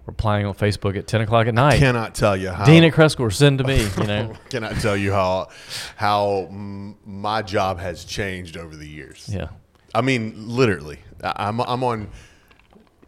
replying 0.06 0.46
on 0.46 0.54
Facebook 0.54 0.96
at 0.96 1.06
ten 1.06 1.20
o'clock 1.20 1.46
at 1.46 1.54
night. 1.54 1.78
Cannot 1.78 2.14
tell 2.14 2.36
you 2.36 2.50
how. 2.50 2.64
Dean 2.64 2.82
at 2.84 2.92
Crestcore, 2.92 3.32
send 3.32 3.58
to 3.58 3.64
me. 3.64 3.86
You 3.98 4.06
know, 4.06 4.32
cannot 4.50 4.76
tell 4.80 4.96
you 4.96 5.12
how 5.12 5.48
how 5.96 6.48
my 6.50 7.42
job 7.42 7.78
has 7.78 8.04
changed 8.04 8.56
over 8.56 8.74
the 8.74 8.88
years. 8.88 9.28
yeah, 9.32 9.48
I 9.94 10.00
mean, 10.00 10.48
literally. 10.48 10.98
I'm 11.22 11.60
I'm 11.60 11.84
on. 11.84 12.08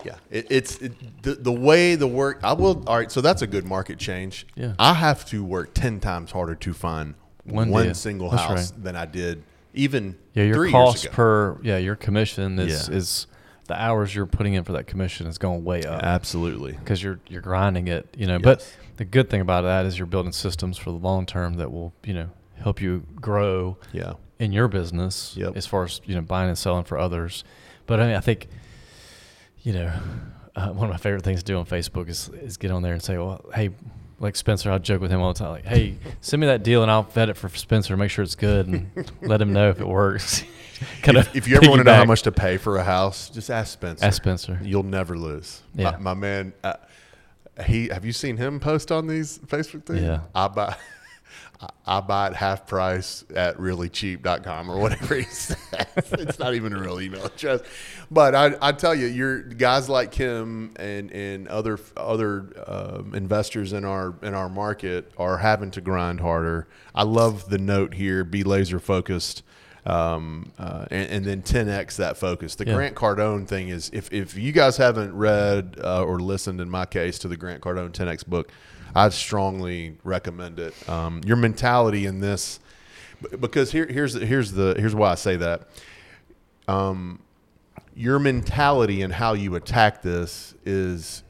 Yeah, 0.05 0.17
it, 0.31 0.47
it's 0.51 0.79
it, 0.79 1.23
the 1.23 1.35
the 1.35 1.53
way 1.53 1.95
the 1.95 2.07
work. 2.07 2.41
I 2.43 2.53
will. 2.55 2.83
All 2.87 2.97
right, 2.97 3.11
so 3.11 3.21
that's 3.21 3.43
a 3.43 3.47
good 3.47 3.65
market 3.67 3.99
change. 3.99 4.47
Yeah. 4.55 4.75
I 4.79 4.95
have 4.95 5.25
to 5.27 5.45
work 5.45 5.75
ten 5.75 6.01
times 6.01 6.31
harder 6.31 6.55
to 6.55 6.73
find 6.73 7.15
One 7.45 7.71
one, 7.71 7.95
single 7.95 8.31
That's 8.31 8.43
house 8.43 8.73
right. 8.73 8.85
than 8.85 8.97
I 8.97 9.07
did 9.07 9.43
even 9.73 10.17
yeah. 10.35 10.45
Your 10.45 10.55
three 10.57 10.71
cost 10.73 11.11
per 11.13 11.59
yeah, 11.63 11.77
your 11.79 11.97
commission 11.97 12.59
is 12.59 12.89
Yeah. 12.89 12.97
is 12.97 13.27
the 13.69 13.81
hours 13.81 14.13
you're 14.15 14.27
putting 14.27 14.55
in 14.55 14.65
for 14.65 14.73
that 14.73 14.87
commission 14.89 15.27
is 15.29 15.39
going 15.39 15.63
way 15.65 15.85
up. 15.85 16.03
Absolutely. 16.03 16.73
because 16.73 17.03
you're 17.03 17.21
you're 17.29 17.41
grinding 17.43 17.87
it, 17.89 18.09
you 18.17 18.27
know. 18.27 18.39
But 18.41 18.69
the 18.97 19.05
good 19.05 19.31
thing 19.31 19.41
about 19.41 19.63
that 19.63 19.87
is 19.87 19.97
you're 19.97 20.07
building 20.07 20.33
systems 20.33 20.77
for 20.77 20.91
the 20.91 20.97
long 20.99 21.25
term 21.25 21.55
that 21.55 21.71
will, 21.71 21.93
you 22.05 22.15
know, 22.15 22.31
help 22.57 22.81
you 22.83 23.05
grow 23.21 23.77
Yeah. 23.93 24.15
in 24.41 24.51
your 24.53 24.67
business 24.69 25.35
Yep. 25.37 25.57
as 25.57 25.67
far 25.67 25.85
as 25.85 26.01
you 26.05 26.15
know 26.17 26.21
buying 26.21 26.49
and 26.49 26.59
selling 26.59 26.85
for 26.85 26.99
others. 26.99 27.45
But 27.87 28.01
I 28.01 28.07
mean, 28.09 28.17
I 28.17 28.21
think, 28.21 28.49
you 29.62 29.73
know, 29.73 29.92
uh, 30.57 30.68
one 30.68 30.88
of 30.88 30.90
my 30.90 30.96
favorite 30.96 31.23
things 31.23 31.40
to 31.40 31.44
do 31.53 31.59
on 31.59 31.66
Facebook 31.66 32.09
is 32.09 32.29
is 32.29 32.57
get 32.57 32.70
on 32.70 32.83
there 32.83 32.92
and 32.92 33.03
say, 33.03 33.16
well, 33.18 33.44
hey. 33.55 33.70
Like 34.23 34.37
Spencer, 34.37 34.70
I 34.70 34.77
joke 34.77 35.01
with 35.01 35.11
him 35.11 35.23
all 35.23 35.33
the 35.33 35.38
time. 35.38 35.53
Like, 35.53 35.64
hey, 35.64 35.96
send 36.20 36.42
me 36.42 36.46
that 36.49 36.62
deal 36.62 36.83
and 36.83 36.90
I'll 36.90 37.05
vet 37.05 37.31
it 37.31 37.38
for 37.38 37.49
Spencer, 37.49 37.96
make 37.96 38.11
sure 38.11 38.23
it's 38.23 38.35
good, 38.35 38.66
and 38.66 38.90
let 39.23 39.40
him 39.40 39.55
know 39.55 39.70
if 39.70 39.81
it 39.81 39.88
works. 39.88 40.44
kind 41.01 41.16
If, 41.16 41.35
if 41.35 41.49
you 41.49 41.57
ever 41.57 41.70
want 41.70 41.79
to 41.81 41.85
know 41.85 41.94
how 41.94 42.05
much 42.05 42.20
to 42.25 42.31
pay 42.31 42.59
for 42.59 42.77
a 42.77 42.85
house, 42.85 43.31
just 43.31 43.49
ask 43.49 43.73
Spencer. 43.73 44.05
ask 44.05 44.18
Spencer. 44.18 44.61
You'll 44.62 44.83
never 44.83 45.16
lose. 45.16 45.62
Yeah. 45.75 45.92
My, 45.92 45.96
my 45.96 46.14
man, 46.14 46.53
uh, 46.62 46.75
he 47.64 47.88
have 47.88 48.05
you 48.05 48.12
seen 48.12 48.37
him 48.37 48.61
post 48.61 48.92
on 48.92 49.07
these 49.07 49.38
Facebook 49.38 49.87
things? 49.87 50.03
Yeah. 50.03 50.20
I 50.35 50.49
buy 50.49 50.77
I- 51.87 52.01
buy 52.01 52.29
it 52.29 52.35
half 52.35 52.66
price 52.66 53.25
at 53.35 53.57
reallycheap.com 53.59 54.70
or 54.70 54.79
whatever 54.81 55.16
he 55.16 55.23
says. 55.31 55.57
it's 56.12 56.38
not 56.38 56.55
even 56.55 56.73
a 56.73 56.81
real 56.81 57.01
email 57.01 57.25
address. 57.27 57.61
But 58.11 58.35
I, 58.35 58.55
I 58.62 58.73
tell 58.73 58.94
you, 58.94 59.07
you're 59.07 59.42
guys 59.42 59.88
like 59.88 60.14
him 60.14 60.73
and, 60.77 61.11
and 61.12 61.49
other 61.49 61.79
other 61.96 62.46
um, 62.66 63.14
investors 63.14 63.73
in 63.73 63.85
our 63.85 64.14
in 64.23 64.35
our 64.35 64.49
market 64.49 65.12
are 65.18 65.38
having 65.38 65.70
to 65.73 65.81
grind 65.81 66.20
harder. 66.20 66.66
I 66.94 67.03
love 67.03 67.49
the 67.51 67.59
note 67.59 67.94
here: 67.94 68.25
be 68.25 68.42
laser 68.42 68.81
focused, 68.81 69.42
um, 69.87 70.53
uh, 70.59 70.87
and, 70.90 71.11
and 71.11 71.25
then 71.25 71.42
10x 71.42 71.96
that 71.96 72.16
focus. 72.16 72.55
The 72.55 72.66
Yeah. 72.66 72.75
Grant 72.75 72.94
Cardone 72.96 73.46
thing 73.46 73.68
is 73.68 73.90
if 73.92 74.12
if 74.12 74.37
you 74.37 74.53
guys 74.53 74.77
haven't 74.77 75.14
read 75.14 75.77
uh, 75.83 76.03
or 76.05 76.18
listened, 76.20 76.61
in 76.61 76.70
my 76.70 76.87
case, 76.87 77.18
to 77.20 77.29
the 77.29 77.37
Grant 77.37 77.61
Cardone 77.62 77.90
10x 77.92 78.27
book, 78.27 78.51
I'd 78.94 79.12
strongly 79.12 79.96
recommend 80.05 80.59
it. 80.59 80.88
Um, 80.88 81.20
your 81.24 81.37
mentality 81.37 82.07
in 82.07 82.20
this, 82.20 82.61
because 83.38 83.72
here 83.72 83.87
here's 83.87 84.14
here's 84.14 84.53
the 84.53 84.74
here's 84.79 84.94
why 84.94 85.12
I 85.12 85.14
say 85.14 85.37
that. 85.37 85.68
Um, 86.68 87.20
your 87.94 88.18
mentality 88.18 89.03
and 89.03 89.12
how 89.12 89.35
you 89.35 89.57
attack 89.57 90.03
this 90.03 90.55
is 90.64 91.22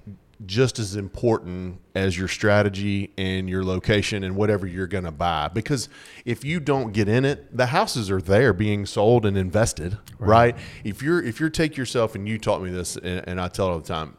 just 0.47 0.79
as 0.79 0.97
important 0.97 1.81
as 1.95 2.17
your 2.17 2.29
strategy 2.29 3.11
and 3.19 3.49
your 3.49 3.63
location 3.63 4.25
and 4.25 4.35
whatever 4.37 4.67
you're 4.67 4.87
going 4.87 5.05
to 5.05 5.11
buy 5.11 5.49
because 5.49 5.89
if 6.25 6.45
you 6.45 6.59
don't 6.59 6.93
get 6.93 7.09
in 7.09 7.25
it 7.25 7.55
the 7.55 7.67
houses 7.67 8.11
are 8.11 8.23
there 8.23 8.53
being 8.53 8.87
sold 8.87 9.27
and 9.27 9.37
invested 9.37 9.99
right, 10.19 10.57
if 10.83 11.03
you're 11.03 11.23
if 11.23 11.41
you're 11.41 11.51
take 11.51 11.77
yourself 11.77 12.15
and 12.15 12.27
you 12.27 12.39
taught 12.39 12.63
me 12.63 12.71
this 12.71 12.97
and, 12.97 13.29
and 13.29 13.41
I 13.41 13.49
tell 13.49 13.69
it 13.69 13.71
all 13.73 13.81
the 13.81 13.89
time 13.89 14.17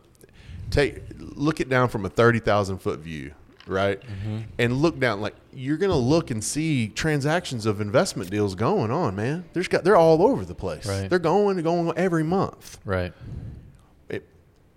take 0.71 1.03
look 1.19 1.59
it 1.59 1.69
down 1.69 1.87
from 1.89 2.05
a 2.05 2.09
30,000 2.09 2.79
foot 2.79 2.99
view 2.99 3.33
right 3.67 4.01
Mm-hmm. 4.01 4.37
and 4.57 4.77
look 4.81 4.99
down 4.99 5.21
like 5.21 5.35
you're 5.53 5.77
going 5.77 5.91
to 5.91 5.95
look 5.97 6.31
and 6.31 6.43
see 6.43 6.87
transactions 6.87 7.65
of 7.67 7.79
investment 7.79 8.29
deals 8.31 8.55
going 8.55 8.89
on 8.89 9.15
man 9.15 9.45
there's 9.53 9.67
got 9.67 9.83
they're 9.83 9.95
all 9.95 10.23
over 10.23 10.43
the 10.45 10.55
place 10.55 10.87
Right. 10.87 11.07
they're 11.09 11.19
going 11.19 11.61
going 11.61 11.95
every 11.95 12.23
month 12.23 12.79
Right. 12.85 13.13
it, 14.09 14.27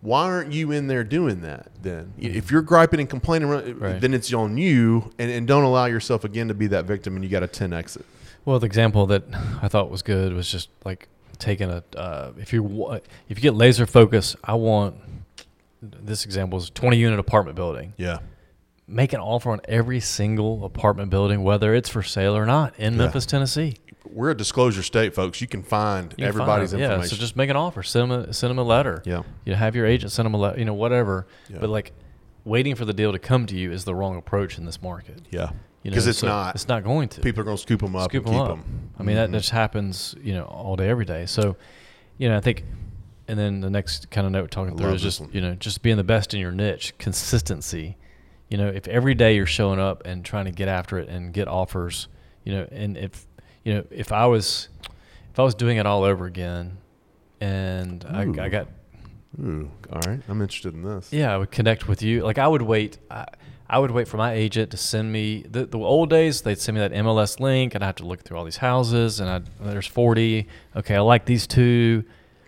why 0.03 0.25
aren't 0.25 0.53
you 0.53 0.71
in 0.71 0.87
there 0.87 1.03
doing 1.03 1.41
that 1.41 1.69
then? 1.83 2.13
If 2.19 2.51
you're 2.51 2.61
griping 2.61 3.01
and 3.01 3.09
complaining, 3.09 3.49
Right. 3.49 3.99
then 4.01 4.13
it's 4.13 4.35
on 4.35 4.59
you, 4.59 5.11
and, 5.19 5.31
and 5.31 5.47
don't 5.49 5.65
allow 5.65 5.87
yourself 5.87 6.25
again 6.25 6.49
to 6.49 6.55
be 6.55 6.67
that 6.67 6.85
victim, 6.85 7.15
and 7.15 7.25
you 7.25 7.31
got 7.31 7.43
a 7.43 7.47
10 7.47 7.73
exit. 7.73 8.05
Well, 8.45 8.59
the 8.59 8.67
example 8.67 9.07
that 9.07 9.23
I 9.63 9.69
thought 9.69 9.91
was 9.91 10.03
good 10.03 10.35
was 10.35 10.51
just 10.51 10.69
like 10.85 11.09
taking 11.39 11.71
a 11.71 11.83
uh, 11.97 12.33
if 12.39 12.53
you 12.53 13.01
if 13.31 13.39
you 13.39 13.43
get 13.43 13.55
laser 13.55 13.87
focus, 13.87 14.37
I 14.45 14.55
want 14.57 14.97
this 16.03 16.25
example 16.25 16.59
is 16.59 16.70
20 16.70 16.97
unit 16.97 17.18
apartment 17.18 17.57
building. 17.57 17.94
Yeah. 17.97 18.18
Make 18.87 19.12
an 19.12 19.20
offer 19.20 19.51
on 19.51 19.61
every 19.66 20.01
single 20.01 20.64
apartment 20.64 21.11
building, 21.11 21.42
whether 21.42 21.75
it's 21.75 21.88
for 21.88 22.03
sale 22.03 22.37
or 22.37 22.44
not, 22.47 22.75
in 22.79 22.94
Yeah. 22.94 22.99
Memphis, 22.99 23.27
Tennessee. 23.27 23.77
We're 24.11 24.31
a 24.31 24.37
disclosure 24.37 24.83
state, 24.83 25.14
folks. 25.14 25.40
You 25.40 25.47
can 25.47 25.62
find 25.62 26.12
You 26.12 26.16
can 26.16 26.25
everybody's 26.27 26.70
find- 26.73 26.83
information. 26.83 27.11
Yeah, 27.11 27.16
so 27.16 27.16
just 27.16 27.37
make 27.37 27.51
an 27.51 27.57
offer. 27.57 27.83
Send 27.83 28.11
them 28.11 28.20
a, 28.29 28.33
send 28.33 28.51
them 28.51 28.59
a 28.59 28.62
letter. 28.62 29.03
yeah. 29.05 29.23
You 29.44 29.55
have 29.55 29.75
your 29.75 29.87
agent 29.87 30.12
send 30.12 30.27
them 30.27 30.35
a 30.35 30.38
letter. 30.38 30.59
You 30.59 30.66
know, 30.66 30.75
whatever. 30.75 31.27
Yeah. 31.49 31.59
But 31.61 31.70
like, 31.70 31.92
waiting 32.44 32.75
for 32.75 32.85
the 32.85 32.92
deal 32.92 33.11
to 33.12 33.18
come 33.18 33.47
to 33.47 33.57
you 33.57 33.73
is 33.73 33.85
the 33.85 33.94
wrong 33.94 34.16
approach 34.16 34.59
in 34.59 34.66
this 34.66 34.83
market. 34.83 35.23
Yeah. 35.31 35.51
You 35.83 35.90
know, 35.90 35.94
Because 35.94 36.07
it's 36.07 36.18
so 36.18 36.29
not. 36.29 36.55
It's 36.55 36.68
not 36.68 36.85
going 36.85 37.09
to. 37.11 37.20
People 37.20 37.40
are 37.40 37.44
going 37.44 37.57
to 37.57 37.62
scoop 37.62 37.81
them 37.81 37.97
up 37.97 38.11
scoop 38.11 38.27
and 38.27 38.35
them 38.35 38.40
keep 38.42 38.51
up. 38.51 38.57
them. 38.57 38.90
I 38.99 39.03
mean, 39.03 39.16
that 39.16 39.27
mm-hmm. 39.27 39.35
just 39.35 39.51
happens, 39.51 40.14
you 40.23 40.35
know, 40.35 40.44
all 40.44 40.77
day, 40.77 40.88
every 40.88 41.05
day. 41.05 41.27
So, 41.27 41.57
you 42.18 42.29
know, 42.29 42.37
I 42.37 42.40
think, 42.40 42.64
and 43.29 43.39
then 43.39 43.61
the 43.61 43.71
next 43.71 44.11
kind 44.11 44.27
of 44.27 44.33
note 44.33 44.51
talking 44.51 44.77
through 44.77 44.93
is 44.93 45.03
just, 45.03 45.21
one. 45.21 45.31
you 45.33 45.41
know, 45.41 45.55
just 45.55 45.83
being 45.83 45.97
the 45.97 46.05
best 46.05 46.35
in 46.35 46.41
your 46.41 46.53
niche, 46.53 46.95
consistency. 46.99 47.97
You 48.49 48.59
know, 48.59 48.69
if 48.69 48.87
every 48.89 49.15
day 49.15 49.35
you're 49.37 49.47
showing 49.47 49.81
up 49.81 50.03
and 50.05 50.25
trying 50.25 50.45
to 50.45 50.53
get 50.53 50.69
after 50.69 50.99
it 50.99 51.09
and 51.09 51.33
get 51.33 51.49
offers, 51.49 52.09
you 52.45 52.53
know, 52.53 52.69
and 52.71 52.97
if, 52.97 53.27
you 53.65 53.75
know, 53.75 53.85
if 53.91 54.13
I 54.13 54.27
was, 54.27 54.69
if 55.33 55.39
I 55.39 55.43
was 55.43 55.55
doing 55.55 55.79
it 55.79 55.87
all 55.87 56.05
over 56.05 56.27
again, 56.27 56.79
and 57.41 58.05
I, 58.09 58.23
I 58.23 58.49
got 58.49 58.69
Ooh, 59.43 59.71
all 59.93 60.01
right. 60.07 60.21
I'm 60.29 60.41
interested 60.41 60.75
in 60.75 60.83
this. 60.83 61.13
yeah, 61.13 61.35
I 61.35 61.39
would 61.39 61.51
connect 61.51 61.89
with 61.89 62.03
you. 62.03 62.23
Like 62.23 62.39
I 62.39 62.47
would 62.47 62.63
wait. 62.63 62.99
I, 63.11 63.27
I 63.69 63.79
would 63.79 63.91
wait 63.91 64.07
for 64.07 64.19
my 64.19 64.35
agent 64.35 64.71
to 64.73 64.77
send 64.77 65.11
me 65.11 65.43
the, 65.49 65.67
the 65.67 65.79
old 65.79 66.11
days. 66.11 66.43
They'd 66.43 66.59
send 66.61 66.77
me 66.77 66.81
that 66.81 66.93
MLS 66.93 67.41
link, 67.41 67.75
and 67.75 67.83
I 67.83 67.87
have 67.87 67.97
to 67.97 68.07
look 68.07 68.23
through 68.23 68.37
all 68.37 68.45
these 68.45 68.59
houses. 68.59 69.21
And 69.21 69.29
I 69.29 69.41
there's 69.61 69.87
40. 69.87 70.47
Okay, 70.77 70.95
I 70.95 71.01
like 71.01 71.25
these 71.25 71.47
two. 71.47 72.05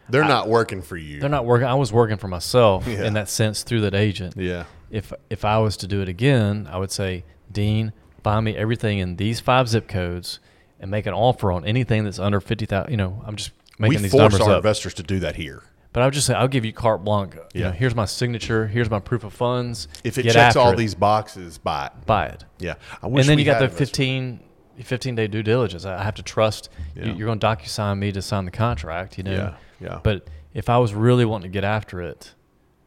They're 0.08 0.24
I- 0.24 0.28
not 0.28 0.48
working 0.48 0.82
for 0.82 0.96
you. 0.96 1.20
They're 1.20 1.28
not 1.28 1.44
working. 1.46 1.66
I 1.66 1.74
was 1.74 1.92
working 1.92 2.16
for 2.16 2.28
myself 2.28 2.86
Yeah. 2.88 3.04
in 3.04 3.14
that 3.14 3.28
sense 3.28 3.62
through 3.62 3.80
that 3.82 3.94
agent. 3.94 4.34
Yeah. 4.36 4.64
If 4.90 5.12
if 5.30 5.44
I 5.44 5.58
was 5.58 5.76
to 5.78 5.86
do 5.86 6.00
it 6.02 6.08
again, 6.08 6.68
I 6.70 6.78
would 6.78 6.90
say, 6.92 7.24
Dean, 7.50 7.92
find 8.22 8.44
me 8.44 8.56
everything 8.56 8.98
in 8.98 9.16
these 9.16 9.40
five 9.40 9.68
zip 9.68 9.88
codes 9.88 10.38
and 10.80 10.90
make 10.90 11.06
an 11.06 11.14
offer 11.14 11.50
on 11.50 11.64
anything 11.64 12.04
that's 12.04 12.18
under 12.18 12.40
fifty 12.40 12.66
thousand. 12.66 12.90
You 12.92 12.96
know, 12.96 13.22
I'm 13.26 13.36
just 13.36 13.50
making 13.78 13.98
we 13.98 14.02
these 14.04 14.12
force 14.12 14.20
numbers 14.32 14.40
our 14.42 14.50
up. 14.52 14.56
investors 14.58 14.94
to 14.94 15.02
do 15.02 15.18
that 15.20 15.36
here. 15.36 15.62
But 15.92 16.02
I 16.02 16.06
would 16.06 16.14
just 16.14 16.26
say, 16.26 16.34
I'll 16.34 16.46
give 16.46 16.64
you 16.66 16.72
carte 16.74 17.02
blanche. 17.04 17.34
You 17.34 17.42
Yeah. 17.54 17.66
know, 17.68 17.72
here's 17.72 17.94
my 17.94 18.04
signature. 18.04 18.66
Here's 18.66 18.90
my 18.90 19.00
proof 19.00 19.24
of 19.24 19.32
funds. 19.32 19.88
If 20.04 20.18
it 20.18 20.24
Get 20.24 20.34
checks 20.34 20.54
all 20.54 20.72
it. 20.72 20.76
these 20.76 20.94
boxes, 20.94 21.56
buy 21.56 21.86
it. 21.86 21.92
buy 22.06 22.26
it. 22.26 22.44
Yeah. 22.58 22.74
I 23.02 23.06
wish 23.06 23.22
And 23.24 23.30
then 23.30 23.38
you 23.38 23.46
got 23.46 23.58
the 23.60 23.64
investors. 23.64 23.88
15, 23.88 24.40
15 24.82 25.14
day 25.14 25.26
due 25.26 25.42
diligence. 25.42 25.86
I 25.86 26.02
have 26.04 26.14
to 26.16 26.22
trust 26.22 26.68
Yeah. 26.94 27.06
you, 27.06 27.14
you're 27.14 27.26
going 27.26 27.38
to 27.38 27.46
DocuSign 27.46 27.98
me 27.98 28.12
to 28.12 28.20
sign 28.20 28.44
the 28.44 28.50
contract, 28.50 29.16
you 29.16 29.24
know. 29.24 29.32
Yeah. 29.32 29.54
Yeah. 29.80 30.00
But 30.02 30.28
if 30.54 30.68
I 30.68 30.78
was 30.78 30.94
really 30.94 31.24
wanting 31.24 31.50
to 31.50 31.52
get 31.52 31.64
after 31.64 32.00
it, 32.00 32.34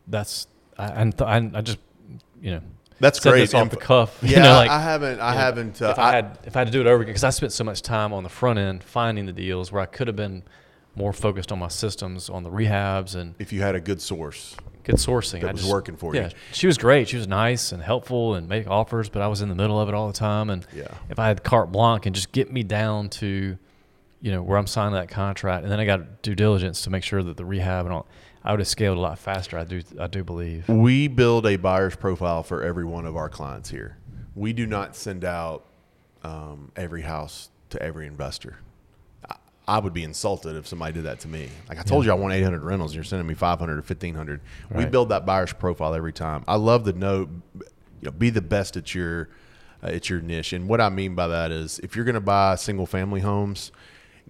that's 0.07 0.47
I 0.77 0.87
and 0.87 1.21
I, 1.21 1.37
I 1.53 1.61
just 1.61 1.77
you 2.41 2.51
know 2.51 2.61
That's 2.99 3.19
great. 3.19 3.41
this 3.41 3.53
off 3.53 3.69
the 3.69 3.77
cuff. 3.77 4.17
Yeah, 4.23 4.29
you 4.29 4.43
know, 4.43 4.53
like 4.55 4.69
I 4.69 4.81
haven't. 4.81 5.19
I 5.19 5.33
haven't. 5.33 5.81
Uh, 5.81 5.89
if 5.89 5.99
I, 5.99 6.11
had 6.11 6.39
if 6.45 6.55
I 6.55 6.59
had 6.59 6.67
to 6.67 6.71
do 6.73 6.81
it 6.81 6.87
over 6.87 7.01
again 7.03 7.07
because 7.13 7.23
I 7.23 7.29
spent 7.29 7.51
so 7.53 7.63
much 7.63 7.81
time 7.81 8.13
on 8.13 8.23
the 8.23 8.29
front 8.29 8.59
end 8.59 8.83
finding 8.83 9.25
the 9.25 9.33
deals 9.33 9.71
where 9.71 9.81
I 9.81 9.85
could 9.85 10.07
have 10.07 10.15
been 10.15 10.43
more 10.95 11.13
focused 11.13 11.51
on 11.51 11.59
my 11.59 11.67
systems, 11.67 12.29
on 12.29 12.43
the 12.43 12.49
rehabs 12.49 13.15
and 13.15 13.35
if 13.39 13.53
you 13.53 13.61
had 13.61 13.75
a 13.75 13.79
good 13.79 14.01
source 14.01 14.55
good 14.83 14.95
sourcing. 14.95 15.41
that 15.41 15.49
I 15.49 15.51
was 15.51 15.61
just, 15.61 15.71
working 15.71 15.97
for 15.97 16.15
yeah, 16.15 16.25
you. 16.29 16.31
she 16.51 16.65
was 16.67 16.77
great. 16.77 17.07
She 17.09 17.17
was 17.17 17.27
nice 17.27 17.71
and 17.71 17.81
helpful 17.83 18.33
and 18.35 18.47
make 18.49 18.67
offers, 18.67 19.09
but 19.09 19.21
I 19.21 19.27
was 19.27 19.41
in 19.41 19.49
the 19.49 19.55
middle 19.55 19.79
of 19.79 19.87
it 19.87 19.93
all 19.93 20.07
the 20.07 20.13
time. 20.13 20.49
And 20.49 20.65
Yeah. 20.75 20.87
if 21.09 21.19
I 21.19 21.27
had 21.27 21.43
carte 21.43 21.71
blanche 21.71 22.05
and 22.05 22.15
just 22.15 22.31
get 22.31 22.51
me 22.51 22.63
down 22.63 23.09
to, 23.09 23.57
you 24.21 24.31
know, 24.31 24.41
where 24.41 24.57
I'm 24.57 24.67
signing 24.67 24.93
that 24.93 25.09
contract, 25.09 25.63
and 25.63 25.71
then 25.71 25.79
I 25.79 25.85
got 25.85 26.21
due 26.21 26.35
diligence 26.35 26.81
to 26.81 26.89
make 26.89 27.03
sure 27.03 27.23
that 27.23 27.37
the 27.37 27.45
rehab 27.45 27.85
and 27.85 27.93
all, 27.93 28.07
I 28.43 28.51
would 28.51 28.59
have 28.59 28.67
scaled 28.67 28.97
a 28.97 29.01
lot 29.01 29.19
faster. 29.19 29.57
I 29.57 29.63
do, 29.63 29.81
I 29.99 30.07
do 30.07 30.23
believe. 30.23 30.67
We 30.67 31.07
build 31.07 31.45
a 31.45 31.55
buyer's 31.55 31.95
profile 31.95 32.43
for 32.43 32.63
every 32.63 32.85
one 32.85 33.05
of 33.05 33.15
our 33.15 33.29
clients 33.29 33.69
here. 33.69 33.97
We 34.35 34.53
do 34.53 34.65
not 34.65 34.95
send 34.95 35.23
out 35.23 35.65
um, 36.23 36.71
every 36.75 37.01
house 37.01 37.49
to 37.71 37.81
every 37.81 38.07
investor. 38.07 38.57
I, 39.29 39.35
I 39.67 39.79
would 39.79 39.93
be 39.93 40.03
insulted 40.03 40.55
if 40.55 40.67
somebody 40.67 40.93
did 40.93 41.03
that 41.03 41.19
to 41.21 41.27
me. 41.27 41.49
Like 41.67 41.79
I 41.79 41.83
told 41.83 42.05
you, 42.05 42.11
I 42.11 42.15
want 42.15 42.33
800 42.33 42.63
rentals. 42.63 42.91
And 42.91 42.95
you're 42.95 43.03
sending 43.03 43.27
me 43.27 43.33
500 43.33 43.73
or 43.73 43.75
1500. 43.77 44.41
We 44.71 44.85
build 44.85 45.09
that 45.09 45.25
buyer's 45.25 45.53
profile 45.53 45.93
every 45.93 46.13
time. 46.13 46.43
I 46.47 46.55
love 46.55 46.85
the 46.85 46.93
note. 46.93 47.29
You 47.55 48.05
know, 48.05 48.11
be 48.11 48.29
the 48.29 48.41
best 48.41 48.77
at 48.77 48.95
your 48.95 49.29
uh, 49.83 49.87
at 49.87 50.09
your 50.09 50.21
niche. 50.21 50.53
And 50.53 50.67
what 50.67 50.81
I 50.81 50.89
mean 50.89 51.15
by 51.15 51.27
that 51.27 51.51
is, 51.51 51.79
if 51.79 51.95
you're 51.95 52.05
going 52.05 52.15
to 52.15 52.21
buy 52.21 52.55
single 52.55 52.85
family 52.85 53.21
homes, 53.21 53.71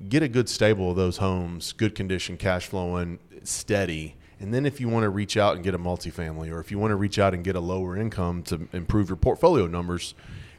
get 0.07 0.23
a 0.23 0.27
good 0.27 0.47
stable 0.47 0.91
of 0.91 0.95
those 0.95 1.17
homes, 1.17 1.73
good 1.73 1.93
condition, 1.95 2.37
cash 2.37 2.67
flowing, 2.67 3.19
steady. 3.43 4.15
And 4.39 4.53
then 4.53 4.65
if 4.65 4.79
you 4.79 4.87
want 4.87 5.03
to 5.03 5.09
reach 5.09 5.35
out 5.35 5.55
and 5.55 5.63
get 5.63 5.75
a 5.75 5.79
multifamily, 5.79 6.49
or 6.51 6.61
if 6.61 6.71
you 6.71 6.79
want 6.79 6.91
to 6.91 6.95
reach 6.95 7.19
out 7.19 7.33
and 7.33 7.43
get 7.43 7.57
a 7.57 7.59
lower 7.59 7.97
income 7.97 8.43
to 8.43 8.69
improve 8.71 9.09
your 9.09 9.17
portfolio 9.17 9.67
numbers, 9.67 10.15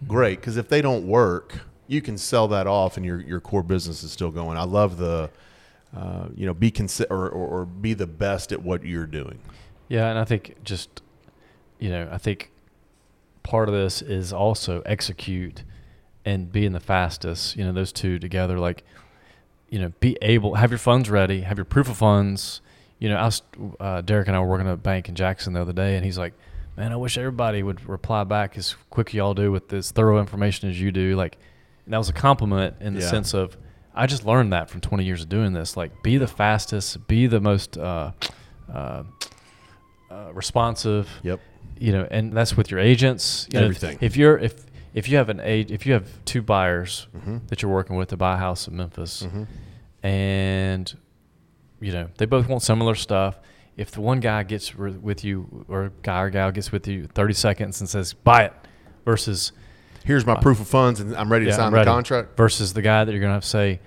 great. 0.06 0.40
Because 0.40 0.58
if 0.58 0.68
they 0.68 0.82
don't 0.82 1.06
work, 1.06 1.60
you 1.86 2.02
can 2.02 2.18
sell 2.18 2.46
that 2.48 2.66
off, 2.66 2.96
and 2.96 3.06
your 3.06 3.20
your 3.20 3.40
core 3.40 3.62
business 3.62 4.02
is 4.02 4.12
still 4.12 4.30
going. 4.30 4.58
I 4.58 4.64
love 4.64 4.98
the, 4.98 5.30
uh, 5.96 6.28
you 6.36 6.46
know, 6.46 6.54
be 6.54 6.70
consi- 6.70 7.10
or, 7.10 7.28
or, 7.28 7.62
or 7.62 7.64
be 7.64 7.94
the 7.94 8.06
best 8.06 8.52
at 8.52 8.62
what 8.62 8.84
you're 8.84 9.06
doing. 9.06 9.40
Yeah, 9.88 10.10
and 10.10 10.18
I 10.18 10.24
think 10.24 10.56
just, 10.62 11.02
you 11.78 11.88
know, 11.88 12.08
I 12.12 12.18
think 12.18 12.52
part 13.42 13.68
of 13.68 13.74
this 13.74 14.02
is 14.02 14.32
also 14.32 14.82
execute 14.82 15.64
and 16.24 16.52
being 16.52 16.72
the 16.72 16.80
fastest. 16.80 17.56
You 17.56 17.64
know, 17.64 17.72
those 17.72 17.92
two 17.92 18.18
together, 18.18 18.58
like, 18.58 18.84
you 19.70 19.78
know, 19.78 19.92
be 20.00 20.16
able 20.20 20.54
have 20.56 20.70
your 20.70 20.78
funds 20.78 21.08
ready, 21.08 21.40
have 21.42 21.56
your 21.58 21.64
proof 21.64 21.88
of 21.88 21.96
funds. 21.96 22.60
You 22.98 23.08
know, 23.08 23.16
I 23.16 23.24
was 23.24 23.42
uh, 23.80 24.00
Derek 24.02 24.28
and 24.28 24.36
I 24.36 24.40
were 24.40 24.46
working 24.48 24.66
at 24.66 24.74
a 24.74 24.76
bank 24.76 25.08
in 25.08 25.14
Jackson 25.14 25.52
the 25.54 25.60
other 25.62 25.72
day, 25.72 25.96
and 25.96 26.04
he's 26.04 26.18
like, 26.18 26.34
"Man, 26.76 26.92
I 26.92 26.96
wish 26.96 27.16
everybody 27.16 27.62
would 27.62 27.88
reply 27.88 28.24
back 28.24 28.58
as 28.58 28.76
quick 28.90 29.14
y'all 29.14 29.32
do 29.34 29.50
with 29.50 29.72
as 29.72 29.90
thorough 29.90 30.18
information 30.20 30.68
as 30.68 30.78
you 30.80 30.92
do." 30.92 31.16
Like, 31.16 31.38
and 31.86 31.94
that 31.94 31.98
was 31.98 32.08
a 32.10 32.12
compliment 32.12 32.74
in 32.80 32.92
the 32.94 33.00
Yeah. 33.00 33.08
sense 33.10 33.32
of 33.32 33.56
I 33.94 34.06
just 34.06 34.24
learned 34.26 34.52
that 34.52 34.70
from 34.70 34.80
20 34.80 35.04
years 35.04 35.22
of 35.22 35.28
doing 35.28 35.52
this. 35.52 35.76
Like, 35.76 36.02
be 36.02 36.16
the 36.18 36.28
fastest, 36.28 37.06
be 37.08 37.26
the 37.26 37.40
most 37.40 37.76
uh, 37.78 38.12
uh, 38.72 39.02
uh, 40.10 40.30
responsive. 40.32 41.08
Yep. 41.22 41.40
You 41.78 41.92
know, 41.92 42.08
and 42.10 42.32
that's 42.32 42.56
with 42.56 42.70
your 42.70 42.80
agents. 42.80 43.48
You 43.52 43.60
know, 43.60 43.66
if- 43.66 43.76
Everything. 43.82 43.98
if 44.02 44.16
you're 44.16 44.36
if 44.38 44.66
if 44.94 45.08
you 45.08 45.16
have 45.18 45.28
an 45.28 45.40
age, 45.40 45.70
if 45.70 45.86
you 45.86 45.92
have 45.92 46.08
two 46.24 46.42
buyers 46.42 47.06
Mm-hmm. 47.16 47.38
that 47.48 47.62
you're 47.62 47.70
working 47.70 47.96
with 47.96 48.08
to 48.10 48.16
buy 48.16 48.34
a 48.34 48.38
house 48.38 48.66
in 48.68 48.76
Memphis, 48.76 49.22
Mm-hmm. 49.22 49.44
and 50.02 50.96
you 51.80 51.92
know 51.92 52.08
they 52.18 52.26
both 52.26 52.48
want 52.48 52.62
similar 52.62 52.94
stuff. 52.94 53.38
If 53.76 53.92
the 53.92 54.00
one 54.00 54.20
guy 54.20 54.42
gets 54.42 54.74
re- 54.76 54.90
with 54.92 55.24
you, 55.24 55.64
or 55.68 55.92
guy 56.02 56.20
or 56.22 56.30
gal 56.30 56.50
gets 56.52 56.70
with 56.72 56.86
you 56.86 57.06
30 57.06 57.32
seconds 57.34 57.80
and 57.80 57.88
says 57.88 58.12
buy 58.12 58.44
it, 58.44 58.52
versus 59.04 59.52
Here's 60.04 60.24
my 60.26 60.32
Uh, 60.32 60.40
proof 60.40 60.60
of 60.60 60.66
funds, 60.68 61.00
and 61.00 61.14
I'm 61.14 61.30
ready 61.30 61.44
to 61.46 61.52
sign 61.52 61.66
I'm 61.66 61.72
the 61.72 61.84
contract. 61.84 62.36
versus 62.36 62.72
the 62.72 62.82
guy 62.82 63.04
that 63.04 63.12
you're 63.12 63.20
gonna 63.20 63.34
have 63.34 63.42
to 63.42 63.48
say, 63.48 63.80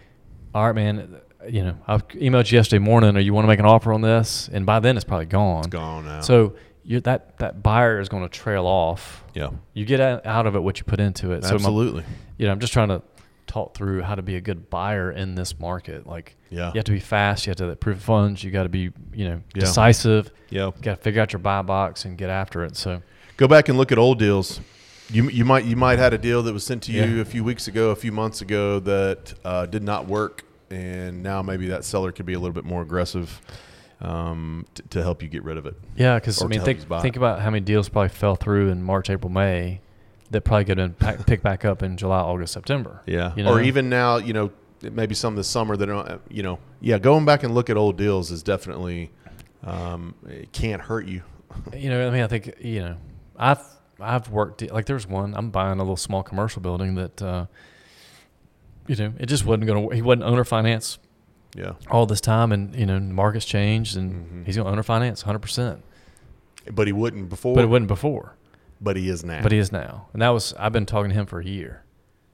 all 0.53 0.65
right, 0.67 0.75
man, 0.75 1.19
you 1.49 1.63
know 1.63 1.75
I 1.87 1.97
emailed 1.97 2.51
you 2.51 2.57
yesterday 2.57 2.79
morning, 2.83 3.17
or 3.17 3.19
you 3.19 3.33
want 3.33 3.43
to 3.45 3.47
make 3.47 3.59
an 3.59 3.65
offer 3.65 3.91
on 3.93 4.01
this, 4.01 4.49
and 4.53 4.65
by 4.65 4.79
then 4.79 4.95
it's 4.95 5.03
probably 5.03 5.25
gone. 5.25 5.59
It's 5.59 5.67
gone 5.67 6.05
now. 6.05 6.21
So 6.21 6.53
you 6.86 7.00
that 7.02 7.38
that 7.40 7.63
buyer 7.63 8.00
is 8.00 8.10
going 8.10 8.23
to 8.23 8.29
trail 8.29 8.65
off. 8.65 9.23
yeah, 9.34 9.50
You 9.73 9.86
get 9.86 10.00
out 10.02 10.46
of 10.48 10.56
it 10.56 10.60
what 10.60 10.77
you 10.79 10.84
put 10.86 11.00
into 11.00 11.31
it. 11.31 11.44
So 11.44 11.50
my- 11.52 11.56
absolutely. 11.56 12.04
you 12.38 12.46
know, 12.46 12.52
I'm 12.52 12.60
just 12.60 12.73
trying 12.73 12.90
to 12.90 13.02
talk 13.48 13.75
through 13.75 14.02
how 14.02 14.15
to 14.15 14.21
be 14.21 14.36
a 14.36 14.42
good 14.42 14.69
buyer 14.69 15.12
in 15.12 15.36
this 15.36 15.60
market. 15.60 16.08
Like, 16.08 16.36
Yeah. 16.50 16.67
you 16.67 16.73
have 16.79 16.86
to 16.86 16.92
be 16.92 17.00
fast. 17.00 17.46
You 17.46 17.52
have 17.52 17.58
to 17.58 17.67
have 17.67 17.79
proof 17.79 17.98
of 17.98 18.04
funds. 18.04 18.44
You 18.44 18.52
got 18.52 18.63
to 18.63 18.69
be, 18.69 18.92
you 19.13 19.25
know, 19.29 19.42
Yeah. 19.54 19.60
decisive. 19.62 20.31
Yeah. 20.50 20.67
You 20.67 20.73
got 20.81 20.96
to 20.98 21.02
figure 21.02 21.21
out 21.21 21.34
your 21.34 21.40
buy 21.40 21.62
box 21.62 22.06
and 22.06 22.17
get 22.17 22.29
after 22.29 22.63
it. 22.63 22.75
So, 22.77 23.02
Go 23.38 23.48
back 23.48 23.67
and 23.69 23.77
look 23.77 23.92
at 23.92 23.98
old 23.98 24.19
deals. 24.19 24.60
You, 25.10 25.29
you 25.29 25.44
might 25.44 25.65
you 25.65 25.75
might 25.75 26.00
had 26.00 26.13
a 26.13 26.17
deal 26.17 26.42
that 26.44 26.54
was 26.54 26.63
sent 26.65 26.84
to 26.84 26.92
you 26.92 27.04
Yeah. 27.04 27.21
a 27.21 27.25
few 27.25 27.44
weeks 27.44 27.67
ago, 27.67 27.90
a 27.90 27.96
few 27.96 28.12
months 28.12 28.42
ago 28.42 28.79
that 28.79 29.34
uh, 29.44 29.65
did 29.65 29.84
not 29.84 30.08
work, 30.08 30.44
and 30.71 31.21
now 31.21 31.42
maybe 31.42 31.67
that 31.67 31.84
seller 31.84 32.12
could 32.12 32.25
be 32.25 32.34
a 32.34 32.40
little 32.40 32.54
bit 32.54 32.63
more 32.63 32.81
aggressive 32.81 33.42
um, 34.04 34.65
t- 34.75 34.83
to 34.91 35.01
help 35.01 35.23
you 35.23 35.29
get 35.29 35.43
rid 35.43 35.58
of 35.58 35.65
it. 35.65 35.75
yeah, 35.95 36.15
because 36.15 36.41
I 36.41 36.45
mean, 36.47 36.62
think 36.62 36.79
help 36.79 36.85
you 36.85 36.89
buy 36.89 37.01
think 37.01 37.15
about 37.15 37.41
how 37.41 37.49
many 37.49 37.63
deals 37.63 37.89
probably 37.89 38.10
fell 38.10 38.35
through 38.35 38.69
in 38.69 38.83
March, 38.83 39.10
April, 39.10 39.31
May 39.31 39.81
that 40.31 40.41
probably 40.41 40.65
could 40.65 40.77
have 40.77 40.97
been 40.97 41.08
pack, 41.08 41.25
picked 41.25 41.43
back 41.43 41.63
up 41.63 41.81
in 41.83 41.95
July, 41.95 42.19
August, 42.19 42.54
September. 42.54 43.01
Yeah, 43.06 43.33
You 43.35 43.47
or 43.47 43.62
even 43.62 43.89
now, 43.89 44.17
you 44.17 44.33
know, 44.33 44.51
maybe 44.81 45.15
some 45.15 45.35
this 45.35 45.47
summer 45.47 45.77
that 45.77 45.85
don't, 45.85 46.21
you 46.29 46.43
know, 46.43 46.60
yeah, 46.81 46.99
going 46.99 47.23
back 47.25 47.43
and 47.43 47.54
look 47.54 47.69
at 47.69 47.77
old 47.77 47.97
deals 47.97 48.31
is 48.31 48.43
definitely 48.43 49.12
um, 49.63 50.15
it 50.27 50.51
can't 50.51 50.81
hurt 50.81 51.06
you. 51.08 51.23
You 51.77 51.91
know, 51.91 52.08
I 52.08 52.10
mean, 52.10 52.23
I 52.23 52.27
think 52.27 52.56
you 52.62 52.79
know, 52.79 52.97
I've 53.37 53.62
I've 53.99 54.27
worked 54.29 54.67
like 54.71 54.85
there's 54.87 55.06
one. 55.08 55.35
I'm 55.35 55.51
buying 55.51 55.77
a 55.77 55.83
little 55.83 55.95
small 55.97 56.23
commercial 56.23 56.63
building 56.63 56.95
that, 56.95 57.21
uh, 57.21 57.45
you 58.87 58.95
know, 58.95 59.13
it 59.19 59.27
just 59.27 59.45
wasn't 59.45 59.67
going 59.67 59.89
to. 59.89 59.95
He 59.95 60.01
wasn't 60.01 60.23
owner 60.23 60.43
finance. 60.43 60.97
Yeah. 61.56 61.73
all 61.91 62.06
this 62.06 62.21
time, 62.21 62.51
and 62.51 62.75
you 62.75 62.85
know, 62.85 62.95
the 62.95 63.01
market's 63.13 63.45
changed, 63.45 63.95
and 63.95 64.43
Mhm. 64.43 64.45
he's 64.45 64.56
going 64.56 64.65
to 64.65 64.71
owner 64.71 64.83
finance 64.83 65.23
100. 65.23 65.39
percent 65.39 65.83
But 66.71 66.87
he 66.87 66.93
wouldn't 66.93 67.29
before. 67.29 67.56
But 67.56 67.63
it 67.63 67.67
wasn't 67.67 67.87
before. 67.87 68.35
but 68.81 68.95
he 68.97 69.08
is 69.10 69.23
now. 69.23 69.41
But 69.43 69.51
he 69.51 69.58
is 69.60 69.71
now, 69.71 70.08
and 70.13 70.21
that 70.21 70.29
was 70.29 70.54
I've 70.60 70.73
been 70.73 70.85
talking 70.85 71.10
to 71.10 71.15
him 71.15 71.25
for 71.25 71.39
a 71.39 71.45
year. 71.45 71.83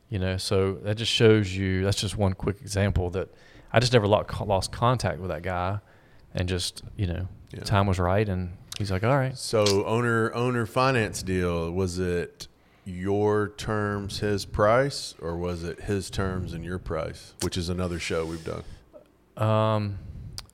You 0.09 0.17
know, 0.19 0.37
so 0.37 0.73
that 0.83 0.95
just 0.97 1.11
shows 1.11 1.55
you. 1.55 1.83
That's 1.83 1.99
just 2.01 2.17
one 2.17 2.33
quick 2.33 2.61
example 2.61 3.09
that 3.11 3.29
I 3.71 3.79
just 3.79 3.93
never 3.93 4.07
lost, 4.07 4.41
lost 4.41 4.71
contact 4.71 5.19
with 5.19 5.29
that 5.29 5.43
guy, 5.43 5.79
and 6.33 6.49
just 6.49 6.81
you 6.97 7.05
know, 7.05 7.27
Yeah. 7.51 7.59
time 7.61 7.85
was 7.87 7.99
right, 7.99 8.27
and 8.27 8.53
he's 8.79 8.91
like, 8.91 9.03
all 9.03 9.15
right, 9.17 9.37
So 9.37 9.85
owner 9.85 10.33
owner 10.33 10.65
finance 10.65 11.21
deal 11.21 11.69
was 11.71 11.99
it 11.99 12.47
your 12.85 13.49
terms 13.49 14.19
his 14.19 14.45
price 14.45 15.13
or 15.21 15.37
was 15.37 15.63
it 15.63 15.81
his 15.81 16.09
terms 16.09 16.53
and 16.53 16.65
your 16.65 16.79
price, 16.79 17.33
which 17.43 17.55
is 17.57 17.69
another 17.69 17.99
show 17.99 18.25
we've 18.25 18.43
done. 18.45 18.63
Um, 19.39 19.99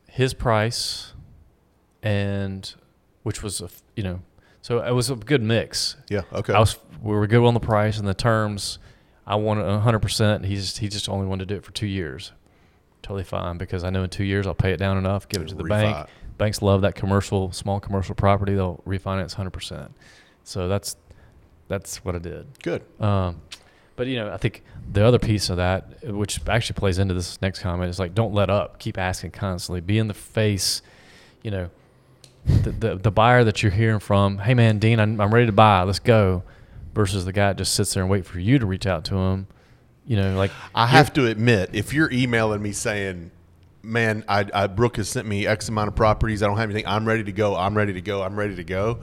his 0.08 0.34
price, 0.34 1.14
and 2.04 2.74
which 3.24 3.42
was 3.44 3.62
a 3.62 3.70
you 3.96 4.04
know, 4.04 4.22
so 4.62 4.80
it 4.82 4.92
was 4.92 5.10
a 5.10 5.16
good 5.16 5.42
mix. 5.42 5.96
Yeah. 6.10 6.22
Okay. 6.34 6.54
I 6.54 6.60
was 6.60 6.78
we 7.02 7.16
were 7.16 7.28
good 7.28 7.46
on 7.46 7.54
the 7.54 7.60
price 7.60 7.98
and 8.00 8.08
the 8.08 8.14
terms. 8.14 8.80
I 9.28 9.36
wanted 9.36 9.66
100. 9.66 10.00
percent 10.00 10.46
He 10.46 10.56
just 10.56 10.78
he 10.78 10.88
just 10.88 11.10
only 11.10 11.26
wanted 11.28 11.48
to 11.48 11.54
do 11.56 11.58
it 11.58 11.64
for 11.66 11.72
two 11.72 11.88
years. 11.88 12.32
Totally 13.02 13.24
fine 13.24 13.58
because 13.58 13.84
I 13.84 13.90
know 13.90 14.04
in 14.04 14.10
two 14.10 14.24
years 14.24 14.48
I'll 14.48 14.54
pay 14.56 14.72
it 14.72 14.78
down 14.78 14.98
enough, 14.98 15.28
give 15.28 15.42
it 15.42 15.48
to 15.50 15.56
the 15.56 15.64
Refi. 15.64 15.70
bank. 15.70 16.08
Banks 16.38 16.62
love 16.62 16.82
that 16.82 16.96
commercial, 16.96 17.52
small 17.52 17.80
commercial 17.80 18.14
property. 18.14 18.56
They'll 18.56 18.82
refinance 18.86 19.32
100. 19.38 19.52
percent 19.52 19.92
So 20.44 20.68
that's 20.68 20.98
that's 21.68 22.04
what 22.06 22.16
I 22.16 22.20
did. 22.20 22.48
Good. 22.62 22.84
Um, 23.00 23.42
but 23.96 24.08
you 24.08 24.18
know, 24.18 24.32
I 24.32 24.38
think 24.38 24.64
the 24.92 25.06
other 25.06 25.20
piece 25.20 25.50
of 25.50 25.58
that, 25.58 26.04
which 26.04 26.40
actually 26.48 26.76
plays 26.76 27.00
into 27.00 27.14
this 27.14 27.42
next 27.42 27.60
comment, 27.60 27.90
is 27.90 28.00
like 28.00 28.14
don't 28.14 28.34
let 28.34 28.50
up. 28.50 28.80
Keep 28.80 28.98
asking 28.98 29.32
constantly. 29.32 29.82
Be 29.82 29.98
in 29.98 30.08
the 30.08 30.14
face. 30.14 30.82
You 31.44 31.52
know, 31.52 31.70
the 32.46 32.72
the, 32.72 32.96
the 32.96 33.12
buyer 33.12 33.44
that 33.44 33.64
you're 33.64 33.72
hearing 33.72 34.00
from. 34.00 34.40
Hey 34.40 34.54
man, 34.54 34.80
Dean, 34.80 35.00
I'm, 35.00 35.20
I'm 35.20 35.34
ready 35.34 35.46
to 35.46 35.52
buy. 35.52 35.84
Let's 35.84 36.00
go. 36.00 36.44
Versus 36.94 37.26
the 37.26 37.34
guy 37.34 37.50
that 37.50 37.58
just 37.58 37.74
sits 37.74 37.94
there 37.94 38.04
and 38.04 38.10
wait 38.10 38.26
for 38.26 38.40
you 38.40 38.58
to 38.58 38.66
reach 38.66 38.86
out 38.86 39.04
to 39.06 39.16
him. 39.16 39.48
You 40.08 40.18
know, 40.18 40.38
like 40.38 40.52
I 40.74 40.88
have 40.88 41.12
to 41.14 41.28
admit, 41.28 41.72
if 41.74 41.94
you're 41.94 42.12
emailing 42.12 42.62
me 42.62 42.72
saying, 42.72 43.32
"Man, 43.82 44.24
I, 44.30 44.46
I 44.54 44.68
Brooke 44.68 44.98
has 44.98 45.10
sent 45.10 45.28
me 45.28 45.48
X 45.48 45.68
amount 45.68 45.90
of 45.90 45.96
properties. 45.96 46.44
I 46.44 46.48
don't 46.48 46.58
have 46.58 46.70
anything. 46.70 46.88
I'm 46.88 47.06
ready 47.06 47.24
to 47.24 47.32
go. 47.32 47.56
I'm 47.56 47.76
ready 47.76 47.94
to 47.94 48.02
go. 48.02 48.22
I'm 48.22 48.38
ready 48.38 48.56
to 48.56 48.64
go," 48.64 49.00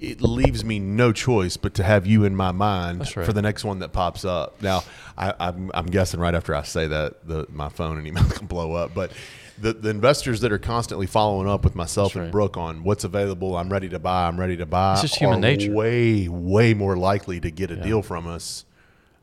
it 0.00 0.20
leaves 0.20 0.64
me 0.64 0.78
no 0.78 1.12
choice 1.12 1.56
but 1.56 1.74
to 1.74 1.82
have 1.82 2.06
you 2.06 2.24
in 2.24 2.36
my 2.36 2.52
mind 2.52 3.00
right. 3.16 3.26
for 3.26 3.32
the 3.32 3.42
next 3.42 3.64
one 3.64 3.78
that 3.78 3.92
pops 3.92 4.24
up. 4.24 4.60
Now, 4.60 4.84
I, 5.16 5.32
I'm, 5.40 5.70
I'm 5.72 5.86
guessing 5.86 6.20
right 6.20 6.34
after 6.34 6.54
I 6.54 6.62
say 6.62 6.86
that, 6.88 7.26
the, 7.26 7.46
my 7.50 7.68
phone 7.68 7.96
and 7.98 8.06
email 8.06 8.24
can 8.30 8.46
blow 8.46 8.72
up, 8.74 8.94
but. 8.94 9.12
The, 9.58 9.72
the 9.72 9.88
investors 9.88 10.40
that 10.42 10.52
are 10.52 10.58
constantly 10.58 11.06
following 11.06 11.48
up 11.48 11.64
with 11.64 11.74
myself 11.74 12.08
That's 12.08 12.16
and 12.16 12.24
right. 12.24 12.30
Brooke 12.30 12.58
on 12.58 12.84
what's 12.84 13.04
available, 13.04 13.56
I'm 13.56 13.70
ready 13.70 13.88
to 13.88 13.98
buy, 13.98 14.28
I'm 14.28 14.38
ready 14.38 14.58
to 14.58 14.66
buy, 14.66 14.92
It's 14.92 15.00
just 15.00 15.16
human 15.16 15.38
are 15.38 15.40
nature. 15.40 15.72
way, 15.72 16.28
way 16.28 16.74
more 16.74 16.94
likely 16.94 17.40
to 17.40 17.50
get 17.50 17.70
a 17.70 17.76
Yeah. 17.76 17.82
deal 17.82 18.02
from 18.02 18.26
us 18.26 18.66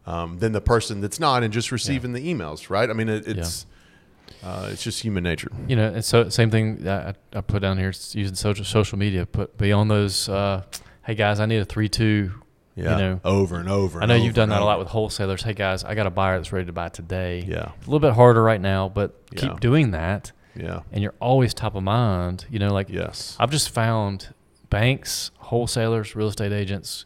um, 0.08 0.40
than 0.40 0.52
the 0.52 0.60
person 0.60 1.02
that's 1.02 1.20
not 1.20 1.44
and 1.44 1.54
just 1.54 1.72
receiving 1.72 2.14
the 2.14 2.34
emails, 2.34 2.72
right? 2.72 2.90
I 2.90 2.94
mean, 2.94 3.10
it, 3.10 3.28
it's 3.28 3.68
uh, 4.44 4.70
it's 4.72 4.84
just 4.84 5.02
human 5.02 5.24
nature. 5.24 5.52
you 5.68 5.76
know, 5.76 5.88
and 5.94 6.04
so 6.06 6.30
same 6.30 6.50
thing 6.52 6.88
I, 6.88 7.14
I 7.34 7.42
put 7.42 7.62
down 7.62 7.78
here 7.78 7.90
it's 7.90 8.14
using 8.16 8.36
social 8.36 8.66
social 8.66 8.98
media. 8.98 9.26
Put 9.26 9.58
beyond 9.58 9.90
those. 9.92 10.28
Uh, 10.30 10.64
hey 11.06 11.16
guys, 11.16 11.40
I 11.40 11.46
need 11.46 11.58
a 11.60 11.66
three 11.66 11.90
two. 11.90 12.32
Yeah, 12.76 12.98
You 12.98 13.04
know, 13.04 13.20
over 13.24 13.60
and 13.60 13.70
over. 13.70 14.02
I 14.02 14.08
know 14.08 14.16
and 14.16 14.24
you've 14.24 14.34
done 14.34 14.50
that 14.50 14.62
a 14.64 14.66
lot 14.66 14.80
with 14.80 14.88
wholesalers. 14.88 15.44
Hey 15.44 15.54
guys, 15.54 15.84
I 15.84 15.94
got 15.94 16.08
a 16.08 16.10
buyer 16.10 16.38
that's 16.38 16.52
ready 16.52 16.66
to 16.66 16.74
buy 16.74 16.90
today. 16.90 17.44
Yeah, 17.48 17.66
a 17.70 17.86
little 17.86 18.00
bit 18.00 18.14
harder 18.14 18.42
right 18.42 18.60
now, 18.60 18.90
but 18.90 19.14
Yeah. 19.32 19.42
keep 19.42 19.60
doing 19.60 19.92
that, 19.92 20.32
yeah, 20.56 20.80
and 20.92 21.04
you're 21.04 21.14
always 21.20 21.54
top 21.54 21.76
of 21.76 21.84
mind. 21.84 22.46
You 22.50 22.58
know, 22.58 22.74
like 22.74 22.90
yes, 22.90 23.38
I've 23.40 23.52
just 23.52 23.70
found 23.70 24.34
banks, 24.72 25.30
wholesalers, 25.38 26.16
real 26.16 26.30
estate 26.30 26.52
agents, 26.52 27.06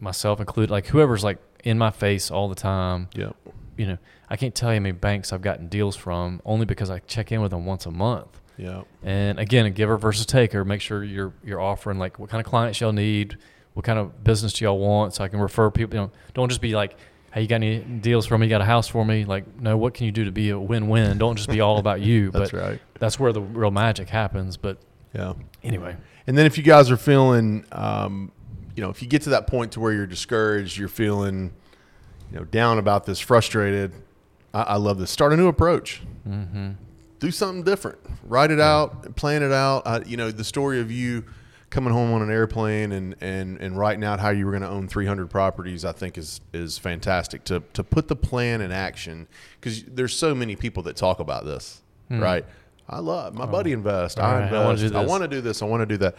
myself 0.00 0.40
included, 0.40 0.70
like 0.70 0.86
whoever's 0.86 1.24
like 1.24 1.38
in 1.62 1.78
my 1.78 1.90
face 1.90 2.30
all 2.30 2.48
the 2.48 2.54
time. 2.54 3.08
yeah, 3.14 3.30
You 3.76 3.86
know, 3.86 3.98
I 4.34 4.36
can't 4.36 4.52
tell 4.52 4.70
you 4.70 4.80
how 4.80 4.82
many 4.82 4.90
banks 4.90 5.32
I've 5.32 5.42
gotten 5.42 5.68
deals 5.68 5.94
from 5.94 6.42
only 6.44 6.66
because 6.66 6.90
I 6.90 6.98
check 6.98 7.30
in 7.30 7.40
with 7.40 7.52
them 7.52 7.66
once 7.66 7.86
a 7.86 7.92
month. 7.92 8.40
yeah, 8.56 8.82
And 9.04 9.38
again, 9.38 9.64
a 9.64 9.70
giver 9.70 9.96
versus 9.96 10.26
taker. 10.26 10.64
Make 10.64 10.80
sure 10.80 11.04
you're 11.04 11.32
you're 11.44 11.60
offering 11.60 12.00
like 12.00 12.18
what 12.18 12.30
kind 12.30 12.44
of 12.44 12.50
clients 12.50 12.80
y'all 12.80 12.90
need, 12.90 13.38
what 13.74 13.84
kind 13.84 13.96
of 13.96 14.24
business 14.24 14.54
do 14.54 14.64
y'all 14.64 14.80
want, 14.80 15.14
so 15.14 15.22
I 15.22 15.28
can 15.28 15.38
refer 15.38 15.70
people. 15.70 15.94
You 15.94 16.00
know, 16.06 16.10
don't 16.34 16.48
just 16.48 16.60
be 16.60 16.74
like, 16.74 16.96
hey, 17.32 17.42
you 17.42 17.46
got 17.46 17.62
any 17.62 17.78
deals 17.78 18.26
for 18.26 18.36
me? 18.36 18.46
You 18.46 18.50
got 18.50 18.60
a 18.60 18.64
house 18.64 18.88
for 18.88 19.04
me? 19.04 19.24
Like, 19.24 19.60
no, 19.60 19.76
what 19.76 19.94
can 19.94 20.06
you 20.06 20.10
do 20.10 20.24
to 20.24 20.32
be 20.32 20.50
a 20.50 20.58
win-win? 20.58 21.16
Don't 21.16 21.36
just 21.36 21.48
be 21.48 21.60
all 21.60 21.78
about 21.78 22.00
you. 22.00 22.30
that's 22.32 22.50
but 22.50 22.60
right. 22.60 22.80
that's 22.98 23.20
where 23.20 23.32
the 23.32 23.40
real 23.40 23.70
magic 23.70 24.08
happens. 24.08 24.56
But 24.56 24.78
Yeah, 25.14 25.34
anyway, 25.62 25.96
and 26.26 26.36
then 26.36 26.44
if 26.44 26.58
you 26.58 26.64
guys 26.64 26.90
are 26.90 26.96
feeling, 26.96 27.64
um, 27.70 28.32
you 28.74 28.82
know, 28.82 28.90
if 28.90 29.00
you 29.00 29.06
get 29.06 29.22
to 29.22 29.30
that 29.30 29.46
point 29.46 29.70
to 29.72 29.80
where 29.80 29.92
you're 29.92 30.08
discouraged, 30.08 30.76
you're 30.76 30.88
feeling, 30.88 31.52
you 32.32 32.38
know, 32.40 32.44
down 32.44 32.78
about 32.78 33.06
this, 33.06 33.20
frustrated. 33.20 33.92
I, 34.54 34.62
I 34.62 34.76
love 34.76 34.98
this. 34.98 35.10
Start 35.10 35.32
a 35.32 35.36
new 35.36 35.48
approach. 35.48 36.00
mm-hmm. 36.26 36.70
do 37.18 37.30
something 37.30 37.64
different. 37.64 37.98
Write 38.22 38.50
it 38.50 38.60
out, 38.60 39.16
plan 39.16 39.42
it 39.42 39.52
out. 39.52 39.82
Uh, 39.84 40.00
you 40.06 40.16
know, 40.16 40.30
the 40.30 40.44
story 40.44 40.80
of 40.80 40.90
you 40.90 41.24
coming 41.70 41.92
home 41.92 42.12
on 42.12 42.22
an 42.22 42.30
airplane 42.30 42.92
and, 42.92 43.16
and, 43.20 43.60
and 43.60 43.76
writing 43.76 44.04
out 44.04 44.20
how 44.20 44.30
you 44.30 44.46
were 44.46 44.52
going 44.52 44.62
to 44.62 44.68
own 44.68 44.86
300 44.86 45.28
properties, 45.28 45.84
I 45.84 45.90
think 45.92 46.16
is 46.16 46.40
is 46.52 46.78
fantastic 46.78 47.42
to 47.44 47.62
to 47.72 47.82
put 47.82 48.08
the 48.08 48.16
plan 48.16 48.60
in 48.60 48.70
action 48.70 49.26
because 49.60 49.82
there's 49.82 50.14
so 50.14 50.34
many 50.34 50.54
people 50.54 50.84
that 50.84 50.96
talk 50.96 51.18
about 51.18 51.44
this, 51.44 51.82
right? 52.08 52.46
I 52.88 52.98
love 53.00 53.34
my 53.34 53.46
buddy 53.46 53.72
invest. 53.72 54.20
I 54.20 54.22
right, 54.22 54.52
I 54.52 54.72
invest. 54.72 54.94
I 54.94 55.04
want 55.04 55.22
to 55.22 55.28
do 55.28 55.40
this. 55.40 55.62
I 55.62 55.64
want 55.64 55.80
to 55.80 55.86
do 55.86 55.96
that. 55.98 56.14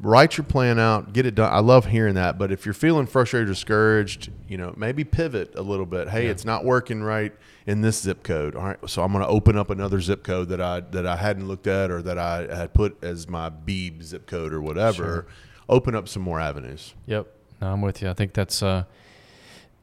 Write 0.00 0.36
your 0.36 0.44
plan 0.44 0.78
out, 0.80 1.12
get 1.12 1.24
it 1.24 1.36
done. 1.36 1.52
I 1.52 1.60
love 1.60 1.86
hearing 1.86 2.14
that. 2.14 2.36
But 2.36 2.50
if 2.50 2.66
you're 2.66 2.74
feeling 2.74 3.06
frustrated, 3.06 3.48
or 3.48 3.52
discouraged, 3.52 4.30
you 4.48 4.58
know, 4.58 4.74
maybe 4.76 5.04
pivot 5.04 5.54
a 5.54 5.62
little 5.62 5.86
bit. 5.86 6.08
Hey, 6.08 6.24
Yeah. 6.24 6.30
it's 6.32 6.44
not 6.44 6.64
working 6.64 7.02
right 7.02 7.32
in 7.66 7.80
this 7.80 8.02
zip 8.02 8.22
code. 8.24 8.56
All 8.56 8.64
right, 8.64 8.76
so 8.88 9.02
I'm 9.04 9.12
going 9.12 9.22
to 9.22 9.28
open 9.30 9.56
up 9.56 9.70
another 9.70 10.00
zip 10.00 10.24
code 10.24 10.48
that 10.48 10.60
I 10.60 10.80
that 10.80 11.06
I 11.06 11.16
hadn't 11.16 11.46
looked 11.46 11.68
at 11.68 11.90
or 11.92 12.02
that 12.02 12.18
I 12.18 12.54
had 12.54 12.74
put 12.74 13.02
as 13.04 13.28
my 13.28 13.50
Beeb 13.50 14.02
zip 14.02 14.26
code 14.26 14.52
or 14.52 14.60
whatever. 14.60 15.04
Sure. 15.04 15.26
Open 15.68 15.94
up 15.94 16.08
some 16.08 16.22
more 16.22 16.40
avenues. 16.40 16.94
Yep. 17.06 17.28
No, 17.62 17.72
I'm 17.72 17.80
with 17.80 18.02
you. 18.02 18.10
I 18.10 18.14
think 18.14 18.34
that's, 18.34 18.62
uh, 18.64 18.84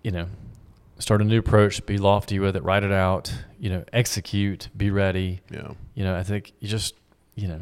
you 0.04 0.12
know, 0.12 0.28
start 1.00 1.22
a 1.22 1.24
new 1.24 1.40
approach, 1.40 1.84
be 1.86 1.98
lofty 1.98 2.38
with 2.38 2.56
it, 2.58 2.64
write 2.64 2.84
it 2.84 2.92
out, 2.92 3.34
you 3.60 3.70
know, 3.70 3.84
execute, 3.94 4.68
be 4.76 4.92
ready. 4.92 5.40
Yeah, 5.50 5.72
You 5.96 6.04
know, 6.04 6.16
I 6.16 6.22
think 6.24 6.52
you 6.60 6.68
just, 6.68 6.96
you 7.34 7.48
know, 7.48 7.62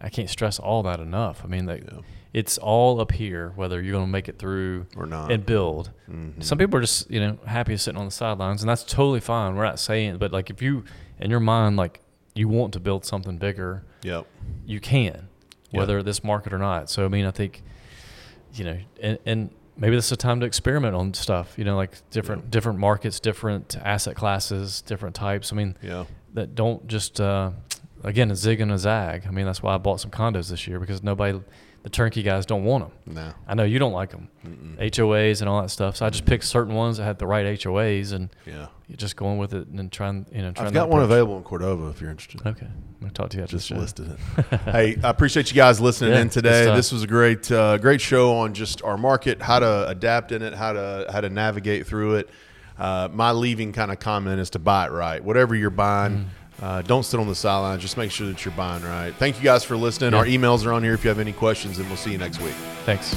I 0.00 0.08
can't 0.10 0.30
stress 0.30 0.58
all 0.58 0.82
that 0.84 1.00
enough. 1.00 1.42
I 1.44 1.48
mean, 1.48 1.66
like, 1.66 1.84
yeah, 1.84 2.00
it's 2.32 2.56
all 2.58 3.00
up 3.00 3.12
here, 3.12 3.52
whether 3.56 3.80
you're 3.82 3.92
going 3.92 4.04
to 4.06 4.10
make 4.10 4.28
it 4.28 4.38
through 4.38 4.86
or 4.96 5.06
not. 5.06 5.32
and 5.32 5.44
build. 5.44 5.90
Mhm. 6.10 6.42
Some 6.42 6.58
people 6.58 6.78
are 6.78 6.82
just, 6.82 7.10
you 7.10 7.18
know, 7.20 7.38
happy 7.46 7.76
sitting 7.76 7.98
on 7.98 8.04
the 8.06 8.10
sidelines, 8.12 8.62
and 8.62 8.68
that's 8.68 8.84
totally 8.84 9.20
fine. 9.20 9.56
We're 9.56 9.64
not 9.64 9.78
saying, 9.80 10.18
but 10.18 10.30
like, 10.32 10.50
if 10.50 10.62
you, 10.62 10.84
in 11.18 11.30
your 11.30 11.40
mind, 11.40 11.76
like, 11.76 12.00
you 12.34 12.46
want 12.48 12.72
to 12.74 12.80
build 12.80 13.04
something 13.04 13.38
bigger, 13.38 13.82
Yep. 14.02 14.26
you 14.66 14.78
can, 14.78 15.28
whether 15.72 16.02
this 16.02 16.22
market 16.22 16.52
or 16.52 16.58
not. 16.58 16.88
So 16.90 17.04
I 17.04 17.08
mean, 17.08 17.24
I 17.24 17.30
think, 17.32 17.62
you 18.54 18.64
know, 18.64 18.78
and, 19.02 19.18
and 19.26 19.50
maybe 19.76 19.96
this 19.96 20.06
is 20.06 20.12
a 20.12 20.16
time 20.16 20.38
to 20.40 20.46
experiment 20.46 20.94
on 20.94 21.14
stuff. 21.14 21.54
You 21.58 21.64
know, 21.64 21.76
like 21.76 22.08
different 22.10 22.44
Yeah. 22.44 22.50
different 22.50 22.78
markets, 22.78 23.18
different 23.20 23.76
asset 23.82 24.14
classes, 24.14 24.82
different 24.82 25.16
types. 25.16 25.52
I 25.52 25.56
mean, 25.56 25.76
Yeah. 25.82 26.04
that 26.34 26.54
don't 26.54 26.86
just 26.86 27.20
uh, 27.20 27.50
again 28.04 28.30
a 28.30 28.36
zig 28.36 28.60
and 28.60 28.70
a 28.72 28.78
zag. 28.78 29.24
I 29.26 29.30
mean, 29.30 29.46
that's 29.46 29.62
why 29.62 29.74
I 29.74 29.78
bought 29.78 30.00
some 30.00 30.10
condos 30.10 30.50
this 30.50 30.66
year 30.66 30.78
because 30.78 31.02
nobody, 31.02 31.40
the 31.82 31.90
turnkey 31.90 32.22
guys 32.22 32.44
don't 32.46 32.64
want 32.64 32.84
them. 33.06 33.14
No. 33.14 33.32
I 33.46 33.54
know 33.54 33.64
you 33.64 33.78
don't 33.78 33.92
like 33.92 34.10
them, 34.10 34.28
Mm-mm. 34.46 34.76
HOAs 34.78 35.40
and 35.40 35.48
all 35.48 35.62
that 35.62 35.68
stuff. 35.70 35.96
So 35.96 36.06
I 36.06 36.10
just 36.10 36.24
picked 36.26 36.44
certain 36.44 36.74
ones 36.74 36.96
that 36.98 37.04
had 37.04 37.18
the 37.18 37.26
right 37.26 37.46
HOAs 37.58 38.12
and 38.12 38.30
Yeah. 38.46 38.66
just 38.96 39.16
going 39.16 39.38
with 39.38 39.54
it 39.54 39.68
and 39.68 39.90
trying, 39.92 40.26
you 40.32 40.42
know, 40.42 40.52
trying 40.52 40.68
I've 40.68 40.74
got 40.74 40.88
one 40.88 41.00
approach. 41.00 41.12
available 41.12 41.36
in 41.38 41.42
Cordova 41.44 41.88
if 41.90 42.00
you're 42.00 42.10
interested. 42.10 42.40
Okay, 42.46 42.66
I'm 42.66 42.84
gonna 43.00 43.12
talk 43.12 43.30
to 43.30 43.36
you 43.38 43.42
after 43.44 43.56
just 43.56 43.70
listed 43.70 44.10
it. 44.38 44.60
hey, 44.64 44.96
I 45.02 45.10
appreciate 45.10 45.50
you 45.50 45.54
guys 45.56 45.80
listening 45.80 46.12
Yeah, 46.12 46.20
in 46.20 46.28
today. 46.30 46.74
This 46.74 46.90
was 46.92 47.02
a 47.04 47.06
great, 47.06 47.50
uh, 47.52 47.78
great 47.78 48.00
show 48.00 48.34
on 48.38 48.54
just 48.54 48.82
our 48.82 48.98
market, 48.98 49.40
how 49.40 49.58
to 49.60 49.88
adapt 49.88 50.32
in 50.32 50.42
it, 50.42 50.54
how 50.54 50.72
to 50.72 51.06
how 51.12 51.20
to 51.20 51.28
navigate 51.30 51.86
through 51.86 52.16
it. 52.16 52.30
Uh, 52.78 53.08
my 53.12 53.32
leaving 53.32 53.72
kind 53.72 53.90
of 53.90 53.98
comment 53.98 54.38
is 54.40 54.50
to 54.50 54.58
buy 54.60 54.86
it 54.86 54.92
right. 54.92 55.22
Whatever 55.22 55.54
you're 55.56 55.68
buying, 55.70 56.12
Mm. 56.12 56.24
Uh, 56.62 56.82
don't 56.82 57.04
sit 57.04 57.20
on 57.20 57.26
the 57.28 57.34
sidelines. 57.34 57.82
Just 57.82 57.96
make 57.96 58.10
sure 58.10 58.26
that 58.26 58.44
you're 58.44 58.54
buying 58.54 58.82
right. 58.82 59.14
Thank 59.14 59.36
you 59.36 59.44
guys 59.44 59.64
for 59.64 59.76
listening. 59.76 60.12
Yeah. 60.12 60.18
Our 60.18 60.26
emails 60.26 60.66
are 60.66 60.72
on 60.72 60.82
here 60.82 60.94
if 60.94 61.04
you 61.04 61.08
have 61.08 61.18
any 61.18 61.32
questions, 61.32 61.78
and 61.78 61.86
we'll 61.88 61.96
see 61.96 62.12
you 62.12 62.18
next 62.18 62.40
week. 62.40 62.54
Thanks. 62.84 63.14